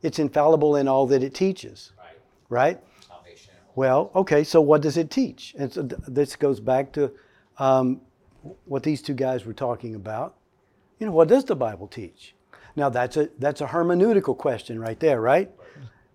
It's 0.00 0.18
infallible 0.18 0.76
in 0.76 0.88
all 0.88 1.06
that 1.08 1.22
it 1.22 1.34
teaches, 1.34 1.92
Right. 1.98 2.16
right? 2.48 2.80
Salvation. 3.06 3.52
Well, 3.74 4.10
okay, 4.14 4.42
so 4.44 4.62
what 4.62 4.80
does 4.80 4.96
it 4.96 5.10
teach? 5.10 5.54
And 5.58 5.70
so 5.70 5.82
th- 5.82 6.00
this 6.08 6.36
goes 6.36 6.58
back 6.58 6.90
to 6.92 7.12
um, 7.58 8.00
what 8.64 8.82
these 8.82 9.02
two 9.02 9.12
guys 9.12 9.44
were 9.44 9.52
talking 9.52 9.94
about. 9.94 10.36
You 10.98 11.04
know, 11.04 11.12
what 11.12 11.28
does 11.28 11.44
the 11.44 11.54
Bible 11.54 11.86
teach? 11.86 12.34
Now 12.76 12.88
that's 12.88 13.18
a 13.18 13.28
that's 13.38 13.60
a 13.60 13.66
hermeneutical 13.66 14.34
question 14.38 14.80
right 14.80 14.98
there, 14.98 15.20
right? 15.20 15.50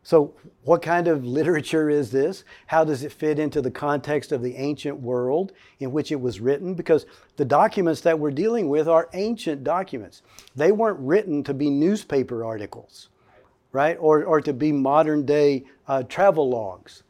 So, 0.07 0.33
what 0.63 0.81
kind 0.81 1.09
of 1.09 1.25
literature 1.25 1.89
is 1.89 2.11
this? 2.11 2.45
How 2.67 2.85
does 2.85 3.03
it 3.03 3.11
fit 3.11 3.39
into 3.39 3.61
the 3.61 3.69
context 3.69 4.31
of 4.31 4.41
the 4.41 4.55
ancient 4.55 4.97
world 5.01 5.51
in 5.81 5.91
which 5.91 6.13
it 6.13 6.21
was 6.21 6.39
written? 6.39 6.75
Because 6.75 7.05
the 7.35 7.43
documents 7.43 7.99
that 7.99 8.17
we're 8.17 8.31
dealing 8.31 8.69
with 8.69 8.87
are 8.87 9.09
ancient 9.11 9.65
documents. 9.65 10.21
They 10.55 10.71
weren't 10.71 10.97
written 11.01 11.43
to 11.43 11.53
be 11.53 11.69
newspaper 11.69 12.45
articles, 12.45 13.09
right? 13.73 13.97
Or, 13.99 14.23
or 14.23 14.39
to 14.39 14.53
be 14.53 14.71
modern 14.71 15.25
day 15.25 15.65
uh, 15.89 16.03
travel 16.03 16.49
logs. 16.49 17.03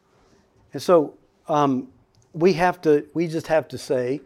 And 0.72 0.82
so, 0.82 1.14
um, 1.46 1.86
we 2.32 2.52
have 2.54 2.80
to, 2.80 3.06
we 3.14 3.28
just 3.28 3.46
have 3.46 3.68
to 3.68 3.78
say, 3.78 4.22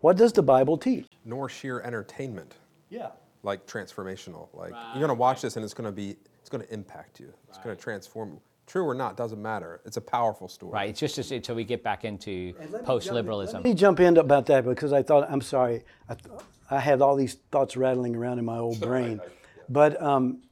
what 0.00 0.16
does 0.16 0.32
the 0.32 0.42
Bible 0.42 0.76
teach? 0.76 1.06
Nor 1.24 1.48
sheer 1.48 1.82
entertainment, 1.82 2.56
Yeah. 2.90 3.10
Like 3.42 3.66
transformational. 3.66 4.48
Like 4.52 4.72
you're 4.94 5.00
gonna 5.00 5.14
watch 5.14 5.42
this 5.42 5.56
and 5.56 5.64
it's 5.64 5.74
gonna 5.74 5.92
be, 5.92 6.16
it's 6.40 6.48
gonna 6.48 6.66
impact 6.70 7.20
you. 7.20 7.32
It's 7.48 7.58
gonna 7.58 7.76
transform 7.76 8.32
you. 8.32 8.40
True 8.66 8.84
or 8.86 8.94
not, 8.94 9.16
doesn't 9.16 9.40
matter. 9.40 9.80
It's 9.86 9.96
a 9.96 10.00
powerful 10.00 10.46
story. 10.46 10.72
Right. 10.72 10.90
It's 10.90 11.00
just 11.00 11.30
until 11.30 11.54
we 11.54 11.64
get 11.64 11.82
back 11.82 12.04
into 12.04 12.52
post 12.84 13.10
liberalism. 13.10 13.62
Let 13.62 13.64
me 13.64 13.72
jump 13.72 13.98
in 13.98 14.18
about 14.18 14.44
that 14.46 14.66
because 14.66 14.92
I 14.92 15.02
thought, 15.02 15.26
I'm 15.30 15.40
sorry, 15.40 15.84
I, 16.06 16.14
th- 16.14 16.34
I 16.70 16.78
had 16.78 17.00
all 17.00 17.16
these 17.16 17.38
thoughts 17.50 17.78
rattling 17.78 18.14
around 18.14 18.38
in 18.38 18.44
my 18.44 18.58
old 18.58 18.78
brain. 18.82 19.22
But 19.70 20.00
um, 20.02 20.42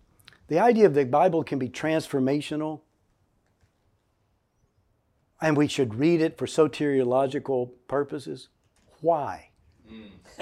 the 0.49 0.59
idea 0.61 0.87
of 0.87 0.95
the 0.95 1.05
Bible 1.05 1.45
can 1.45 1.59
be 1.59 1.69
transformational, 1.69 2.81
and 5.43 5.55
we 5.55 5.69
should 5.69 5.95
read 5.97 6.23
it 6.23 6.39
for 6.39 6.47
soteriological 6.47 7.71
purposes. 7.87 8.49
Why? 9.03 9.51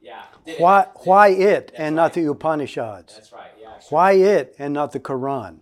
Yeah. 0.00 0.24
Why, 0.58 0.86
why 1.04 1.28
it 1.28 1.72
and 1.76 1.96
not 1.96 2.14
the 2.14 2.24
Upanishads? 2.30 3.14
That's 3.14 3.32
right. 3.32 3.50
Yeah. 3.60 3.74
Why 3.90 4.12
it 4.12 4.54
and 4.58 4.72
not 4.72 4.92
the 4.92 5.00
Quran? 5.00 5.58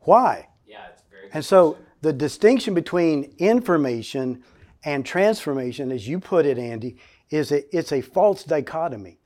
Why? 0.00 0.48
Yeah. 0.66 0.86
It's 0.92 1.02
very. 1.10 1.30
And 1.32 1.44
so 1.44 1.76
the 2.00 2.12
distinction 2.12 2.74
between 2.74 3.34
information 3.38 4.42
and 4.84 5.04
transformation, 5.04 5.92
as 5.92 6.08
you 6.08 6.20
put 6.20 6.46
it, 6.46 6.58
Andy, 6.58 6.96
is 7.30 7.52
a, 7.52 7.76
it's 7.76 7.92
a 7.92 8.00
false 8.00 8.44
dichotomy. 8.44 9.18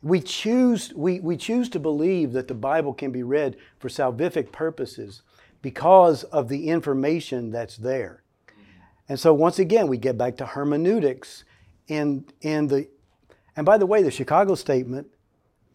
We 0.00 0.20
choose, 0.20 0.92
we, 0.94 1.18
we 1.18 1.36
choose 1.36 1.68
to 1.70 1.80
believe 1.80 2.32
that 2.32 2.46
the 2.46 2.54
Bible 2.54 2.94
can 2.94 3.10
be 3.10 3.24
read 3.24 3.56
for 3.80 3.88
salvific 3.88 4.52
purposes 4.52 5.22
because 5.60 6.22
of 6.24 6.48
the 6.48 6.68
information 6.68 7.50
that's 7.50 7.76
there. 7.76 8.22
Mm-hmm. 8.46 8.62
And 9.08 9.18
so 9.18 9.34
once 9.34 9.58
again, 9.58 9.88
we 9.88 9.96
get 9.96 10.16
back 10.16 10.36
to 10.36 10.46
hermeneutics 10.46 11.42
in, 11.88 12.26
in 12.42 12.68
the, 12.68 12.88
and 13.58 13.66
by 13.66 13.76
the 13.76 13.86
way, 13.86 14.04
the 14.04 14.10
Chicago 14.12 14.54
Statement, 14.54 15.08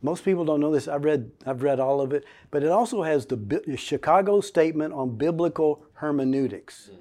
most 0.02 0.24
people 0.24 0.46
don't 0.46 0.62
know 0.62 0.72
this. 0.72 0.88
I've 0.88 1.04
read, 1.04 1.32
I've 1.46 1.64
read 1.64 1.82
all 1.82 2.00
of 2.00 2.14
it, 2.14 2.24
but 2.50 2.64
it 2.64 2.70
also 2.70 3.04
has 3.04 3.26
the, 3.26 3.36
the 3.36 3.76
Chicago 3.76 4.40
Statement 4.40 4.94
on 4.94 5.18
Biblical 5.18 5.84
Hermeneutics, 5.96 6.92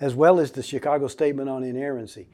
as 0.00 0.14
well 0.14 0.40
as 0.40 0.52
the 0.52 0.62
Chicago 0.62 1.08
Statement 1.08 1.50
on 1.50 1.62
Inerrancy. 1.62 2.30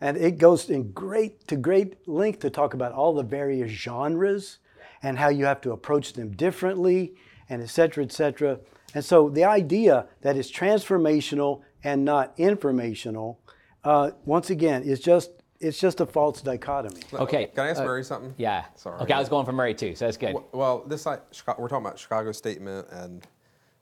And 0.00 0.16
it 0.16 0.38
goes 0.38 0.70
in 0.70 0.92
great 0.92 1.46
to 1.48 1.56
great 1.56 2.08
length 2.08 2.38
to 2.40 2.50
talk 2.50 2.72
about 2.72 2.92
all 2.92 3.12
the 3.12 3.22
various 3.22 3.70
genres 3.70 4.56
and 5.02 5.18
how 5.18 5.28
you 5.28 5.44
have 5.44 5.60
to 5.60 5.72
approach 5.72 6.14
them 6.14 6.30
differently, 6.30 7.12
and 7.50 7.62
et 7.62 7.68
cetera, 7.68 8.04
et 8.04 8.12
cetera. 8.12 8.58
And 8.94 9.04
so 9.04 9.28
the 9.28 9.44
idea 9.44 10.06
that 10.22 10.38
it's 10.38 10.50
transformational 10.50 11.60
and 11.84 12.06
not 12.06 12.32
informational, 12.38 13.38
uh, 13.84 14.12
once 14.24 14.48
again, 14.48 14.82
is 14.82 15.00
just 15.00 15.37
it's 15.60 15.78
just 15.78 16.00
a 16.00 16.06
false 16.06 16.40
dichotomy. 16.40 17.00
Okay. 17.12 17.46
Can 17.46 17.64
I 17.66 17.70
ask 17.70 17.80
uh, 17.80 17.84
Murray 17.84 18.04
something? 18.04 18.34
Yeah. 18.36 18.64
Sorry. 18.76 19.00
Okay. 19.02 19.12
I 19.12 19.18
was 19.18 19.28
going 19.28 19.44
for 19.44 19.52
Murray 19.52 19.74
too, 19.74 19.94
so 19.94 20.04
that's 20.04 20.16
good. 20.16 20.28
W- 20.34 20.46
Well, 20.52 20.84
this 20.86 21.04
like 21.06 21.22
Chicago, 21.32 21.60
we're 21.62 21.68
talking 21.68 21.86
about 21.86 21.98
Chicago 21.98 22.32
Statement, 22.32 22.86
and 22.92 23.26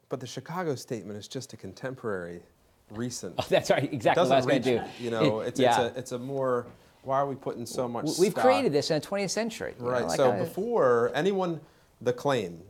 but 0.09 0.20
the 0.20 0.27
Chicago 0.27 0.74
Statement 0.74 1.18
is 1.18 1.29
just 1.29 1.53
a 1.53 1.57
contemporary, 1.57 2.41
recent. 2.91 3.35
Oh, 3.39 3.45
that's 3.49 3.70
right. 3.70 3.93
Exactly 3.93 4.22
what 4.22 4.33
I 4.33 4.37
was 4.37 4.47
doesn't 4.47 4.62
going 4.62 4.62
to 4.62 4.83
reach, 4.85 4.99
do. 4.99 5.05
You 5.05 5.11
know, 5.11 5.41
it's, 5.49 5.61
yeah. 5.61 5.87
it's 5.87 5.97
a 5.97 5.99
it's 5.99 6.12
a 6.12 6.18
more. 6.18 6.66
Why 7.03 7.18
are 7.18 7.27
we 7.27 7.37
putting 7.37 7.66
so 7.66 7.87
much? 7.87 8.07
We've 8.18 8.33
stock- 8.33 8.45
created 8.45 8.72
this 8.72 8.91
in 8.91 9.01
the 9.01 9.07
20th 9.07 9.31
century. 9.31 9.74
you 9.79 9.85
know, 9.85 9.91
Right. 9.93 10.07
like 10.07 10.16
so 10.16 10.33
I- 10.33 10.39
before 10.41 11.12
anyone, 11.14 11.61
the 12.01 12.12
claim. 12.12 12.61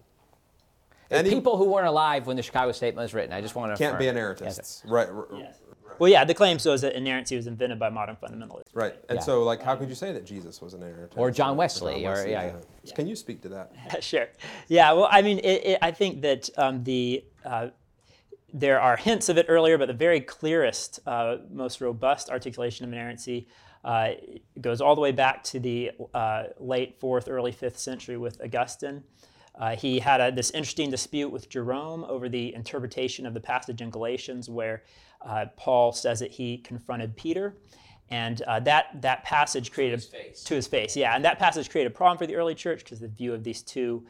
the 1.09 1.17
Any 1.19 1.31
people 1.31 1.57
who 1.57 1.71
weren't 1.71 1.87
alive 1.87 2.27
when 2.27 2.37
the 2.37 2.43
Chicago 2.43 2.73
Statement 2.73 3.03
was 3.05 3.15
written. 3.15 3.33
I 3.33 3.41
just 3.41 3.55
want 3.55 3.73
to 3.73 3.79
can't 3.79 3.99
be 3.99 4.09
affirm. 4.09 4.37
inerrantists. 4.37 4.83
Right. 4.85 5.09
r- 5.09 5.27
r- 5.33 5.49
Well, 5.99 6.11
yeah, 6.11 6.25
the 6.25 6.35
claim 6.35 6.59
so 6.59 6.73
is 6.73 6.81
that 6.83 6.95
inerrancy 6.95 7.37
was 7.37 7.47
invented 7.47 7.79
by 7.79 7.89
modern 7.91 8.17
fundamentalists. 8.17 8.71
Right. 8.75 8.95
And 9.09 9.17
Yeah. 9.19 9.23
so, 9.23 9.43
like, 9.43 9.63
how 9.63 9.77
could 9.77 9.89
you 9.89 9.95
say 9.95 10.13
that 10.13 10.25
Jesus 10.25 10.61
was 10.61 10.75
an 10.75 10.83
inerrant? 10.83 11.13
Or 11.17 11.31
John 11.31 11.57
Wesley, 11.57 12.07
or- 12.07 12.27
yeah. 12.27 12.53
Can 12.95 13.07
you 13.07 13.17
speak 13.17 13.43
to 13.43 13.49
that? 13.51 13.73
sure. 14.03 14.29
Yeah. 14.69 14.93
Well, 14.93 15.09
I 15.11 15.23
mean, 15.23 15.39
it, 15.39 15.65
it, 15.65 15.79
I 15.83 15.91
think 15.91 16.23
that 16.23 16.49
um, 16.57 16.85
the 16.85 17.25
uh, 17.45 17.69
there 18.53 18.81
are 18.81 18.97
hints 18.97 19.29
of 19.29 19.37
it 19.39 19.47
earlier, 19.49 19.77
but 19.77 19.87
the 19.87 19.95
very 19.95 20.21
clearest, 20.21 21.01
uh, 21.07 21.39
most 21.51 21.81
robust 21.81 22.31
articulation 22.31 22.87
of 22.87 22.93
inerrancy 22.93 23.49
uh, 23.85 24.13
goes 24.61 24.81
all 24.81 24.95
the 24.95 25.01
way 25.01 25.13
back 25.13 25.45
to 25.45 25.61
the 25.61 25.91
uh, 26.15 26.45
late 26.59 26.99
fourth, 26.99 27.29
early 27.29 27.53
fifth 27.53 27.79
century 27.79 28.17
with 28.17 28.41
Augustine. 28.43 29.03
Uh, 29.59 29.75
he 29.77 29.99
had 29.99 30.21
a, 30.21 30.31
this 30.31 30.51
interesting 30.51 30.91
dispute 30.91 31.29
with 31.31 31.49
Jerome 31.49 32.05
over 32.05 32.29
the 32.29 32.55
interpretation 32.55 33.27
of 33.27 33.33
the 33.35 33.41
passage 33.41 33.81
in 33.81 33.91
Galatians 33.91 34.49
where 34.51 34.83
uh, 35.25 35.47
Paul 35.57 35.93
says 35.93 36.21
that 36.21 36.31
he 36.33 36.59
confronted 36.59 37.17
Peter. 37.17 37.57
And 38.09 38.41
uh, 38.43 38.61
that, 38.61 39.03
that 39.03 39.25
passage 39.25 39.73
created 39.73 40.03
face. 40.03 40.45
to 40.45 40.55
his 40.55 40.67
face, 40.67 40.97
yeah. 40.97 41.17
And 41.17 41.25
that 41.25 41.39
passage 41.39 41.69
created 41.69 41.93
a 41.93 41.95
problem 41.95 42.19
for 42.19 42.27
the 42.27 42.37
early 42.37 42.55
church 42.55 42.85
because 42.85 43.01
the 43.01 43.09
view 43.09 43.35
of 43.35 43.43
these 43.43 43.62
two, 43.62 44.07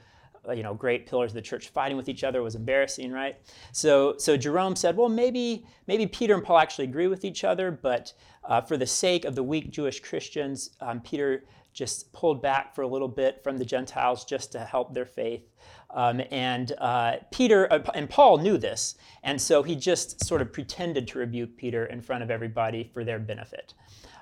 uh, 0.46 0.52
you 0.52 0.62
know, 0.62 0.74
great 0.74 1.06
pillars 1.06 1.30
of 1.30 1.34
the 1.34 1.42
church 1.42 1.68
fighting 1.68 1.96
with 1.96 2.08
each 2.08 2.22
other 2.22 2.42
was 2.42 2.54
embarrassing, 2.54 3.10
right? 3.10 3.36
So, 3.72 4.16
so 4.18 4.36
Jerome 4.36 4.76
said, 4.76 4.96
well, 4.98 5.08
maybe, 5.08 5.66
maybe 5.86 6.06
Peter 6.06 6.34
and 6.34 6.44
Paul 6.44 6.58
actually 6.58 6.84
agree 6.84 7.06
with 7.06 7.24
each 7.24 7.42
other, 7.42 7.70
but 7.70 8.12
uh, 8.44 8.60
for 8.60 8.76
the 8.76 8.86
sake 8.86 9.24
of 9.24 9.34
the 9.34 9.42
weak 9.42 9.70
Jewish 9.70 10.00
Christians, 10.00 10.70
um, 10.80 11.00
Peter 11.00 11.44
just 11.72 12.10
pulled 12.12 12.40
back 12.40 12.74
for 12.74 12.82
a 12.82 12.88
little 12.88 13.08
bit 13.08 13.42
from 13.42 13.58
the 13.58 13.64
Gentiles 13.64 14.24
just 14.24 14.50
to 14.52 14.58
help 14.60 14.94
their 14.94 15.04
faith. 15.04 15.42
Um, 15.90 16.20
and 16.30 16.72
uh, 16.78 17.16
Peter 17.30 17.72
uh, 17.72 17.82
and 17.94 18.10
Paul 18.10 18.38
knew 18.38 18.58
this, 18.58 18.96
and 19.22 19.40
so 19.40 19.62
he 19.62 19.76
just 19.76 20.24
sort 20.24 20.42
of 20.42 20.52
pretended 20.52 21.08
to 21.08 21.18
rebuke 21.18 21.56
Peter 21.56 21.86
in 21.86 22.00
front 22.00 22.22
of 22.22 22.30
everybody 22.30 22.90
for 22.92 23.04
their 23.04 23.18
benefit. 23.18 23.74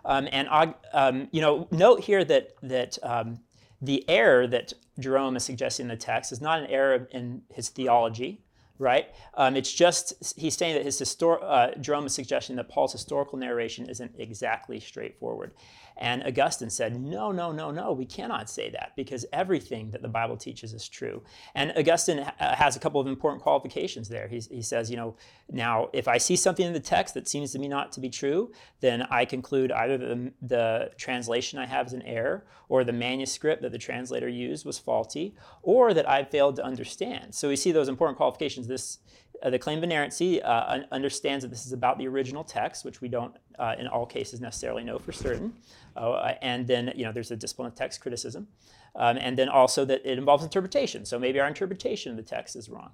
Um, 0.05 0.29
and 0.31 0.49
um, 0.93 1.29
you 1.33 1.41
know, 1.41 1.67
note 1.71 2.01
here 2.01 2.25
that 2.25 2.51
that 2.63 2.99
um, 3.03 3.41
the 3.81 4.09
error 4.09 4.47
that 4.47 4.73
Jerome 4.99 5.37
is 5.37 5.45
suggesting 5.45 5.85
in 5.85 5.89
the 5.89 5.97
text 5.97 6.33
is 6.33 6.41
not 6.41 6.61
an 6.61 6.67
error 6.67 7.09
in 7.11 7.43
his 7.53 7.69
theology, 7.69 8.43
right? 8.79 9.09
Um, 9.35 9.57
it's 9.57 9.73
just 9.73 10.35
he's 10.37 10.57
saying 10.57 10.75
that 10.75 10.85
his 10.85 11.01
histor- 11.01 11.43
uh, 11.43 11.75
Jerome 11.81 12.07
is 12.07 12.15
suggesting 12.15 12.57
that 12.57 12.69
Paul's 12.69 12.93
historical 12.93 13.39
narration 13.39 13.89
isn't 13.89 14.13
exactly 14.19 14.81
straightforward. 14.81 15.53
And 15.97 16.25
Augustine 16.25 16.71
said, 16.71 17.01
no, 17.01 17.31
no, 17.31 17.53
no, 17.53 17.71
no, 17.71 17.93
we 17.93 18.05
cannot 18.05 18.51
say 18.51 18.71
that 18.71 18.93
because 18.97 19.25
everything 19.33 19.91
that 19.93 20.03
the 20.03 20.09
Bible 20.09 20.37
teaches 20.37 20.73
is 20.73 20.89
true. 20.89 21.23
And 21.55 21.73
Augustine 21.77 22.19
ha- 22.19 22.35
uh, 22.41 22.57
has 22.57 22.75
a 22.75 22.81
couple 22.81 23.01
of 23.01 23.07
important 23.07 23.43
qualifications 23.43 24.09
there. 24.09 24.27
He's, 24.27 24.49
he 24.49 24.63
says, 24.63 24.91
you 24.91 24.97
know, 24.97 25.17
now 25.51 25.91
if 25.93 26.09
I 26.09 26.19
see 26.19 26.37
something 26.37 26.67
in 26.67 26.73
the 26.73 26.81
text 26.81 27.15
that 27.15 27.29
seems 27.29 27.53
to 27.53 27.59
me 27.59 27.69
not 27.69 27.93
to 27.93 28.01
be 28.01 28.11
true, 28.11 28.51
then 28.81 29.03
I 29.03 29.25
conclude 29.25 29.71
either 29.71 29.97
the, 29.97 30.33
the 30.43 30.91
translation 30.97 31.59
I 31.59 31.67
have 31.67 31.87
is 31.87 31.93
an 31.93 32.03
error, 32.03 32.45
or 32.69 32.83
the 32.83 32.93
manuscript 32.93 33.63
that 33.63 33.73
the 33.73 33.79
translator 33.79 34.29
used 34.29 34.67
was 34.67 34.79
faulty, 34.79 35.37
or 35.63 35.95
that 35.95 36.09
I 36.09 36.25
failed 36.25 36.57
to 36.57 36.65
understand. 36.65 37.35
So 37.35 37.49
we 37.49 37.57
see 37.57 37.73
those 37.73 37.89
important 37.89 38.17
qualifications. 38.17 38.67
This 38.67 38.99
uh, 39.45 39.51
the 39.51 39.59
claim 39.59 39.79
of 39.79 39.85
inerrancy 39.85 40.43
uh, 40.43 40.73
un- 40.75 40.87
understands 40.91 41.45
that 41.45 41.49
this 41.49 41.67
is 41.67 41.73
about 41.73 41.99
the 41.99 42.09
original 42.09 42.43
text, 42.43 42.85
which 42.85 43.01
we 43.01 43.09
don't, 43.09 43.37
uh, 43.59 43.75
in 43.79 43.87
all 43.87 44.07
cases, 44.07 44.41
necessarily 44.41 44.83
know 44.83 44.99
for 44.99 45.13
certain. 45.13 45.53
Uh, 45.97 46.33
and 46.43 46.67
then, 46.67 46.93
you 46.97 47.05
know, 47.05 47.13
there's 47.13 47.31
a 47.31 47.37
discipline 47.37 47.69
of 47.69 47.75
text 47.75 48.01
criticism. 48.01 48.49
Um, 48.97 49.19
and 49.21 49.37
then 49.37 49.49
also 49.49 49.85
that 49.85 50.01
it 50.05 50.19
involves 50.19 50.43
interpretation. 50.45 51.05
So 51.05 51.19
maybe 51.19 51.41
our 51.41 51.49
interpretation 51.49 52.11
of 52.11 52.17
the 52.17 52.23
text 52.23 52.57
is 52.57 52.69
wrong. 52.69 52.91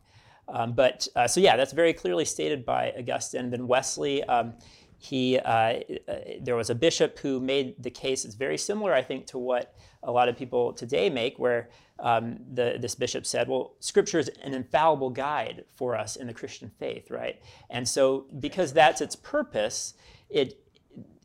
Um, 0.48 0.72
but 0.72 1.06
uh, 1.14 1.28
so, 1.28 1.40
yeah, 1.40 1.56
that's 1.56 1.72
very 1.72 1.92
clearly 1.92 2.24
stated 2.24 2.64
by 2.64 2.92
Augustine. 2.98 3.50
Then 3.50 3.68
Wesley, 3.68 4.24
um, 4.24 4.54
he, 5.02 5.38
uh, 5.38 5.50
uh, 5.50 6.14
there 6.42 6.56
was 6.56 6.68
a 6.68 6.74
bishop 6.74 7.18
who 7.20 7.40
made 7.40 7.82
the 7.82 7.90
case, 7.90 8.26
it's 8.26 8.34
very 8.34 8.58
similar, 8.58 8.92
I 8.92 9.00
think, 9.00 9.26
to 9.28 9.38
what 9.38 9.74
a 10.02 10.12
lot 10.12 10.28
of 10.28 10.36
people 10.36 10.74
today 10.74 11.08
make, 11.08 11.38
where 11.38 11.70
um, 11.98 12.38
the, 12.52 12.76
this 12.78 12.94
bishop 12.94 13.24
said, 13.24 13.48
well, 13.48 13.72
Scripture 13.80 14.18
is 14.18 14.28
an 14.42 14.52
infallible 14.52 15.08
guide 15.08 15.64
for 15.74 15.96
us 15.96 16.16
in 16.16 16.26
the 16.26 16.34
Christian 16.34 16.70
faith, 16.78 17.10
right? 17.10 17.40
And 17.70 17.88
so, 17.88 18.26
because 18.40 18.74
that's 18.74 19.00
its 19.00 19.16
purpose, 19.16 19.94
it 20.28 20.62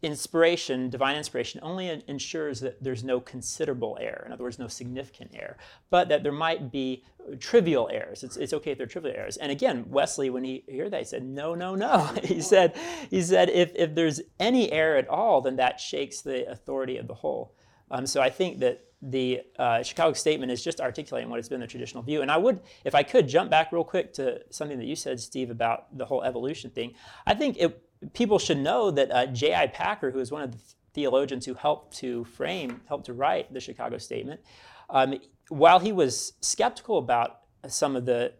inspiration, 0.01 0.89
divine 0.89 1.15
inspiration, 1.15 1.59
only 1.63 2.03
ensures 2.07 2.59
that 2.59 2.83
there's 2.83 3.03
no 3.03 3.19
considerable 3.19 3.97
error. 3.99 4.23
In 4.25 4.31
other 4.31 4.43
words, 4.43 4.59
no 4.59 4.67
significant 4.67 5.31
error, 5.33 5.57
but 5.89 6.09
that 6.09 6.23
there 6.23 6.31
might 6.31 6.71
be 6.71 7.03
trivial 7.39 7.89
errors. 7.91 8.23
It's, 8.23 8.37
it's 8.37 8.53
okay 8.53 8.71
if 8.71 8.77
they're 8.77 8.87
trivial 8.87 9.15
errors. 9.15 9.37
And 9.37 9.51
again, 9.51 9.85
Wesley, 9.89 10.29
when 10.29 10.43
he 10.43 10.63
heard 10.77 10.91
that, 10.91 10.99
he 10.99 11.05
said, 11.05 11.23
no, 11.23 11.55
no, 11.55 11.75
no. 11.75 11.97
he 12.23 12.41
said, 12.41 12.77
he 13.09 13.21
said, 13.21 13.49
if, 13.49 13.71
if 13.75 13.95
there's 13.95 14.21
any 14.39 14.71
error 14.71 14.97
at 14.97 15.07
all, 15.07 15.41
then 15.41 15.55
that 15.55 15.79
shakes 15.79 16.21
the 16.21 16.49
authority 16.49 16.97
of 16.97 17.07
the 17.07 17.15
whole. 17.15 17.55
Um, 17.89 18.05
so 18.05 18.21
I 18.21 18.29
think 18.29 18.59
that 18.59 18.81
the 19.01 19.41
uh, 19.59 19.83
Chicago 19.83 20.13
statement 20.13 20.51
is 20.51 20.63
just 20.63 20.81
articulating 20.81 21.29
what 21.29 21.37
has 21.37 21.47
been 21.47 21.59
the 21.59 21.67
traditional 21.67 22.01
view. 22.01 22.21
And 22.21 22.31
I 22.31 22.37
would, 22.37 22.59
if 22.83 22.95
I 22.95 23.03
could, 23.03 23.27
jump 23.27 23.51
back 23.51 23.71
real 23.71 23.83
quick 23.83 24.13
to 24.13 24.41
something 24.49 24.79
that 24.79 24.85
you 24.85 24.95
said, 24.95 25.19
Steve, 25.19 25.51
about 25.51 25.95
the 25.95 26.05
whole 26.05 26.23
evolution 26.23 26.71
thing. 26.71 26.93
I 27.25 27.35
think 27.35 27.57
it, 27.59 27.84
people 28.13 28.39
should 28.39 28.57
know 28.57 28.91
that 28.91 29.11
uh, 29.11 29.25
J.I. 29.27 29.67
Packer, 29.67 30.11
who 30.11 30.19
is 30.19 30.31
one 30.31 30.41
of 30.41 30.51
the 30.51 30.59
theologians 30.93 31.45
who 31.45 31.53
helped 31.53 31.97
to 31.97 32.23
frame, 32.25 32.81
helped 32.87 33.05
to 33.05 33.13
write 33.13 33.53
the 33.53 33.59
Chicago 33.59 33.97
statement, 33.97 34.41
um, 34.89 35.15
while 35.49 35.79
he 35.79 35.91
was 35.91 36.33
skeptical 36.41 36.97
about 36.97 37.41
some 37.67 37.95
of 37.95 38.05
the 38.05 38.33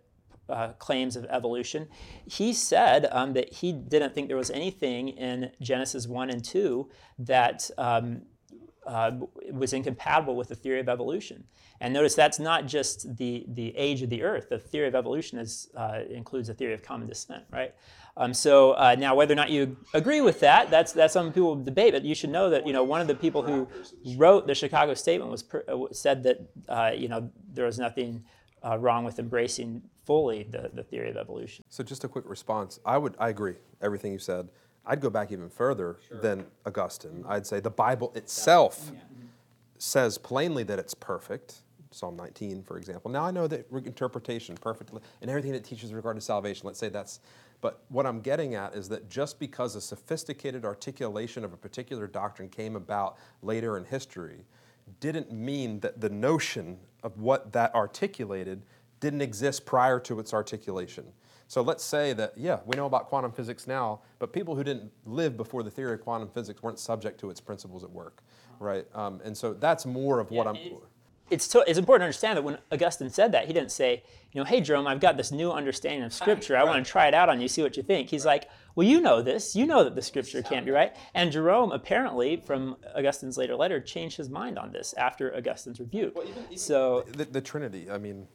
uh, 0.50 0.70
claims 0.74 1.16
of 1.16 1.26
evolution, 1.26 1.88
he 2.26 2.54
said 2.54 3.08
um, 3.12 3.34
that 3.34 3.52
he 3.52 3.72
didn't 3.72 4.14
think 4.14 4.28
there 4.28 4.38
was 4.38 4.52
anything 4.52 5.10
in 5.10 5.52
Genesis 5.62 6.08
1 6.08 6.30
and 6.30 6.44
2 6.44 6.90
that 7.20 7.70
um, 7.78 8.22
uh, 8.86 9.12
was 9.52 9.74
incompatible 9.74 10.36
with 10.36 10.50
the 10.50 10.56
theory 10.56 10.80
of 10.80 10.90
evolution. 10.90 11.44
And 11.82 11.94
notice 11.94 12.16
that's 12.16 12.40
not 12.40 12.68
just 12.68 13.18
the, 13.18 13.46
the 13.48 13.76
age 13.76 14.02
of 14.02 14.10
the 14.10 14.24
earth. 14.24 14.50
The 14.50 14.60
theory 14.60 14.88
of 14.88 14.96
evolution 14.96 15.40
is, 15.40 15.70
uh, 15.76 16.02
includes 16.10 16.50
a 16.50 16.54
theory 16.54 16.74
of 16.74 16.84
common 16.84 17.08
descent, 17.08 17.44
right? 17.52 17.74
Um, 18.18 18.34
so 18.34 18.72
uh, 18.74 18.96
now, 18.98 19.14
whether 19.16 19.34
or 19.34 19.36
not 19.36 19.50
you 19.50 19.76
agree 19.94 20.22
with 20.22 20.40
that, 20.40 20.70
that's 20.70 20.94
that's 20.94 21.14
some 21.14 21.34
people 21.34 21.56
debate. 21.62 21.94
But 21.94 22.06
you 22.06 22.16
should 22.16 22.30
know 22.30 22.50
that 22.50 22.66
you 22.66 22.72
know 22.72 22.84
one 22.84 23.02
of 23.02 23.08
the 23.08 23.16
people 23.16 23.42
who 23.42 23.68
wrote 24.16 24.48
the 24.48 24.56
Chicago 24.56 24.94
Statement 24.94 25.30
was 25.30 25.44
per, 25.44 25.66
uh, 25.68 25.92
said 25.92 26.24
that 26.24 26.40
uh, 26.70 26.92
you 26.96 27.10
know 27.10 27.30
there 27.52 27.66
was 27.66 27.78
nothing 27.78 28.24
uh, 28.66 28.78
wrong 28.78 29.04
with 29.04 29.20
embracing 29.20 29.82
fully 30.06 30.44
the, 30.44 30.72
the 30.74 30.84
theory 30.84 31.10
of 31.10 31.18
evolution. 31.18 31.66
So 31.70 31.84
just 31.84 32.06
a 32.06 32.08
quick 32.08 32.24
response. 32.28 32.80
I 32.86 32.98
would 32.98 33.16
I 33.20 33.30
agree 33.30 33.56
everything 33.82 34.14
you 34.14 34.20
said. 34.20 34.48
I'd 34.88 35.02
go 35.02 35.10
back 35.10 35.32
even 35.32 35.50
further 35.50 35.98
sure. 36.08 36.20
than 36.20 36.46
Augustine. 36.66 37.12
Mm-hmm. 37.12 37.32
I'd 37.32 37.48
say 37.48 37.60
the 37.60 37.70
Bible 37.70 38.12
itself 38.16 38.92
yeah. 38.94 39.00
says 39.78 40.18
plainly 40.18 40.64
that 40.64 40.80
it's 40.80 40.94
perfect. 40.94 41.62
Psalm 41.92 42.18
19, 42.18 42.62
for 42.64 42.78
example. 42.78 43.10
Now 43.10 43.24
I 43.24 43.32
know 43.32 43.48
that 43.48 43.68
interpretation 43.72 44.56
perfectly 44.56 45.02
and 45.22 45.30
everything 45.30 45.54
that 45.54 45.64
teaches 45.64 45.94
regarding 45.94 46.20
salvation. 46.20 46.66
Let's 46.66 46.80
say 46.80 46.90
that's 46.90 47.22
but 47.62 47.84
what 47.90 48.06
I'm 48.06 48.22
getting 48.22 48.54
at 48.54 48.76
is 48.76 48.90
that 48.90 49.10
just 49.10 49.40
because 49.40 49.76
a 49.76 49.82
sophisticated 49.82 50.66
articulation 50.66 51.44
of 51.44 51.54
a 51.54 51.58
particular 51.58 52.06
doctrine 52.06 52.50
came 52.50 52.76
about 52.76 53.18
later 53.42 53.78
in 53.78 53.86
history 53.86 54.46
didn't 55.00 55.32
mean 55.32 55.80
that 55.80 56.00
the 56.00 56.10
notion 56.10 56.78
of 57.02 57.18
what 57.20 57.52
that 57.54 57.74
articulated 57.74 58.62
didn't 59.00 59.22
exist 59.22 59.66
prior 59.66 60.00
to 60.00 60.20
its 60.20 60.34
articulation. 60.34 61.06
So 61.48 61.62
let's 61.62 61.84
say 61.84 62.14
that, 62.14 62.34
yeah, 62.36 62.60
we 62.66 62.76
know 62.76 62.86
about 62.86 63.08
quantum 63.08 63.32
physics 63.32 63.68
now, 63.68 64.02
but 64.20 64.34
people 64.34 64.56
who 64.56 64.64
didn't 64.64 64.92
live 65.06 65.38
before 65.38 65.64
the 65.64 65.70
theory 65.70 65.94
of 65.94 66.02
quantum 66.02 66.30
physics 66.30 66.64
weren't 66.64 66.80
subject 66.80 67.20
to 67.20 67.30
its 67.30 67.40
principles 67.40 67.84
at 67.84 67.92
work, 67.92 68.24
right? 68.60 68.86
Um, 68.96 69.22
and 69.24 69.38
so 69.38 69.54
that's 69.54 69.86
more 69.86 70.20
of 70.20 70.32
yeah, 70.32 70.38
what 70.40 70.48
I'm 70.48 70.58
it's, 71.32 71.48
to, 71.50 71.64
it's 71.68 71.80
important 71.80 72.02
to 72.02 72.06
understand 72.06 72.38
that 72.38 72.44
when 72.44 72.60
Augustine 72.72 73.10
said 73.10 73.32
that, 73.32 73.48
he 73.48 73.54
didn't 73.54 73.72
say, 73.72 74.04
you 74.32 74.40
know, 74.40 74.46
hey, 74.46 74.62
Jerome, 74.62 74.86
I've 74.86 75.00
got 75.00 75.18
this 75.18 75.32
new 75.32 75.52
understanding 75.52 76.04
of 76.04 76.14
Scripture. 76.14 76.56
I 76.56 76.64
want 76.64 76.86
to 76.86 76.92
try 76.92 77.08
it 77.08 77.16
out 77.16 77.30
on 77.30 77.42
you, 77.42 77.48
see 77.48 77.64
what 77.64 77.76
you 77.78 77.84
think. 77.84 78.10
He's 78.10 78.26
like, 78.26 78.48
well, 78.76 78.88
you 78.88 79.02
know 79.02 79.22
this. 79.22 79.56
You 79.56 79.66
know 79.66 79.84
that 79.84 79.96
the 79.96 80.02
Scripture 80.02 80.44
can't 80.44 80.66
be 80.66 80.72
right. 80.72 80.96
And 81.16 81.32
Jerome, 81.32 81.72
apparently, 81.72 82.44
from 82.46 82.76
Augustine's 82.96 83.38
later 83.38 83.56
letter, 83.56 83.80
changed 83.80 84.18
his 84.18 84.30
mind 84.30 84.60
on 84.60 84.72
this 84.72 84.94
after 84.98 85.36
Augustine's 85.36 85.80
review. 85.80 86.12
Well, 86.14 86.28
even, 86.28 86.44
even 86.44 86.58
so 86.58 87.04
the, 87.08 87.26
the, 87.26 87.42
Trinity, 87.42 87.90
I 87.90 87.98
mean, 87.98 88.28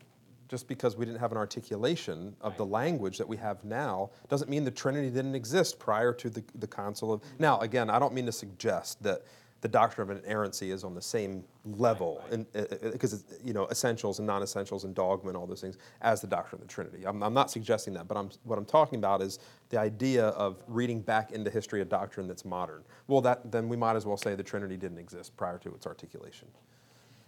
just 0.50 0.66
because 0.66 0.96
we 0.96 1.04
didn't 1.04 1.20
have 1.20 1.30
an 1.30 1.38
articulation 1.38 2.34
of 2.40 2.56
the 2.56 2.66
language 2.66 3.16
that 3.18 3.28
we 3.28 3.36
have 3.36 3.62
now 3.64 4.10
doesn't 4.28 4.50
mean 4.50 4.64
the 4.64 4.70
Trinity 4.70 5.08
didn't 5.08 5.36
exist 5.36 5.78
prior 5.78 6.12
to 6.12 6.28
the, 6.28 6.42
the 6.56 6.66
Council 6.66 7.12
of. 7.12 7.22
Now, 7.38 7.60
again, 7.60 7.88
I 7.88 8.00
don't 8.00 8.12
mean 8.12 8.26
to 8.26 8.32
suggest 8.32 9.00
that 9.04 9.22
the 9.60 9.68
doctrine 9.68 10.10
of 10.10 10.24
inerrancy 10.24 10.72
is 10.72 10.82
on 10.82 10.94
the 10.94 11.02
same 11.02 11.44
level, 11.64 12.24
because 12.30 13.12
right, 13.12 13.22
right. 13.30 13.40
you 13.44 13.52
know 13.52 13.68
essentials 13.68 14.18
and 14.18 14.26
non-essentials 14.26 14.84
and 14.84 14.94
dogma 14.94 15.28
and 15.28 15.36
all 15.36 15.46
those 15.46 15.60
things 15.60 15.76
as 16.00 16.20
the 16.20 16.26
doctrine 16.26 16.60
of 16.60 16.66
the 16.66 16.72
Trinity. 16.72 17.06
I'm, 17.06 17.22
I'm, 17.22 17.34
not 17.34 17.50
suggesting 17.50 17.92
that, 17.94 18.08
but 18.08 18.16
I'm, 18.16 18.30
what 18.44 18.58
I'm 18.58 18.64
talking 18.64 18.98
about 18.98 19.22
is 19.22 19.38
the 19.68 19.78
idea 19.78 20.28
of 20.28 20.64
reading 20.66 21.00
back 21.00 21.30
into 21.32 21.50
history 21.50 21.82
a 21.82 21.84
doctrine 21.84 22.26
that's 22.26 22.44
modern. 22.44 22.82
Well, 23.06 23.20
that 23.20 23.52
then 23.52 23.68
we 23.68 23.76
might 23.76 23.96
as 23.96 24.06
well 24.06 24.16
say 24.16 24.34
the 24.34 24.42
Trinity 24.42 24.76
didn't 24.76 24.98
exist 24.98 25.36
prior 25.36 25.58
to 25.58 25.74
its 25.74 25.86
articulation. 25.86 26.48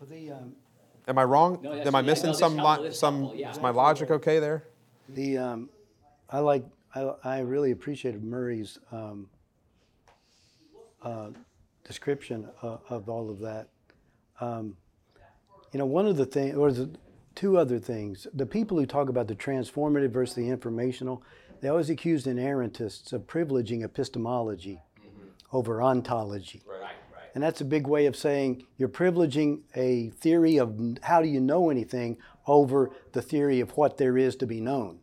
Well, 0.00 0.08
the, 0.08 0.32
um, 0.32 0.54
Am 1.08 1.18
I 1.18 1.24
wrong? 1.24 1.58
No, 1.62 1.72
Am 1.72 1.94
I 1.94 2.02
missing 2.02 2.30
no, 2.30 2.36
some? 2.36 2.56
Lo- 2.56 2.90
some 2.90 3.32
yeah. 3.34 3.50
Is 3.50 3.60
my 3.60 3.70
logic 3.70 4.10
okay 4.10 4.38
there? 4.38 4.64
The 5.08 5.38
um, 5.38 5.70
I 6.30 6.38
like 6.38 6.64
I, 6.94 7.12
I 7.24 7.38
really 7.40 7.70
appreciated 7.72 8.22
Murray's. 8.22 8.78
Um, 8.90 9.28
uh, 11.04 11.30
description 11.84 12.48
of, 12.62 12.80
of 12.88 13.08
all 13.08 13.30
of 13.30 13.40
that. 13.40 13.68
Um, 14.40 14.76
you 15.72 15.78
know, 15.78 15.86
one 15.86 16.06
of 16.06 16.16
the 16.16 16.26
things, 16.26 16.56
or 16.56 16.70
the 16.72 16.90
two 17.34 17.58
other 17.58 17.78
things, 17.78 18.26
the 18.34 18.46
people 18.46 18.78
who 18.78 18.86
talk 18.86 19.08
about 19.08 19.28
the 19.28 19.34
transformative 19.34 20.10
versus 20.10 20.34
the 20.34 20.48
informational, 20.48 21.22
they 21.60 21.68
always 21.68 21.90
accuse 21.90 22.24
inerrantists 22.24 23.12
of 23.12 23.22
privileging 23.26 23.84
epistemology 23.84 24.80
mm-hmm. 25.00 25.56
over 25.56 25.82
ontology. 25.82 26.62
Right, 26.66 26.80
right. 26.80 26.94
And 27.34 27.42
that's 27.42 27.60
a 27.60 27.64
big 27.64 27.86
way 27.86 28.06
of 28.06 28.16
saying 28.16 28.64
you're 28.76 28.88
privileging 28.88 29.62
a 29.74 30.10
theory 30.10 30.58
of 30.58 30.98
how 31.02 31.22
do 31.22 31.28
you 31.28 31.40
know 31.40 31.70
anything 31.70 32.18
over 32.46 32.90
the 33.12 33.22
theory 33.22 33.60
of 33.60 33.76
what 33.76 33.96
there 33.96 34.18
is 34.18 34.36
to 34.36 34.46
be 34.46 34.60
known. 34.60 35.00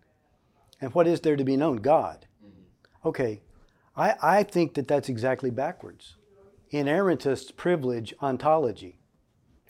And 0.80 0.94
what 0.94 1.08
is 1.08 1.22
there 1.22 1.36
to 1.36 1.44
be 1.44 1.58
known? 1.58 1.78
God. 1.78 2.28
Okay, 3.04 3.42
I, 3.96 4.16
I 4.22 4.44
think 4.44 4.74
that 4.76 4.88
that's 4.88 5.10
exactly 5.10 5.50
backwards 5.50 6.16
inerrantist 6.72 7.56
privilege 7.56 8.14
ontology. 8.22 9.00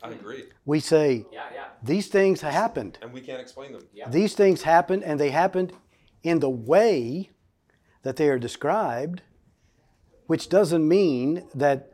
I 0.02 0.12
agree. 0.12 0.46
We 0.66 0.80
say 0.80 1.26
yeah, 1.32 1.44
yeah. 1.54 1.66
these 1.84 2.08
things 2.08 2.42
happened. 2.42 2.98
And 3.02 3.12
we 3.12 3.22
can't 3.22 3.42
explain 3.42 3.74
them. 3.74 3.82
Yeah. 3.94 4.10
These 4.10 4.34
things 4.34 4.64
happened, 4.64 5.04
and 5.04 5.20
they 5.20 5.32
happened 5.32 5.74
in 6.24 6.40
the 6.40 6.50
way 6.50 7.32
that 8.04 8.16
they 8.16 8.30
are 8.30 8.40
described, 8.40 9.22
which 10.28 10.48
doesn't 10.48 10.88
mean 10.88 11.48
that 11.54 11.92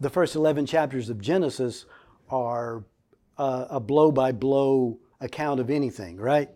the 0.00 0.10
first 0.10 0.34
11 0.34 0.66
chapters 0.66 1.08
of 1.10 1.20
Genesis 1.20 1.86
are 2.30 2.84
uh, 3.36 3.66
a 3.70 3.80
blow 3.80 4.10
by 4.10 4.32
blow 4.32 4.98
account 5.20 5.60
of 5.60 5.70
anything, 5.70 6.16
right? 6.16 6.50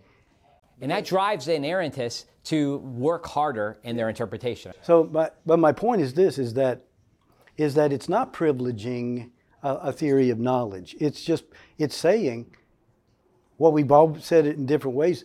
And 0.80 0.90
that 0.90 1.04
drives 1.04 1.46
the 1.46 1.52
inerrantists 1.52 2.26
to 2.44 2.78
work 2.78 3.26
harder 3.26 3.78
in 3.84 3.96
their 3.96 4.08
interpretation. 4.08 4.72
So, 4.82 5.04
but, 5.04 5.40
but 5.46 5.58
my 5.58 5.72
point 5.72 6.02
is 6.02 6.14
this 6.14 6.38
is 6.38 6.54
that 6.54 6.82
is 7.56 7.74
that 7.74 7.92
it's 7.92 8.08
not 8.08 8.32
privileging 8.32 9.30
a, 9.62 9.74
a 9.74 9.92
theory 9.92 10.30
of 10.30 10.38
knowledge. 10.38 10.96
It's 10.98 11.22
just, 11.22 11.44
it's 11.78 11.94
saying 11.94 12.50
what 13.58 13.72
we've 13.72 13.92
all 13.92 14.16
said 14.18 14.46
it 14.46 14.56
in 14.56 14.66
different 14.66 14.96
ways 14.96 15.24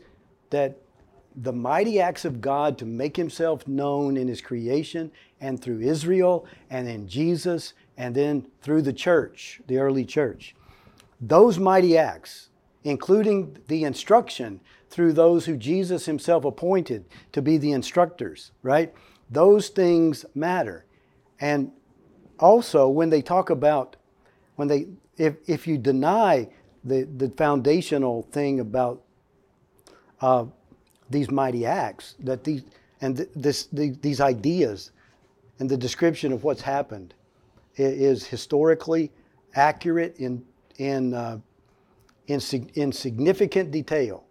that 0.50 0.78
the 1.36 1.54
mighty 1.54 2.00
acts 2.00 2.26
of 2.26 2.42
God 2.42 2.78
to 2.80 2.86
make 2.86 3.16
himself 3.16 3.68
known 3.68 4.18
in 4.18 4.28
his 4.28 4.42
creation 4.42 5.12
and 5.40 5.62
through 5.62 5.80
Israel 5.82 6.46
and 6.70 6.88
in 6.88 7.08
Jesus 7.08 7.74
and 7.98 8.16
then 8.16 8.48
through 8.62 8.84
the 8.84 8.94
church, 8.94 9.60
the 9.68 9.78
early 9.78 10.06
church. 10.06 10.56
Those 11.20 11.58
mighty 11.58 11.98
acts, 11.98 12.50
including 12.84 13.58
the 13.68 13.84
instruction 13.84 14.62
through 14.90 15.14
those 15.14 15.46
who 15.46 15.58
Jesus 15.58 16.06
himself 16.06 16.46
appointed 16.46 17.06
to 17.34 17.42
be 17.42 17.58
the 17.58 17.72
instructors, 17.72 18.52
right? 18.62 18.94
Those 19.30 19.70
things 19.70 20.26
matter. 20.36 20.86
And 21.40 21.72
also 22.40 22.88
when 22.88 23.10
they 23.10 23.22
talk 23.22 23.50
about 23.50 23.96
when 24.56 24.68
they 24.68 24.88
if 25.18 25.36
if 25.48 25.68
you 25.68 25.78
deny 25.78 26.48
the 26.84 27.04
the 27.04 27.30
foundational 27.30 28.24
thing 28.32 28.60
about 28.60 29.02
uh, 30.22 30.46
these 31.10 31.30
mighty 31.30 31.66
acts 31.66 32.16
that 32.20 32.44
these 32.44 32.64
and 33.02 33.18
th- 33.18 33.30
this 33.36 33.66
the, 33.68 33.92
these 34.02 34.22
ideas 34.22 34.92
and 35.60 35.70
the 35.70 35.78
description 35.78 36.32
of 36.32 36.44
what's 36.44 36.62
happened 36.62 37.14
is 37.78 38.26
historically 38.26 39.12
accurate 39.56 40.16
in 40.18 40.44
in 40.78 41.14
uh, 41.14 41.40
in, 42.28 42.42
in 42.74 42.92
significant 42.92 43.72
detail. 43.72 44.26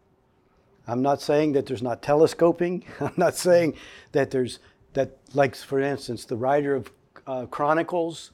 I'm 0.87 1.03
not 1.03 1.21
saying 1.21 1.53
that 1.53 1.67
there's 1.67 1.83
not 1.83 2.03
telescoping. 2.03 2.85
I'm 3.01 3.15
not 3.17 3.35
saying 3.35 3.75
that 4.13 4.31
there's 4.31 4.59
that 4.93 5.17
like 5.35 5.55
for 5.55 5.81
instance 5.81 6.25
the 6.25 6.37
writer 6.37 6.75
of 6.75 6.91
uh, 7.27 7.47
Chronicles 7.47 8.31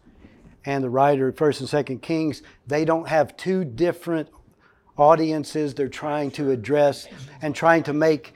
and 0.65 0.85
the 0.85 0.91
writer 0.91 1.29
of 1.29 1.37
First 1.37 1.61
and 1.61 1.69
Second 1.69 2.03
Kings, 2.03 2.43
they 2.67 2.85
don't 2.85 3.09
have 3.09 3.37
two 3.37 3.65
different 3.65 4.29
audiences 4.97 5.75
they're 5.75 5.89
trying 5.89 6.31
to 6.33 6.51
address 6.51 7.09
and 7.41 7.55
trying 7.55 7.83
to 7.83 7.93
make 7.93 8.35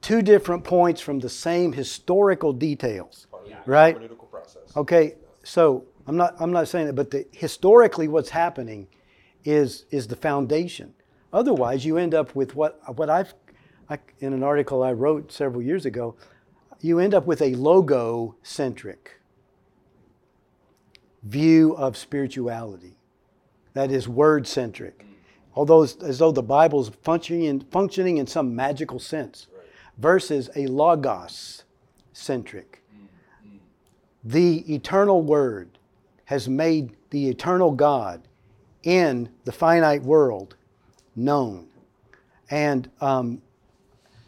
two 0.00 0.22
different 0.22 0.64
points 0.64 1.00
from 1.00 1.18
the 1.20 1.28
same 1.28 1.72
historical 1.72 2.52
details, 2.52 3.26
right? 3.66 3.96
Okay, 4.76 5.14
so 5.44 5.84
I'm 6.08 6.16
not 6.16 6.34
I'm 6.40 6.50
not 6.50 6.68
saying 6.68 6.86
that, 6.86 6.94
but 6.94 7.10
the, 7.10 7.26
historically, 7.32 8.08
what's 8.08 8.30
happening 8.30 8.88
is 9.44 9.84
is 9.90 10.08
the 10.08 10.16
foundation. 10.16 10.94
Otherwise, 11.34 11.84
you 11.84 11.98
end 11.98 12.14
up 12.14 12.34
with 12.34 12.54
what 12.56 12.80
what 12.96 13.10
I've 13.10 13.34
I, 13.90 13.98
in 14.18 14.32
an 14.32 14.42
article 14.42 14.82
I 14.82 14.92
wrote 14.92 15.30
several 15.30 15.60
years 15.60 15.84
ago. 15.84 16.16
You 16.80 16.98
end 16.98 17.12
up 17.12 17.26
with 17.26 17.42
a 17.42 17.54
logo 17.54 18.36
centric 18.42 19.20
view 21.24 21.76
of 21.76 21.96
spirituality, 21.96 22.96
that 23.74 23.90
is 23.90 24.08
word 24.08 24.46
centric, 24.46 25.00
mm. 25.00 25.08
although 25.54 25.82
as 25.82 26.18
though 26.18 26.32
the 26.32 26.42
Bible's 26.42 26.90
functioning 27.02 27.44
in, 27.44 27.60
functioning 27.60 28.16
in 28.16 28.26
some 28.26 28.56
magical 28.56 28.98
sense, 28.98 29.48
versus 29.98 30.48
a 30.56 30.66
logos 30.68 31.64
centric. 32.14 32.82
Mm, 32.96 33.08
mm. 33.46 33.58
The 34.24 34.74
eternal 34.74 35.20
word 35.20 35.77
has 36.28 36.46
made 36.46 36.94
the 37.08 37.26
eternal 37.30 37.70
God 37.70 38.28
in 38.82 39.30
the 39.44 39.52
finite 39.52 40.02
world 40.02 40.56
known. 41.16 41.66
And 42.50 42.90
um, 43.00 43.40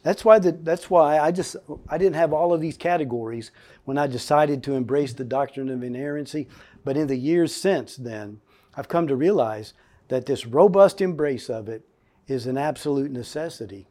that's 0.03 0.25
why 0.25 0.39
the, 0.39 0.53
that's 0.53 0.89
why 0.89 1.19
I 1.19 1.31
just 1.31 1.57
I 1.91 1.99
didn't 1.99 2.17
have 2.17 2.33
all 2.33 2.55
of 2.55 2.63
these 2.63 2.79
categories 2.79 3.51
when 3.85 3.99
I 3.99 4.07
decided 4.07 4.63
to 4.63 4.77
embrace 4.77 5.13
the 5.13 5.25
doctrine 5.25 5.69
of 5.69 5.83
inerrancy. 5.83 6.49
But 6.85 6.97
in 6.97 7.07
the 7.07 7.19
years 7.19 7.55
since 7.55 7.97
then, 7.97 8.41
I've 8.75 8.89
come 8.89 9.07
to 9.07 9.15
realize 9.15 9.75
that 10.09 10.25
this 10.25 10.47
robust 10.47 11.03
embrace 11.03 11.51
of 11.51 11.69
it 11.69 11.83
is 12.27 12.47
an 12.47 12.57
absolute 12.57 13.11
necessity. 13.11 13.90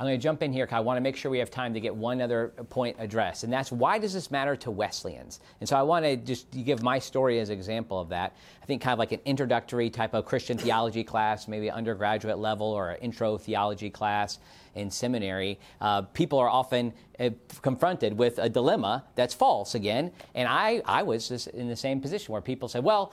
I'm 0.00 0.06
going 0.06 0.18
to 0.18 0.22
jump 0.22 0.42
in 0.42 0.50
here 0.50 0.64
because 0.64 0.78
I 0.78 0.80
want 0.80 0.96
to 0.96 1.02
make 1.02 1.14
sure 1.14 1.30
we 1.30 1.40
have 1.40 1.50
time 1.50 1.74
to 1.74 1.80
get 1.80 1.94
one 1.94 2.22
other 2.22 2.54
point 2.70 2.96
addressed, 2.98 3.44
and 3.44 3.52
that's 3.52 3.70
why 3.70 3.98
does 3.98 4.14
this 4.14 4.30
matter 4.30 4.56
to 4.56 4.70
Wesleyans? 4.70 5.40
And 5.60 5.68
so 5.68 5.76
I 5.76 5.82
want 5.82 6.06
to 6.06 6.16
just 6.16 6.50
give 6.64 6.82
my 6.82 6.98
story 6.98 7.38
as 7.38 7.50
an 7.50 7.58
example 7.58 8.00
of 8.00 8.08
that. 8.08 8.34
I 8.62 8.64
think 8.64 8.80
kind 8.80 8.94
of 8.94 8.98
like 8.98 9.12
an 9.12 9.20
introductory 9.26 9.90
type 9.90 10.14
of 10.14 10.24
Christian 10.24 10.56
theology 10.56 11.04
class, 11.04 11.46
maybe 11.48 11.70
undergraduate 11.70 12.38
level 12.38 12.66
or 12.68 12.92
an 12.92 13.00
intro 13.02 13.36
theology 13.36 13.90
class 13.90 14.38
in 14.74 14.90
seminary, 14.90 15.58
uh, 15.82 16.00
people 16.00 16.38
are 16.38 16.48
often 16.48 16.94
uh, 17.18 17.28
confronted 17.60 18.16
with 18.16 18.38
a 18.38 18.48
dilemma 18.48 19.04
that's 19.16 19.34
false 19.34 19.74
again. 19.74 20.12
And 20.34 20.48
I, 20.48 20.80
I 20.86 21.02
was 21.02 21.46
in 21.48 21.68
the 21.68 21.76
same 21.76 22.00
position 22.00 22.32
where 22.32 22.40
people 22.40 22.68
said, 22.68 22.82
well, 22.82 23.12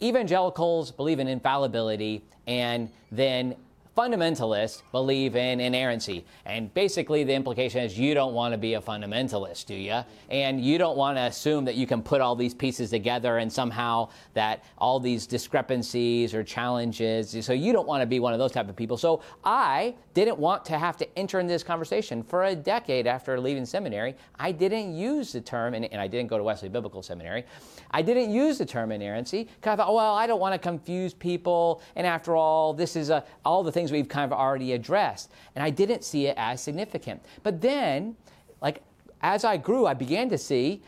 evangelicals 0.00 0.92
believe 0.92 1.18
in 1.18 1.26
infallibility, 1.26 2.22
and 2.46 2.88
then 3.10 3.56
fundamentalists 4.00 4.80
believe 4.92 5.36
in 5.36 5.60
inerrancy. 5.60 6.24
And 6.46 6.72
basically, 6.72 7.22
the 7.22 7.34
implication 7.34 7.82
is 7.82 7.98
you 7.98 8.14
don't 8.14 8.32
want 8.32 8.52
to 8.52 8.58
be 8.58 8.74
a 8.74 8.80
fundamentalist, 8.80 9.66
do 9.66 9.74
you? 9.74 10.00
And 10.30 10.58
you 10.58 10.78
don't 10.78 10.96
want 10.96 11.18
to 11.18 11.22
assume 11.24 11.66
that 11.66 11.74
you 11.74 11.86
can 11.86 12.02
put 12.02 12.22
all 12.22 12.34
these 12.34 12.54
pieces 12.54 12.88
together 12.88 13.36
and 13.38 13.52
somehow 13.52 14.08
that 14.32 14.64
all 14.78 15.00
these 15.00 15.26
discrepancies 15.26 16.32
or 16.32 16.42
challenges. 16.42 17.36
So 17.44 17.52
you 17.52 17.74
don't 17.74 17.86
want 17.86 18.00
to 18.00 18.06
be 18.06 18.20
one 18.20 18.32
of 18.32 18.38
those 18.38 18.52
type 18.52 18.70
of 18.70 18.76
people. 18.76 18.96
So 18.96 19.20
I 19.44 19.94
didn't 20.14 20.38
want 20.38 20.64
to 20.64 20.78
have 20.78 20.96
to 20.96 21.18
enter 21.18 21.38
in 21.38 21.46
this 21.46 21.62
conversation 21.62 22.22
for 22.22 22.44
a 22.44 22.56
decade 22.56 23.06
after 23.06 23.38
leaving 23.38 23.66
seminary. 23.66 24.16
I 24.38 24.50
didn't 24.50 24.94
use 24.94 25.32
the 25.32 25.42
term, 25.42 25.74
and, 25.74 25.84
and 25.92 26.00
I 26.00 26.06
didn't 26.06 26.28
go 26.28 26.38
to 26.38 26.44
Wesley 26.44 26.70
Biblical 26.70 27.02
Seminary. 27.02 27.44
I 27.90 28.00
didn't 28.00 28.32
use 28.32 28.56
the 28.56 28.66
term 28.66 28.92
inerrancy 28.92 29.44
because 29.44 29.74
I 29.74 29.76
thought, 29.76 29.94
well, 29.94 30.14
I 30.14 30.26
don't 30.26 30.40
want 30.40 30.54
to 30.54 30.58
confuse 30.58 31.12
people. 31.12 31.82
And 31.96 32.06
after 32.06 32.34
all, 32.34 32.72
this 32.72 32.96
is 32.96 33.10
a, 33.10 33.24
all 33.44 33.62
the 33.62 33.72
things 33.72 33.89
we've 33.90 34.08
kind 34.08 34.30
of 34.30 34.38
already 34.38 34.72
addressed. 34.72 35.30
And 35.54 35.62
I 35.62 35.70
didn't 35.70 36.04
see 36.04 36.26
it 36.26 36.34
as 36.36 36.62
significant. 36.62 37.22
But 37.42 37.60
then, 37.60 38.16
like, 38.60 38.82
as 39.22 39.44
I 39.44 39.56
grew, 39.56 39.86
I 39.86 39.94
began 39.94 40.28
to 40.30 40.38
see 40.38 40.82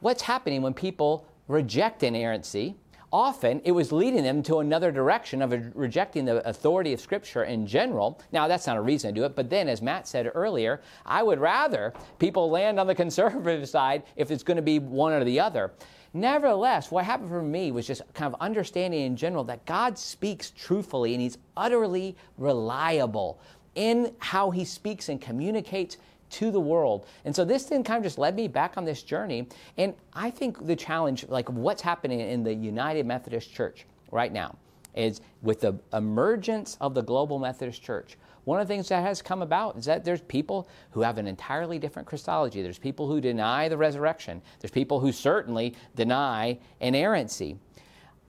what's 0.00 0.22
happening 0.22 0.62
when 0.62 0.74
people 0.74 1.26
reject 1.46 2.02
inerrancy. 2.02 2.76
Often 3.10 3.62
it 3.64 3.72
was 3.72 3.90
leading 3.90 4.22
them 4.22 4.42
to 4.44 4.58
another 4.58 4.92
direction 4.92 5.40
of 5.40 5.74
rejecting 5.74 6.26
the 6.26 6.46
authority 6.46 6.92
of 6.92 7.00
Scripture 7.00 7.44
in 7.44 7.66
general. 7.66 8.20
Now, 8.32 8.48
that's 8.48 8.66
not 8.66 8.76
a 8.76 8.82
reason 8.82 9.14
to 9.14 9.20
do 9.20 9.24
it, 9.24 9.34
but 9.34 9.48
then, 9.48 9.66
as 9.68 9.80
Matt 9.80 10.06
said 10.06 10.30
earlier, 10.34 10.82
I 11.06 11.22
would 11.22 11.40
rather 11.40 11.94
people 12.18 12.50
land 12.50 12.78
on 12.78 12.86
the 12.86 12.94
conservative 13.04 13.66
side 13.68 14.02
if 14.16 14.30
it's 14.30 14.42
going 14.42 14.56
to 14.56 14.62
be 14.62 14.78
one 14.78 15.12
or 15.12 15.24
the 15.24 15.40
other. 15.40 15.72
Nevertheless, 16.14 16.90
what 16.90 17.04
happened 17.04 17.28
for 17.28 17.42
me 17.42 17.70
was 17.70 17.86
just 17.86 18.02
kind 18.14 18.32
of 18.32 18.40
understanding 18.40 19.02
in 19.02 19.16
general 19.16 19.44
that 19.44 19.64
God 19.66 19.98
speaks 19.98 20.50
truthfully 20.50 21.14
and 21.14 21.22
He's 21.22 21.38
utterly 21.56 22.16
reliable 22.36 23.40
in 23.74 24.14
how 24.18 24.50
He 24.50 24.64
speaks 24.64 25.08
and 25.08 25.20
communicates 25.20 25.98
to 26.30 26.50
the 26.50 26.60
world. 26.60 27.06
And 27.24 27.34
so 27.34 27.44
this 27.44 27.64
then 27.64 27.84
kind 27.84 27.98
of 27.98 28.04
just 28.04 28.18
led 28.18 28.36
me 28.36 28.48
back 28.48 28.76
on 28.76 28.84
this 28.84 29.02
journey. 29.02 29.48
And 29.76 29.94
I 30.12 30.30
think 30.30 30.66
the 30.66 30.76
challenge, 30.76 31.26
like 31.28 31.48
what's 31.50 31.82
happening 31.82 32.20
in 32.20 32.42
the 32.42 32.54
United 32.54 33.06
Methodist 33.06 33.52
Church 33.52 33.86
right 34.10 34.32
now, 34.32 34.56
is 34.94 35.20
with 35.42 35.60
the 35.60 35.78
emergence 35.92 36.76
of 36.80 36.94
the 36.94 37.02
global 37.02 37.38
Methodist 37.38 37.82
Church, 37.82 38.16
one 38.48 38.62
of 38.62 38.66
the 38.66 38.72
things 38.72 38.88
that 38.88 39.02
has 39.02 39.20
come 39.20 39.42
about 39.42 39.76
is 39.76 39.84
that 39.84 40.06
there's 40.06 40.22
people 40.22 40.70
who 40.92 41.02
have 41.02 41.18
an 41.18 41.26
entirely 41.26 41.78
different 41.78 42.08
Christology. 42.08 42.62
There's 42.62 42.78
people 42.78 43.06
who 43.06 43.20
deny 43.20 43.68
the 43.68 43.76
resurrection. 43.76 44.40
There's 44.58 44.70
people 44.70 45.00
who 45.00 45.12
certainly 45.12 45.74
deny 45.94 46.58
inerrancy. 46.80 47.58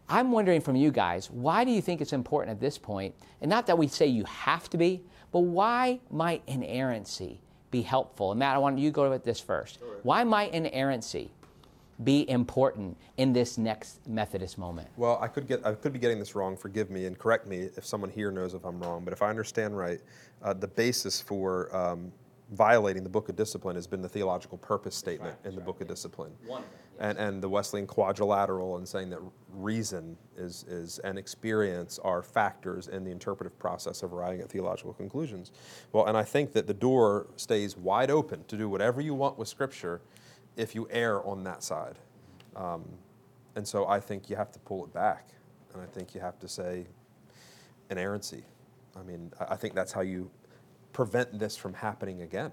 I'm 0.09 0.33
wondering 0.33 0.59
from 0.59 0.75
you 0.75 0.91
guys, 0.91 1.31
why 1.31 1.63
do 1.63 1.71
you 1.71 1.81
think 1.81 2.01
it's 2.01 2.11
important 2.11 2.51
at 2.51 2.59
this 2.59 2.77
point? 2.77 3.15
And 3.39 3.49
not 3.49 3.65
that 3.67 3.77
we 3.77 3.87
say 3.87 4.07
you 4.07 4.25
have 4.25 4.69
to 4.71 4.77
be, 4.77 5.01
but 5.31 5.39
why 5.39 6.01
might 6.11 6.43
inerrancy 6.47 7.39
be 7.71 7.81
helpful? 7.81 8.31
And 8.31 8.39
Matt, 8.39 8.55
I 8.55 8.57
want 8.57 8.77
you 8.77 8.89
to 8.89 8.93
go 8.93 9.09
with 9.09 9.23
this 9.23 9.39
first. 9.39 9.79
Why 10.03 10.25
might 10.25 10.53
inerrancy 10.53 11.31
be 12.03 12.29
important 12.29 12.97
in 13.17 13.33
this 13.33 13.57
next 13.57 14.07
Methodist 14.07 14.57
moment? 14.57 14.87
Well, 14.95 15.17
I 15.21 15.27
could 15.27 15.47
get 15.47 15.65
I 15.65 15.73
could 15.73 15.93
be 15.93 15.99
getting 15.99 16.19
this 16.19 16.35
wrong. 16.35 16.55
Forgive 16.55 16.89
me 16.89 17.05
and 17.05 17.17
correct 17.17 17.47
me 17.47 17.69
if 17.75 17.85
someone 17.85 18.09
here 18.09 18.31
knows 18.31 18.53
if 18.53 18.63
I'm 18.63 18.79
wrong. 18.79 19.03
But 19.03 19.13
if 19.13 19.21
I 19.21 19.29
understand 19.29 19.77
right, 19.77 19.99
uh, 20.41 20.53
the 20.53 20.67
basis 20.67 21.19
for 21.19 21.75
um, 21.75 22.11
violating 22.51 23.03
the 23.03 23.09
Book 23.09 23.29
of 23.29 23.35
Discipline 23.35 23.75
has 23.75 23.85
been 23.85 24.01
the 24.01 24.09
theological 24.09 24.57
purpose 24.57 24.95
statement 24.95 25.35
right, 25.43 25.49
in 25.49 25.55
the 25.55 25.61
right, 25.61 25.65
Book 25.65 25.77
yeah. 25.79 25.83
of 25.83 25.87
Discipline, 25.89 26.31
yes. 26.47 26.61
and 26.99 27.17
and 27.17 27.43
the 27.43 27.49
Wesleyan 27.49 27.85
quadrilateral 27.85 28.77
and 28.77 28.87
saying 28.87 29.09
that 29.09 29.19
reason 29.51 30.17
is 30.37 30.63
is 30.69 30.99
and 30.99 31.17
experience 31.17 31.99
are 31.99 32.23
factors 32.23 32.87
in 32.87 33.03
the 33.03 33.11
interpretive 33.11 33.59
process 33.59 34.03
of 34.03 34.13
arriving 34.13 34.39
at 34.39 34.49
theological 34.49 34.93
conclusions. 34.93 35.51
Well, 35.91 36.05
and 36.05 36.15
I 36.15 36.23
think 36.23 36.53
that 36.53 36.65
the 36.65 36.73
door 36.73 37.27
stays 37.35 37.75
wide 37.75 38.09
open 38.09 38.45
to 38.45 38.55
do 38.55 38.69
whatever 38.69 39.01
you 39.01 39.13
want 39.13 39.37
with 39.37 39.49
Scripture 39.49 39.99
if 40.59 40.75
you 40.75 40.87
err 40.91 41.25
on 41.25 41.43
that 41.45 41.63
side. 41.63 41.97
Um, 42.55 42.83
and 43.55 43.67
so 43.67 43.87
I 43.87 43.99
think 43.99 44.29
you 44.29 44.35
have 44.35 44.51
to 44.51 44.59
pull 44.59 44.83
it 44.83 44.93
back. 44.93 45.29
And 45.73 45.81
I 45.81 45.85
think 45.85 46.13
you 46.13 46.21
have 46.21 46.37
to 46.39 46.47
say 46.47 46.85
inerrancy. 47.89 48.43
I 48.99 49.03
mean, 49.03 49.31
I 49.39 49.55
think 49.55 49.73
that's 49.73 49.91
how 49.91 50.01
you 50.01 50.29
prevent 50.91 51.39
this 51.39 51.55
from 51.55 51.73
happening 51.73 52.21
again. 52.23 52.51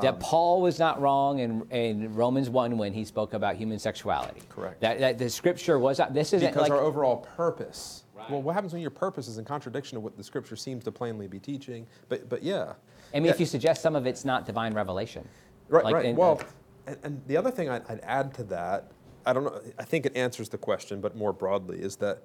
That 0.00 0.14
um, 0.14 0.18
Paul 0.20 0.62
was 0.62 0.78
not 0.78 1.00
wrong 1.00 1.40
in, 1.40 1.66
in 1.70 2.14
Romans 2.14 2.48
1 2.48 2.78
when 2.78 2.94
he 2.94 3.04
spoke 3.04 3.34
about 3.34 3.56
human 3.56 3.78
sexuality. 3.78 4.40
Correct. 4.48 4.80
That, 4.80 4.98
that 5.00 5.18
the 5.18 5.28
scripture 5.28 5.78
was 5.78 5.98
not, 5.98 6.14
this 6.14 6.32
isn't 6.32 6.48
Because 6.48 6.62
like, 6.62 6.72
our 6.72 6.80
overall 6.80 7.18
purpose. 7.36 8.04
Right. 8.14 8.30
Well, 8.30 8.40
what 8.40 8.54
happens 8.54 8.72
when 8.72 8.80
your 8.80 8.90
purpose 8.90 9.28
is 9.28 9.36
in 9.36 9.44
contradiction 9.44 9.98
of 9.98 10.02
what 10.02 10.16
the 10.16 10.24
scripture 10.24 10.56
seems 10.56 10.84
to 10.84 10.92
plainly 10.92 11.28
be 11.28 11.38
teaching? 11.38 11.86
But, 12.08 12.28
but 12.28 12.42
yeah. 12.42 12.72
I 13.12 13.18
mean, 13.18 13.26
yeah. 13.26 13.32
if 13.32 13.40
you 13.40 13.44
suggest 13.44 13.82
some 13.82 13.94
of 13.94 14.06
it's 14.06 14.24
not 14.24 14.46
divine 14.46 14.72
revelation. 14.72 15.28
Right, 15.68 15.84
like, 15.84 15.94
right. 15.94 16.04
In, 16.06 16.16
well, 16.16 16.40
and, 16.86 16.96
and 17.02 17.22
the 17.26 17.36
other 17.36 17.50
thing 17.50 17.68
I'd, 17.68 17.88
I'd 17.88 18.00
add 18.02 18.34
to 18.34 18.44
that, 18.44 18.90
I 19.24 19.32
don't 19.32 19.44
know, 19.44 19.60
I 19.78 19.84
think 19.84 20.06
it 20.06 20.16
answers 20.16 20.48
the 20.48 20.58
question, 20.58 21.00
but 21.00 21.16
more 21.16 21.32
broadly, 21.32 21.80
is 21.80 21.96
that 21.96 22.22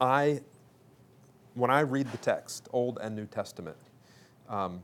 I, 0.00 0.40
when 1.54 1.70
I 1.70 1.80
read 1.80 2.10
the 2.12 2.18
text, 2.18 2.68
Old 2.72 2.98
and 3.00 3.16
New 3.16 3.26
Testament, 3.26 3.76
um, 4.48 4.82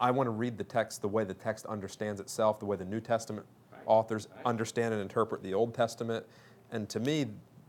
I 0.00 0.10
want 0.12 0.28
to 0.28 0.30
read 0.30 0.56
the 0.56 0.64
text 0.64 1.02
the 1.02 1.08
way 1.08 1.24
the 1.24 1.34
text 1.34 1.66
understands 1.66 2.20
itself, 2.20 2.60
the 2.60 2.66
way 2.66 2.76
the 2.76 2.84
New 2.84 3.00
Testament 3.00 3.46
right. 3.72 3.80
authors 3.86 4.28
right. 4.34 4.46
understand 4.46 4.94
and 4.94 5.02
interpret 5.02 5.42
the 5.42 5.54
Old 5.54 5.74
Testament. 5.74 6.24
And 6.70 6.88
to 6.90 7.00
me, 7.00 7.26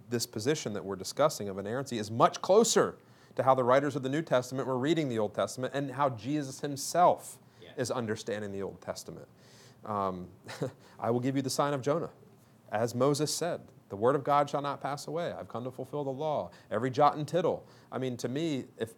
this 0.09 0.25
position 0.25 0.73
that 0.73 0.83
we're 0.83 0.95
discussing 0.95 1.49
of 1.49 1.57
inerrancy 1.57 1.97
is 1.97 2.11
much 2.11 2.41
closer 2.41 2.95
to 3.35 3.43
how 3.43 3.55
the 3.55 3.63
writers 3.63 3.95
of 3.95 4.03
the 4.03 4.09
New 4.09 4.21
Testament 4.21 4.67
were 4.67 4.77
reading 4.77 5.09
the 5.09 5.17
Old 5.17 5.33
Testament 5.33 5.73
and 5.73 5.91
how 5.91 6.09
Jesus 6.09 6.59
himself 6.59 7.37
yes. 7.61 7.71
is 7.77 7.91
understanding 7.91 8.51
the 8.51 8.61
Old 8.61 8.81
Testament. 8.81 9.27
Um, 9.85 10.27
I 10.99 11.11
will 11.11 11.19
give 11.19 11.35
you 11.35 11.41
the 11.41 11.49
sign 11.49 11.73
of 11.73 11.81
Jonah. 11.81 12.09
As 12.71 12.93
Moses 12.93 13.33
said, 13.33 13.61
the 13.89 13.95
word 13.95 14.15
of 14.15 14.23
God 14.23 14.49
shall 14.49 14.61
not 14.61 14.81
pass 14.81 15.07
away. 15.07 15.31
I've 15.31 15.49
come 15.49 15.63
to 15.63 15.71
fulfill 15.71 16.03
the 16.03 16.11
law. 16.11 16.51
Every 16.69 16.91
jot 16.91 17.15
and 17.15 17.27
tittle. 17.27 17.65
I 17.91 17.97
mean, 17.97 18.17
to 18.17 18.29
me, 18.29 18.65
if 18.77 18.93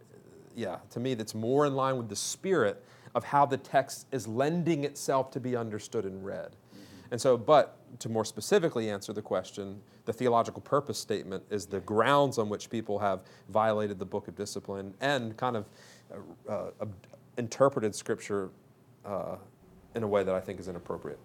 yeah, 0.56 0.78
to 0.90 1.00
me, 1.00 1.14
that's 1.14 1.34
more 1.34 1.66
in 1.66 1.76
line 1.76 1.98
with 1.98 2.10
the 2.10 2.16
spirit 2.16 2.84
of 3.16 3.24
how 3.24 3.46
the 3.46 3.58
text 3.58 4.08
is 4.12 4.28
lending 4.28 4.84
itself 4.84 5.32
to 5.32 5.40
be 5.40 5.56
understood 5.56 6.06
and 6.06 6.26
read. 6.26 6.56
And 7.12 7.20
so, 7.20 7.38
but 7.38 7.78
to 8.00 8.10
more 8.10 8.24
specifically 8.24 8.90
answer 8.90 9.12
the 9.12 9.22
question, 9.22 9.82
the 10.06 10.14
theological 10.14 10.62
purpose 10.62 10.98
statement 10.98 11.44
is 11.50 11.66
the 11.66 11.82
grounds 11.82 12.38
on 12.38 12.48
which 12.50 12.70
people 12.70 13.00
have 13.00 13.22
violated 13.50 14.00
the 14.00 14.06
book 14.06 14.28
of 14.28 14.36
discipline 14.36 14.94
and 15.02 15.36
kind 15.36 15.58
of 15.58 15.66
uh, 16.50 16.54
uh, 16.80 16.86
interpreted 17.38 17.94
scripture 17.94 18.50
uh, 19.06 19.36
in 19.96 20.04
a 20.04 20.08
way 20.08 20.24
that 20.24 20.34
I 20.34 20.40
think 20.40 20.60
is 20.60 20.68
inappropriate. 20.68 21.20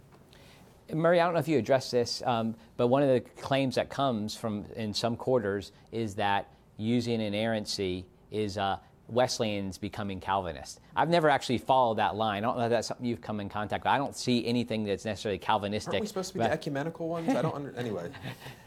Murray, 0.93 1.21
I 1.21 1.25
don't 1.25 1.35
know 1.35 1.41
if 1.41 1.49
you 1.49 1.59
addressed 1.59 1.91
this, 1.91 2.23
um, 2.25 2.55
but 2.77 2.87
one 2.87 3.03
of 3.03 3.09
the 3.09 3.21
claims 3.41 3.75
that 3.75 3.91
comes 3.91 4.37
from 4.37 4.65
in 4.77 4.95
some 4.95 5.17
quarters 5.17 5.73
is 5.91 6.15
that 6.15 6.49
using 6.77 7.21
inerrancy 7.21 8.07
is 8.31 8.57
uh, 8.57 8.77
Wesleyans 9.09 9.79
becoming 9.79 10.21
Calvinist. 10.21 10.81
I've 10.95 11.09
never 11.09 11.29
actually 11.29 11.59
followed 11.59 11.99
that 11.99 12.15
line. 12.15 12.45
I 12.45 12.47
don't 12.47 12.59
know 12.59 12.65
if 12.65 12.71
that's 12.71 12.89
something 12.89 13.07
you've 13.07 13.21
come 13.21 13.41
in 13.41 13.49
contact 13.49 13.85
with. 13.85 13.91
I 13.91 13.99
don't 13.99 14.17
see 14.17 14.47
anything 14.47 14.85
that's 14.85 15.05
necessarily 15.05 15.39
Calvinistic. 15.39 15.95
Aren't 15.95 16.03
we 16.03 16.09
supposed 16.09 16.33
to 16.33 16.39
be 16.39 16.45
the 16.45 16.53
ecumenical 16.53 17.09
ones? 17.09 17.29
I 17.35 17.43
don't 17.43 17.55
under, 17.55 17.73
anyway. 17.77 18.11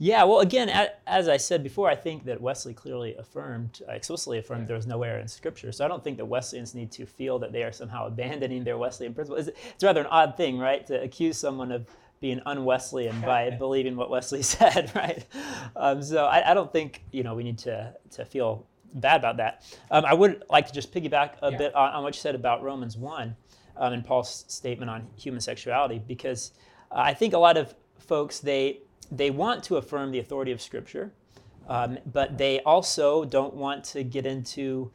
Yeah, 0.00 0.22
well, 0.24 0.40
again, 0.40 0.70
as 1.08 1.28
I 1.28 1.36
said 1.36 1.64
before, 1.64 1.90
I 1.90 1.96
think 1.96 2.24
that 2.26 2.40
Wesley 2.40 2.72
clearly 2.72 3.16
affirmed, 3.16 3.82
uh, 3.88 3.92
explicitly 3.92 4.38
affirmed, 4.38 4.68
there 4.68 4.76
was 4.76 4.86
no 4.86 5.02
error 5.02 5.18
in 5.18 5.26
Scripture. 5.26 5.72
So 5.72 5.84
I 5.84 5.88
don't 5.88 6.04
think 6.04 6.18
that 6.18 6.26
Wesleyans 6.26 6.72
need 6.72 6.92
to 6.92 7.04
feel 7.04 7.40
that 7.40 7.52
they 7.52 7.64
are 7.64 7.72
somehow 7.72 8.06
abandoning 8.06 8.62
their 8.62 8.78
Wesleyan 8.78 9.12
principles. 9.12 9.48
It's, 9.48 9.58
it's 9.74 9.82
rather 9.82 10.00
an 10.00 10.06
odd 10.06 10.36
thing, 10.36 10.56
right, 10.56 10.86
to 10.86 11.02
accuse 11.02 11.36
someone 11.36 11.72
of 11.72 11.88
being 12.20 12.40
un-Wesleyan 12.46 13.20
by 13.22 13.50
believing 13.50 13.96
what 13.96 14.08
Wesley 14.08 14.42
said, 14.56 14.92
right? 14.94 15.26
Um, 15.74 16.00
so 16.02 16.26
I, 16.26 16.52
I, 16.52 16.54
don't 16.54 16.72
think 16.72 17.04
you 17.12 17.22
know 17.22 17.34
we 17.34 17.44
need 17.44 17.58
to 17.58 17.94
to 18.12 18.24
feel 18.24 18.66
bad 18.94 19.18
about 19.18 19.36
that. 19.38 19.64
Um, 19.90 20.04
I 20.04 20.14
would 20.14 20.44
like 20.48 20.66
to 20.66 20.72
just 20.72 20.92
piggyback 20.92 21.32
a 21.42 21.50
yeah. 21.50 21.58
bit 21.58 21.74
on, 21.74 21.92
on, 21.92 22.02
what 22.02 22.14
you 22.14 22.20
said 22.20 22.34
about 22.34 22.62
Romans 22.62 22.96
one 22.96 23.36
um, 23.76 23.92
and 23.92 24.04
Paul's 24.04 24.44
statement 24.48 24.90
on 24.90 25.06
human 25.16 25.40
sexuality, 25.40 26.00
because 26.06 26.52
uh, 26.90 26.98
I 26.98 27.14
think 27.14 27.34
a 27.34 27.38
lot 27.38 27.56
of 27.56 27.74
folks 27.98 28.38
they 28.40 28.80
they 29.10 29.30
want 29.30 29.64
to 29.64 29.76
affirm 29.76 30.10
the 30.10 30.18
authority 30.18 30.52
of 30.52 30.60
Scripture, 30.60 31.12
um, 31.68 31.98
but 32.12 32.38
they 32.38 32.60
also 32.60 33.24
don't 33.24 33.54
want 33.54 33.84
to 33.84 34.02
get 34.02 34.26
into 34.26 34.90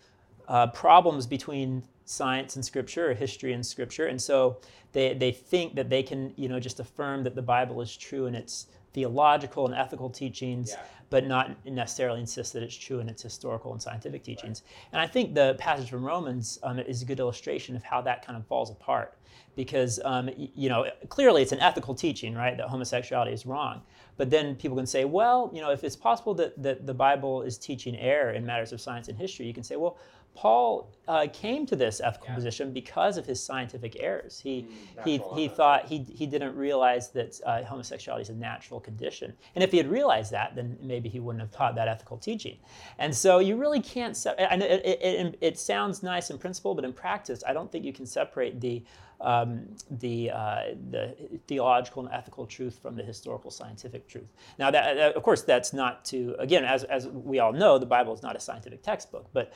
uh, 0.48 0.68
problems 0.68 1.26
between 1.28 1.84
science 2.06 2.56
and 2.56 2.66
Scripture 2.66 3.12
or 3.12 3.14
history 3.14 3.54
and 3.54 3.66
Scripture, 3.66 4.08
and 4.08 4.22
so 4.22 4.58
they, 4.92 5.14
they 5.14 5.32
think 5.32 5.76
that 5.76 5.90
they 5.90 6.04
can 6.04 6.34
you 6.36 6.48
know 6.48 6.60
just 6.60 6.80
affirm 6.80 7.24
that 7.24 7.36
the 7.36 7.42
Bible 7.42 7.82
is 7.82 7.96
true 7.96 8.26
in 8.26 8.36
its 8.36 8.68
theological 8.94 9.66
and 9.66 9.74
ethical 9.74 10.10
teachings, 10.10 10.72
yeah. 10.72 10.84
but 11.10 11.26
not 11.26 11.66
necessarily 11.66 12.20
insist 12.20 12.54
that 12.54 12.62
it's 12.62 12.76
true 12.76 13.00
in 13.00 13.10
its 13.10 13.24
historical 13.24 13.72
and 13.72 13.82
scientific 13.82 14.24
teachings. 14.24 14.62
Right. 14.64 14.88
And 14.92 15.02
I 15.02 15.08
think 15.08 15.34
the 15.34 15.56
passage 15.58 15.90
from 15.90 16.06
Romans 16.06 16.60
um, 16.62 16.80
is 16.80 17.02
a 17.02 17.06
good 17.06 17.20
illustration 17.20 17.76
of 17.76 17.84
how 17.84 18.02
that 18.02 18.26
kind 18.26 18.38
of 18.38 18.46
falls 18.46 18.70
apart 18.70 19.18
because 19.56 20.00
um, 20.04 20.30
you 20.38 20.70
know 20.70 20.86
clearly 21.10 21.42
it's 21.42 21.52
an 21.52 21.60
ethical 21.60 21.94
teaching 21.94 22.34
right 22.34 22.58
that 22.58 22.68
homosexuality 22.68 23.32
is 23.32 23.46
wrong 23.46 23.82
but 24.18 24.30
then 24.30 24.56
people 24.56 24.78
can 24.78 24.86
say 24.86 25.06
well 25.06 25.50
you 25.54 25.62
know 25.62 25.72
if 25.72 25.84
it's 25.84 25.96
possible 25.96 26.34
that, 26.34 26.62
that 26.62 26.86
the 26.86 26.94
bible 26.94 27.42
is 27.42 27.58
teaching 27.58 27.96
error 27.98 28.32
in 28.32 28.46
matters 28.46 28.72
of 28.72 28.82
science 28.82 29.08
and 29.08 29.18
history 29.18 29.46
you 29.46 29.54
can 29.54 29.64
say 29.64 29.76
well 29.76 29.98
Paul 30.36 30.92
uh, 31.08 31.28
came 31.32 31.66
to 31.68 31.76
this 31.76 32.02
ethical 32.02 32.30
yeah. 32.30 32.36
position 32.36 32.74
because 32.74 33.18
of 33.18 33.26
his 33.26 33.44
scientific 33.44 33.98
errors. 34.00 34.40
He, 34.40 34.64
mm, 34.98 35.04
he, 35.04 35.22
he 35.36 35.48
thought 35.48 35.86
he, 35.86 36.00
he 36.00 36.26
didn't 36.26 36.56
realize 36.56 37.10
that 37.10 37.40
uh, 37.46 37.64
homosexuality 37.64 38.24
is 38.24 38.30
a 38.30 38.34
natural 38.34 38.80
condition. 38.80 39.34
And 39.56 39.64
if 39.64 39.72
he 39.72 39.78
had 39.78 39.90
realized 39.90 40.32
that, 40.32 40.56
then 40.56 40.78
maybe 40.82 41.08
he 41.08 41.20
wouldn't 41.20 41.42
have 41.42 41.52
taught 41.52 41.76
that 41.76 41.88
ethical 41.88 42.18
teaching. 42.18 42.58
And 42.98 43.16
so 43.16 43.40
you 43.40 43.58
really 43.58 43.82
can't, 43.82 44.18
se- 44.18 44.36
it, 44.40 44.62
it, 44.62 45.02
it, 45.02 45.38
it, 45.40 45.60
sounds 45.60 46.02
nice 46.02 46.30
in 46.30 46.38
principle, 46.38 46.74
but 46.74 46.84
in 46.84 46.94
practice, 46.94 47.44
I 47.48 47.54
don't 47.54 47.72
think 47.72 47.86
you 47.86 47.94
can 47.94 48.06
separate 48.06 48.60
the, 48.60 48.84
um, 49.24 49.66
the, 49.90 50.30
uh, 50.30 50.62
the 50.92 51.16
theological 51.48 52.06
and 52.06 52.14
ethical 52.14 52.46
truth 52.46 52.78
from 52.82 52.96
the 52.96 53.04
historical 53.04 53.50
scientific 53.50 54.08
truth. 54.08 54.32
Now, 54.60 54.70
that, 54.72 55.16
of 55.16 55.24
course, 55.24 55.42
that's 55.42 55.74
not 55.74 56.06
to, 56.06 56.36
again, 56.40 56.66
as, 56.66 56.84
as 56.84 57.08
we 57.08 57.40
all 57.40 57.54
know, 57.54 57.80
the 57.80 57.86
Bible 57.86 58.14
is 58.14 58.22
not 58.22 58.36
a 58.36 58.40
scientific 58.40 58.84
textbook, 58.84 59.28
but 59.34 59.54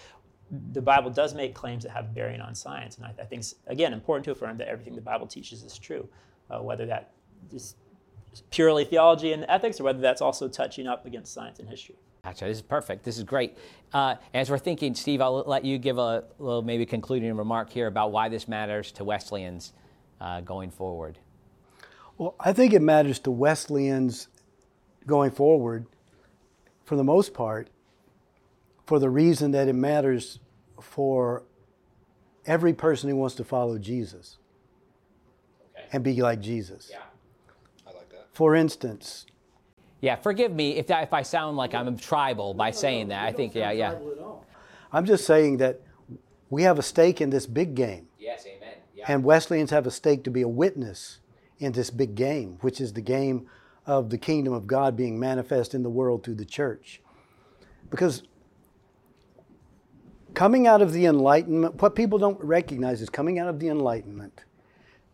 the 0.72 0.82
Bible 0.82 1.12
does 1.12 1.34
make 1.34 1.54
claims 1.54 1.84
that 1.84 1.92
have 1.92 2.16
bearing 2.16 2.40
on 2.40 2.56
science, 2.56 2.96
and 2.98 3.06
I, 3.06 3.14
I 3.22 3.26
think 3.26 3.42
it's 3.42 3.56
again 3.68 3.92
important 3.94 4.24
to 4.26 4.32
affirm 4.32 4.58
that 4.60 4.70
everything 4.70 4.96
the 4.96 5.02
Bible 5.02 5.28
teaches 5.28 5.62
is 5.64 5.78
true, 5.78 6.08
uh, 6.50 6.60
whether 6.60 6.86
that 6.86 7.12
is 7.54 7.76
purely 8.50 8.86
theology 8.86 9.34
and 9.34 9.46
ethics, 9.50 9.80
or 9.80 9.84
whether 9.84 10.00
that's 10.00 10.22
also 10.22 10.48
touching 10.48 10.88
up 10.88 11.06
against 11.06 11.34
science 11.34 11.60
and 11.60 11.68
history. 11.68 11.98
Gotcha. 12.28 12.44
This 12.44 12.58
is 12.58 12.62
perfect. 12.62 13.06
This 13.06 13.18
is 13.18 13.24
great. 13.24 13.58
Uh, 13.94 14.16
as 14.34 14.50
we're 14.50 14.58
thinking, 14.58 14.94
Steve, 14.96 15.22
I'll 15.22 15.46
let 15.48 15.64
you 15.64 15.78
give 15.78 15.98
a 15.98 16.26
little 16.40 16.62
maybe 16.62 16.86
concluding 16.86 17.34
remark 17.38 17.70
here 17.70 17.88
about 17.88 18.12
why 18.12 18.28
this 18.28 18.50
matters 18.50 18.92
to 18.94 19.06
Wesleyans 19.06 19.72
uh, 20.20 20.42
going 20.42 20.70
forward. 20.70 21.20
Well, 22.18 22.36
I 22.38 22.52
think 22.52 22.74
it 22.74 22.82
matters 22.82 23.20
to 23.20 23.32
Wesleyans 23.32 24.28
going 25.06 25.32
forward, 25.32 25.86
for 26.84 26.98
the 26.98 27.04
most 27.04 27.34
part, 27.34 27.70
for 28.86 29.00
the 29.00 29.10
reason 29.10 29.52
that 29.52 29.70
it 29.70 29.74
matters 29.74 30.42
for 30.82 31.46
every 32.46 32.74
person 32.74 33.10
who 33.10 33.16
wants 33.16 33.36
to 33.36 33.46
follow 33.46 33.78
Jesus 33.78 34.38
okay. 35.74 35.86
and 35.94 36.04
be 36.04 36.22
like 36.22 36.42
Jesus. 36.42 36.90
Yeah, 36.92 36.98
I 37.88 37.94
like 37.94 38.10
that. 38.10 38.28
For 38.34 38.54
instance, 38.54 39.28
yeah, 40.02 40.16
forgive 40.16 40.52
me 40.52 40.78
if, 40.78 40.88
that, 40.88 41.04
if 41.04 41.14
I 41.14 41.24
sound 41.24 41.58
like 41.58 41.74
I'm 41.74 41.98
tribal 41.98 42.54
by 42.54 42.70
no, 42.70 42.76
saying 42.76 43.08
no, 43.08 43.16
that. 43.16 43.26
I 43.26 43.32
think, 43.32 43.56
yeah, 43.56 43.72
yeah. 43.72 43.98
I'm 44.92 45.06
just 45.06 45.26
saying 45.26 45.58
that 45.58 45.82
we 46.50 46.64
have 46.64 46.80
a 46.80 46.84
stake 46.84 47.20
in 47.20 47.30
this 47.30 47.46
big 47.46 47.76
game. 47.76 48.08
Yes, 48.20 48.46
amen. 48.46 48.76
Yeah. 48.96 49.06
And 49.08 49.24
Wesleyans 49.24 49.72
have 49.72 49.88
a 49.88 49.92
stake 49.92 50.24
to 50.26 50.32
be 50.32 50.42
a 50.42 50.48
witness 50.48 51.20
in 51.60 51.72
this 51.72 51.90
big 51.90 52.16
game, 52.16 52.58
which 52.62 52.80
is 52.80 52.94
the 52.94 53.02
game 53.02 53.48
of 53.86 54.10
the 54.10 54.18
kingdom 54.18 54.54
of 54.54 54.68
God 54.68 54.96
being 54.96 55.20
manifest 55.20 55.74
in 55.74 55.82
the 55.84 55.90
world 55.90 56.24
through 56.24 56.36
the 56.36 56.46
church. 56.46 57.02
Because 57.90 58.24
coming 60.34 60.68
out 60.68 60.82
of 60.82 60.94
the 60.94 61.06
Enlightenment, 61.06 61.82
what 61.82 61.96
people 61.96 62.20
don't 62.20 62.40
recognize 62.44 63.02
is 63.02 63.10
coming 63.10 63.40
out 63.40 63.48
of 63.48 63.60
the 63.60 63.70
Enlightenment 63.70 64.44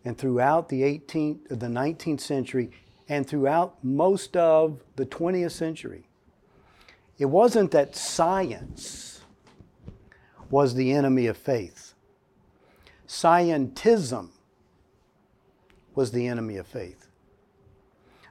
and 0.04 0.18
throughout 0.18 0.70
the 0.70 0.82
18th, 0.82 1.48
the 1.48 1.68
19th 1.68 2.20
century, 2.20 2.72
and 3.10 3.28
throughout 3.28 3.84
most 3.84 4.36
of 4.38 4.82
the 4.96 5.06
20th 5.06 5.52
century, 5.52 6.08
it 7.18 7.26
wasn't 7.26 7.72
that 7.72 7.96
science 7.96 9.22
was 10.50 10.76
the 10.76 10.92
enemy 10.92 11.28
of 11.28 11.38
faith. 11.38 11.94
Scientism 13.08 14.30
was 15.96 16.12
the 16.12 16.28
enemy 16.28 16.58
of 16.58 16.68
faith. 16.68 17.08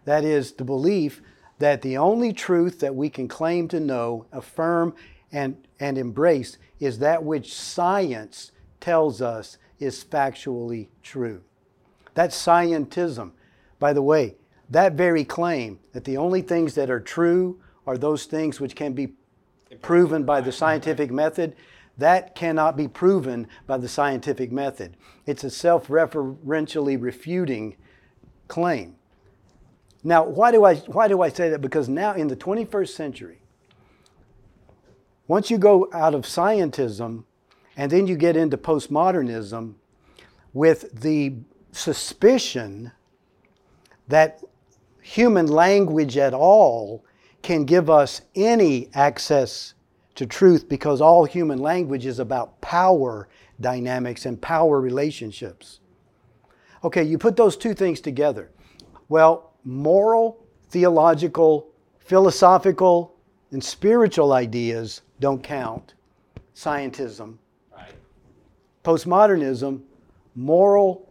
That 0.05 0.25
is, 0.25 0.53
the 0.53 0.65
belief 0.65 1.23
that 1.59 1.83
the 1.83 1.97
only 1.97 2.33
truth 2.33 2.81
that 2.81 2.95
we 2.95 3.09
can 3.09 3.29
claim 3.29 3.69
to 3.69 3.79
know, 3.79 4.27
affirm, 4.33 4.95
and, 5.31 5.57
and 5.79 5.97
embrace 5.97 6.59
is 6.81 6.99
that 6.99 7.23
which 7.23 7.55
science 7.55 8.51
tells 8.81 9.23
us 9.23 9.59
is 9.79 10.05
factually 10.05 10.89
true. 11.03 11.43
That's 12.15 12.37
scientism. 12.37 13.33
By 13.79 13.93
the 13.93 14.03
way, 14.03 14.37
that 14.73 14.95
very 14.95 15.23
claim 15.23 15.79
that 15.93 16.05
the 16.05 16.17
only 16.17 16.41
things 16.41 16.75
that 16.75 16.91
are 16.91 16.99
true 16.99 17.61
are 17.87 17.99
those 17.99 18.25
things 18.25 18.59
which 18.59 18.75
can 18.75 18.95
be 18.95 19.13
proven 19.83 20.25
by 20.25 20.41
the 20.41 20.51
scientific 20.51 21.11
method, 21.11 21.55
that 21.99 22.35
cannot 22.35 22.75
be 22.75 22.89
proven 22.89 23.47
by 23.67 23.77
the 23.77 23.89
scientific 23.89 24.51
method. 24.51 24.97
It's 25.27 25.45
a 25.45 25.51
self 25.51 25.89
referentially 25.89 27.01
refuting 27.01 27.77
claim. 28.49 28.97
Now, 30.03 30.25
why 30.25 30.51
do, 30.51 30.65
I, 30.65 30.77
why 30.77 31.07
do 31.07 31.21
I 31.21 31.29
say 31.29 31.51
that? 31.51 31.61
Because 31.61 31.89
now 31.91 32.15
in 32.15 32.29
the 32.29 32.37
21st 32.37 32.89
century, 32.89 33.43
once 35.29 35.51
you 35.51 35.59
go 35.59 35.91
out 35.93 36.15
of 36.15 36.23
scientism 36.23 37.25
and 37.77 37.93
then 37.93 38.07
you 38.07 38.17
get 38.17 38.37
into 38.37 38.57
postmodernism 38.57 39.75
with 40.55 41.03
the 41.03 41.35
suspicion 41.73 42.93
that 44.09 44.43
human 45.03 45.49
language 45.49 46.17
at 46.17 46.33
all 46.33 47.05
can 47.43 47.65
give 47.65 47.91
us 47.91 48.23
any 48.35 48.89
access 48.95 49.75
to 50.15 50.27
truth 50.27 50.69
because 50.69 51.01
all 51.01 51.25
human 51.25 51.59
language 51.59 52.07
is 52.07 52.19
about 52.19 52.61
power 52.61 53.29
dynamics 53.61 54.27
and 54.27 54.41
power 54.41 54.81
relationships. 54.81 55.81
Okay, 56.85 57.03
you 57.03 57.19
put 57.19 57.37
those 57.37 57.57
two 57.57 57.75
things 57.75 58.01
together. 58.01 58.51
Well, 59.09 59.53
moral, 59.65 60.45
theological, 60.71 61.69
philosophical, 61.99 63.15
and 63.51 63.63
spiritual 63.63 64.33
ideas 64.33 65.03
don't 65.21 65.43
count. 65.43 65.95
Scientism. 66.55 67.37
Right. 67.75 67.93
Postmodernism, 68.85 69.83
moral, 70.35 71.09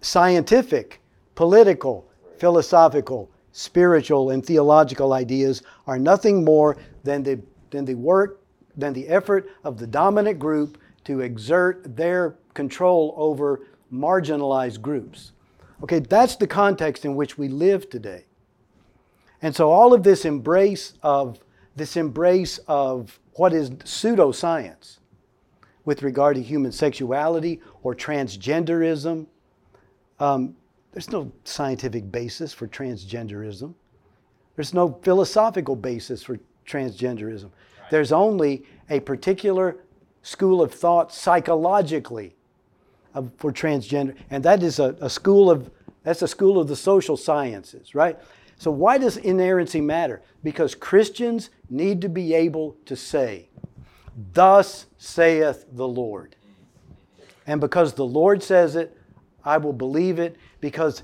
scientific, 0.00 1.00
political, 1.34 2.06
philosophical, 2.38 3.30
spiritual, 3.56 4.30
and 4.30 4.44
theological 4.44 5.12
ideas 5.12 5.62
are 5.86 5.96
nothing 5.96 6.44
more 6.44 6.76
than 7.04 7.22
the, 7.22 7.40
than 7.70 7.84
the 7.84 7.94
work, 7.94 8.40
than 8.76 8.92
the 8.92 9.06
effort 9.06 9.48
of 9.62 9.78
the 9.78 9.86
dominant 9.86 10.40
group 10.40 10.76
to 11.04 11.20
exert 11.20 11.96
their 11.96 12.34
control 12.52 13.14
over 13.16 13.60
marginalized 13.92 14.80
groups. 14.82 15.30
Okay, 15.84 16.00
that's 16.00 16.34
the 16.34 16.48
context 16.48 17.04
in 17.04 17.14
which 17.14 17.38
we 17.38 17.46
live 17.46 17.88
today. 17.88 18.24
And 19.40 19.54
so 19.54 19.70
all 19.70 19.94
of 19.94 20.02
this 20.02 20.24
embrace 20.24 20.94
of 21.02 21.38
this 21.76 21.96
embrace 21.96 22.58
of 22.66 23.20
what 23.34 23.52
is 23.52 23.70
pseudoscience 23.70 24.98
with 25.84 26.02
regard 26.02 26.36
to 26.36 26.42
human 26.42 26.72
sexuality 26.72 27.60
or 27.82 27.94
transgenderism. 27.94 29.26
Um, 30.18 30.56
There's 30.94 31.10
no 31.10 31.32
scientific 31.42 32.10
basis 32.12 32.52
for 32.52 32.68
transgenderism. 32.68 33.74
There's 34.54 34.72
no 34.72 34.96
philosophical 35.02 35.74
basis 35.74 36.22
for 36.22 36.38
transgenderism. 36.64 37.50
There's 37.90 38.12
only 38.12 38.64
a 38.88 39.00
particular 39.00 39.78
school 40.22 40.62
of 40.62 40.72
thought 40.72 41.12
psychologically 41.12 42.36
of, 43.12 43.32
for 43.38 43.52
transgender, 43.52 44.14
and 44.30 44.44
that 44.44 44.62
is 44.62 44.78
a, 44.78 44.96
a 45.00 45.10
school 45.10 45.50
of 45.50 45.68
that's 46.04 46.22
a 46.22 46.28
school 46.28 46.60
of 46.60 46.68
the 46.68 46.76
social 46.76 47.16
sciences, 47.16 47.94
right? 47.94 48.18
So 48.56 48.70
why 48.70 48.98
does 48.98 49.16
inerrancy 49.16 49.80
matter? 49.80 50.22
Because 50.44 50.74
Christians 50.74 51.50
need 51.70 52.02
to 52.02 52.08
be 52.08 52.34
able 52.34 52.76
to 52.86 52.94
say, 52.94 53.48
"Thus 54.32 54.86
saith 54.96 55.66
the 55.72 55.88
Lord," 55.88 56.36
and 57.48 57.60
because 57.60 57.94
the 57.94 58.06
Lord 58.06 58.44
says 58.44 58.76
it, 58.76 58.96
I 59.44 59.58
will 59.58 59.72
believe 59.72 60.18
it 60.18 60.36
because 60.64 61.02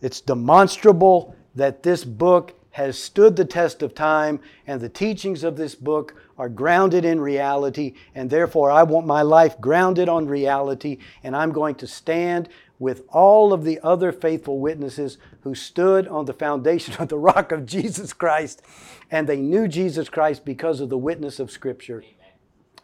it's 0.00 0.22
demonstrable 0.22 1.36
that 1.54 1.82
this 1.82 2.02
book 2.02 2.54
has 2.70 2.98
stood 2.98 3.36
the 3.36 3.44
test 3.44 3.82
of 3.82 3.94
time 3.94 4.40
and 4.66 4.80
the 4.80 4.88
teachings 4.88 5.44
of 5.44 5.54
this 5.58 5.74
book 5.74 6.14
are 6.38 6.48
grounded 6.48 7.04
in 7.04 7.20
reality 7.20 7.92
and 8.14 8.30
therefore 8.30 8.70
I 8.70 8.84
want 8.84 9.06
my 9.06 9.20
life 9.20 9.60
grounded 9.60 10.08
on 10.08 10.26
reality 10.26 10.96
and 11.22 11.36
I'm 11.36 11.52
going 11.52 11.74
to 11.74 11.86
stand 11.86 12.48
with 12.78 13.02
all 13.10 13.52
of 13.52 13.64
the 13.64 13.78
other 13.82 14.12
faithful 14.12 14.58
witnesses 14.58 15.18
who 15.42 15.54
stood 15.54 16.08
on 16.08 16.24
the 16.24 16.32
foundation 16.32 16.94
of 16.98 17.08
the 17.08 17.18
rock 17.18 17.52
of 17.52 17.66
Jesus 17.66 18.14
Christ 18.14 18.62
and 19.10 19.28
they 19.28 19.36
knew 19.36 19.68
Jesus 19.68 20.08
Christ 20.08 20.46
because 20.46 20.80
of 20.80 20.88
the 20.88 20.96
witness 20.96 21.38
of 21.38 21.50
scripture. 21.50 22.02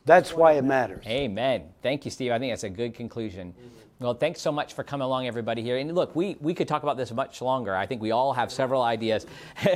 That's 0.04 0.34
why 0.34 0.52
it 0.52 0.62
matters. 0.62 1.06
Amen. 1.06 1.70
Thank 1.82 2.04
you, 2.04 2.10
Steve. 2.10 2.32
I 2.32 2.38
think 2.38 2.52
that's 2.52 2.64
a 2.64 2.68
good 2.68 2.92
conclusion. 2.92 3.54
Well, 3.98 4.12
thanks 4.12 4.42
so 4.42 4.52
much 4.52 4.74
for 4.74 4.84
coming 4.84 5.06
along, 5.06 5.26
everybody 5.26 5.62
here. 5.62 5.78
And 5.78 5.94
look, 5.94 6.14
we, 6.14 6.36
we 6.40 6.52
could 6.52 6.68
talk 6.68 6.82
about 6.82 6.98
this 6.98 7.10
much 7.12 7.40
longer. 7.40 7.74
I 7.74 7.86
think 7.86 8.02
we 8.02 8.10
all 8.10 8.34
have 8.34 8.52
several 8.52 8.82
ideas. 8.82 9.24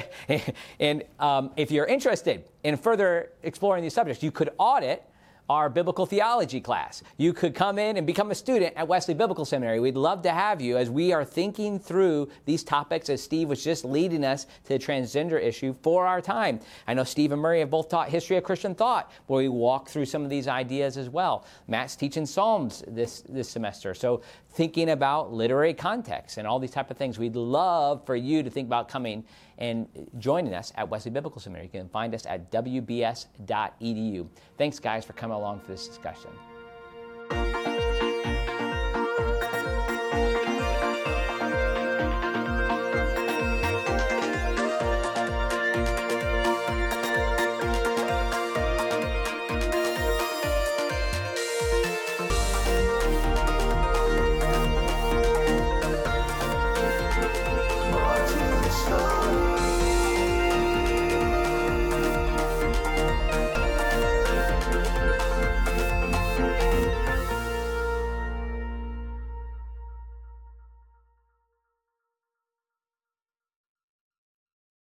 and 0.80 1.02
um, 1.18 1.50
if 1.56 1.70
you're 1.70 1.86
interested 1.86 2.44
in 2.62 2.76
further 2.76 3.32
exploring 3.42 3.82
these 3.82 3.94
subjects, 3.94 4.22
you 4.22 4.30
could 4.30 4.50
audit 4.58 5.02
our 5.50 5.68
biblical 5.68 6.06
theology 6.06 6.60
class. 6.60 7.02
You 7.16 7.32
could 7.32 7.56
come 7.56 7.76
in 7.76 7.96
and 7.96 8.06
become 8.06 8.30
a 8.30 8.36
student 8.36 8.72
at 8.76 8.86
Wesley 8.86 9.14
Biblical 9.14 9.44
Seminary. 9.44 9.80
We'd 9.80 9.96
love 9.96 10.22
to 10.22 10.30
have 10.30 10.60
you 10.60 10.76
as 10.76 10.88
we 10.88 11.12
are 11.12 11.24
thinking 11.24 11.80
through 11.80 12.30
these 12.44 12.62
topics 12.62 13.10
as 13.10 13.20
Steve 13.20 13.48
was 13.48 13.64
just 13.64 13.84
leading 13.84 14.24
us 14.24 14.44
to 14.44 14.68
the 14.68 14.78
transgender 14.78 15.42
issue 15.42 15.74
for 15.82 16.06
our 16.06 16.20
time. 16.20 16.60
I 16.86 16.94
know 16.94 17.02
Steve 17.02 17.32
and 17.32 17.42
Murray 17.42 17.58
have 17.58 17.70
both 17.70 17.88
taught 17.88 18.10
history 18.10 18.36
of 18.36 18.44
Christian 18.44 18.76
thought, 18.76 19.10
where 19.26 19.38
we 19.38 19.48
walk 19.48 19.88
through 19.88 20.04
some 20.04 20.22
of 20.22 20.30
these 20.30 20.46
ideas 20.46 20.96
as 20.96 21.08
well. 21.08 21.44
Matt's 21.66 21.96
teaching 21.96 22.26
Psalms 22.26 22.84
this, 22.86 23.22
this 23.22 23.48
semester. 23.48 23.92
So 23.92 24.22
thinking 24.52 24.90
about 24.90 25.32
literary 25.32 25.74
context 25.74 26.38
and 26.38 26.46
all 26.46 26.60
these 26.60 26.70
type 26.70 26.92
of 26.92 26.96
things. 26.96 27.18
We'd 27.18 27.34
love 27.34 28.06
for 28.06 28.14
you 28.14 28.44
to 28.44 28.50
think 28.50 28.66
about 28.66 28.88
coming 28.88 29.24
and 29.60 29.86
joining 30.18 30.54
us 30.54 30.72
at 30.76 30.88
Wesley 30.88 31.10
Biblical 31.10 31.40
Seminary. 31.40 31.66
You 31.66 31.80
can 31.80 31.88
find 31.88 32.14
us 32.14 32.26
at 32.26 32.50
wbs.edu. 32.50 34.28
Thanks, 34.58 34.78
guys, 34.78 35.04
for 35.04 35.12
coming 35.12 35.36
along 35.36 35.60
for 35.60 35.68
this 35.68 35.86
discussion. 35.86 36.30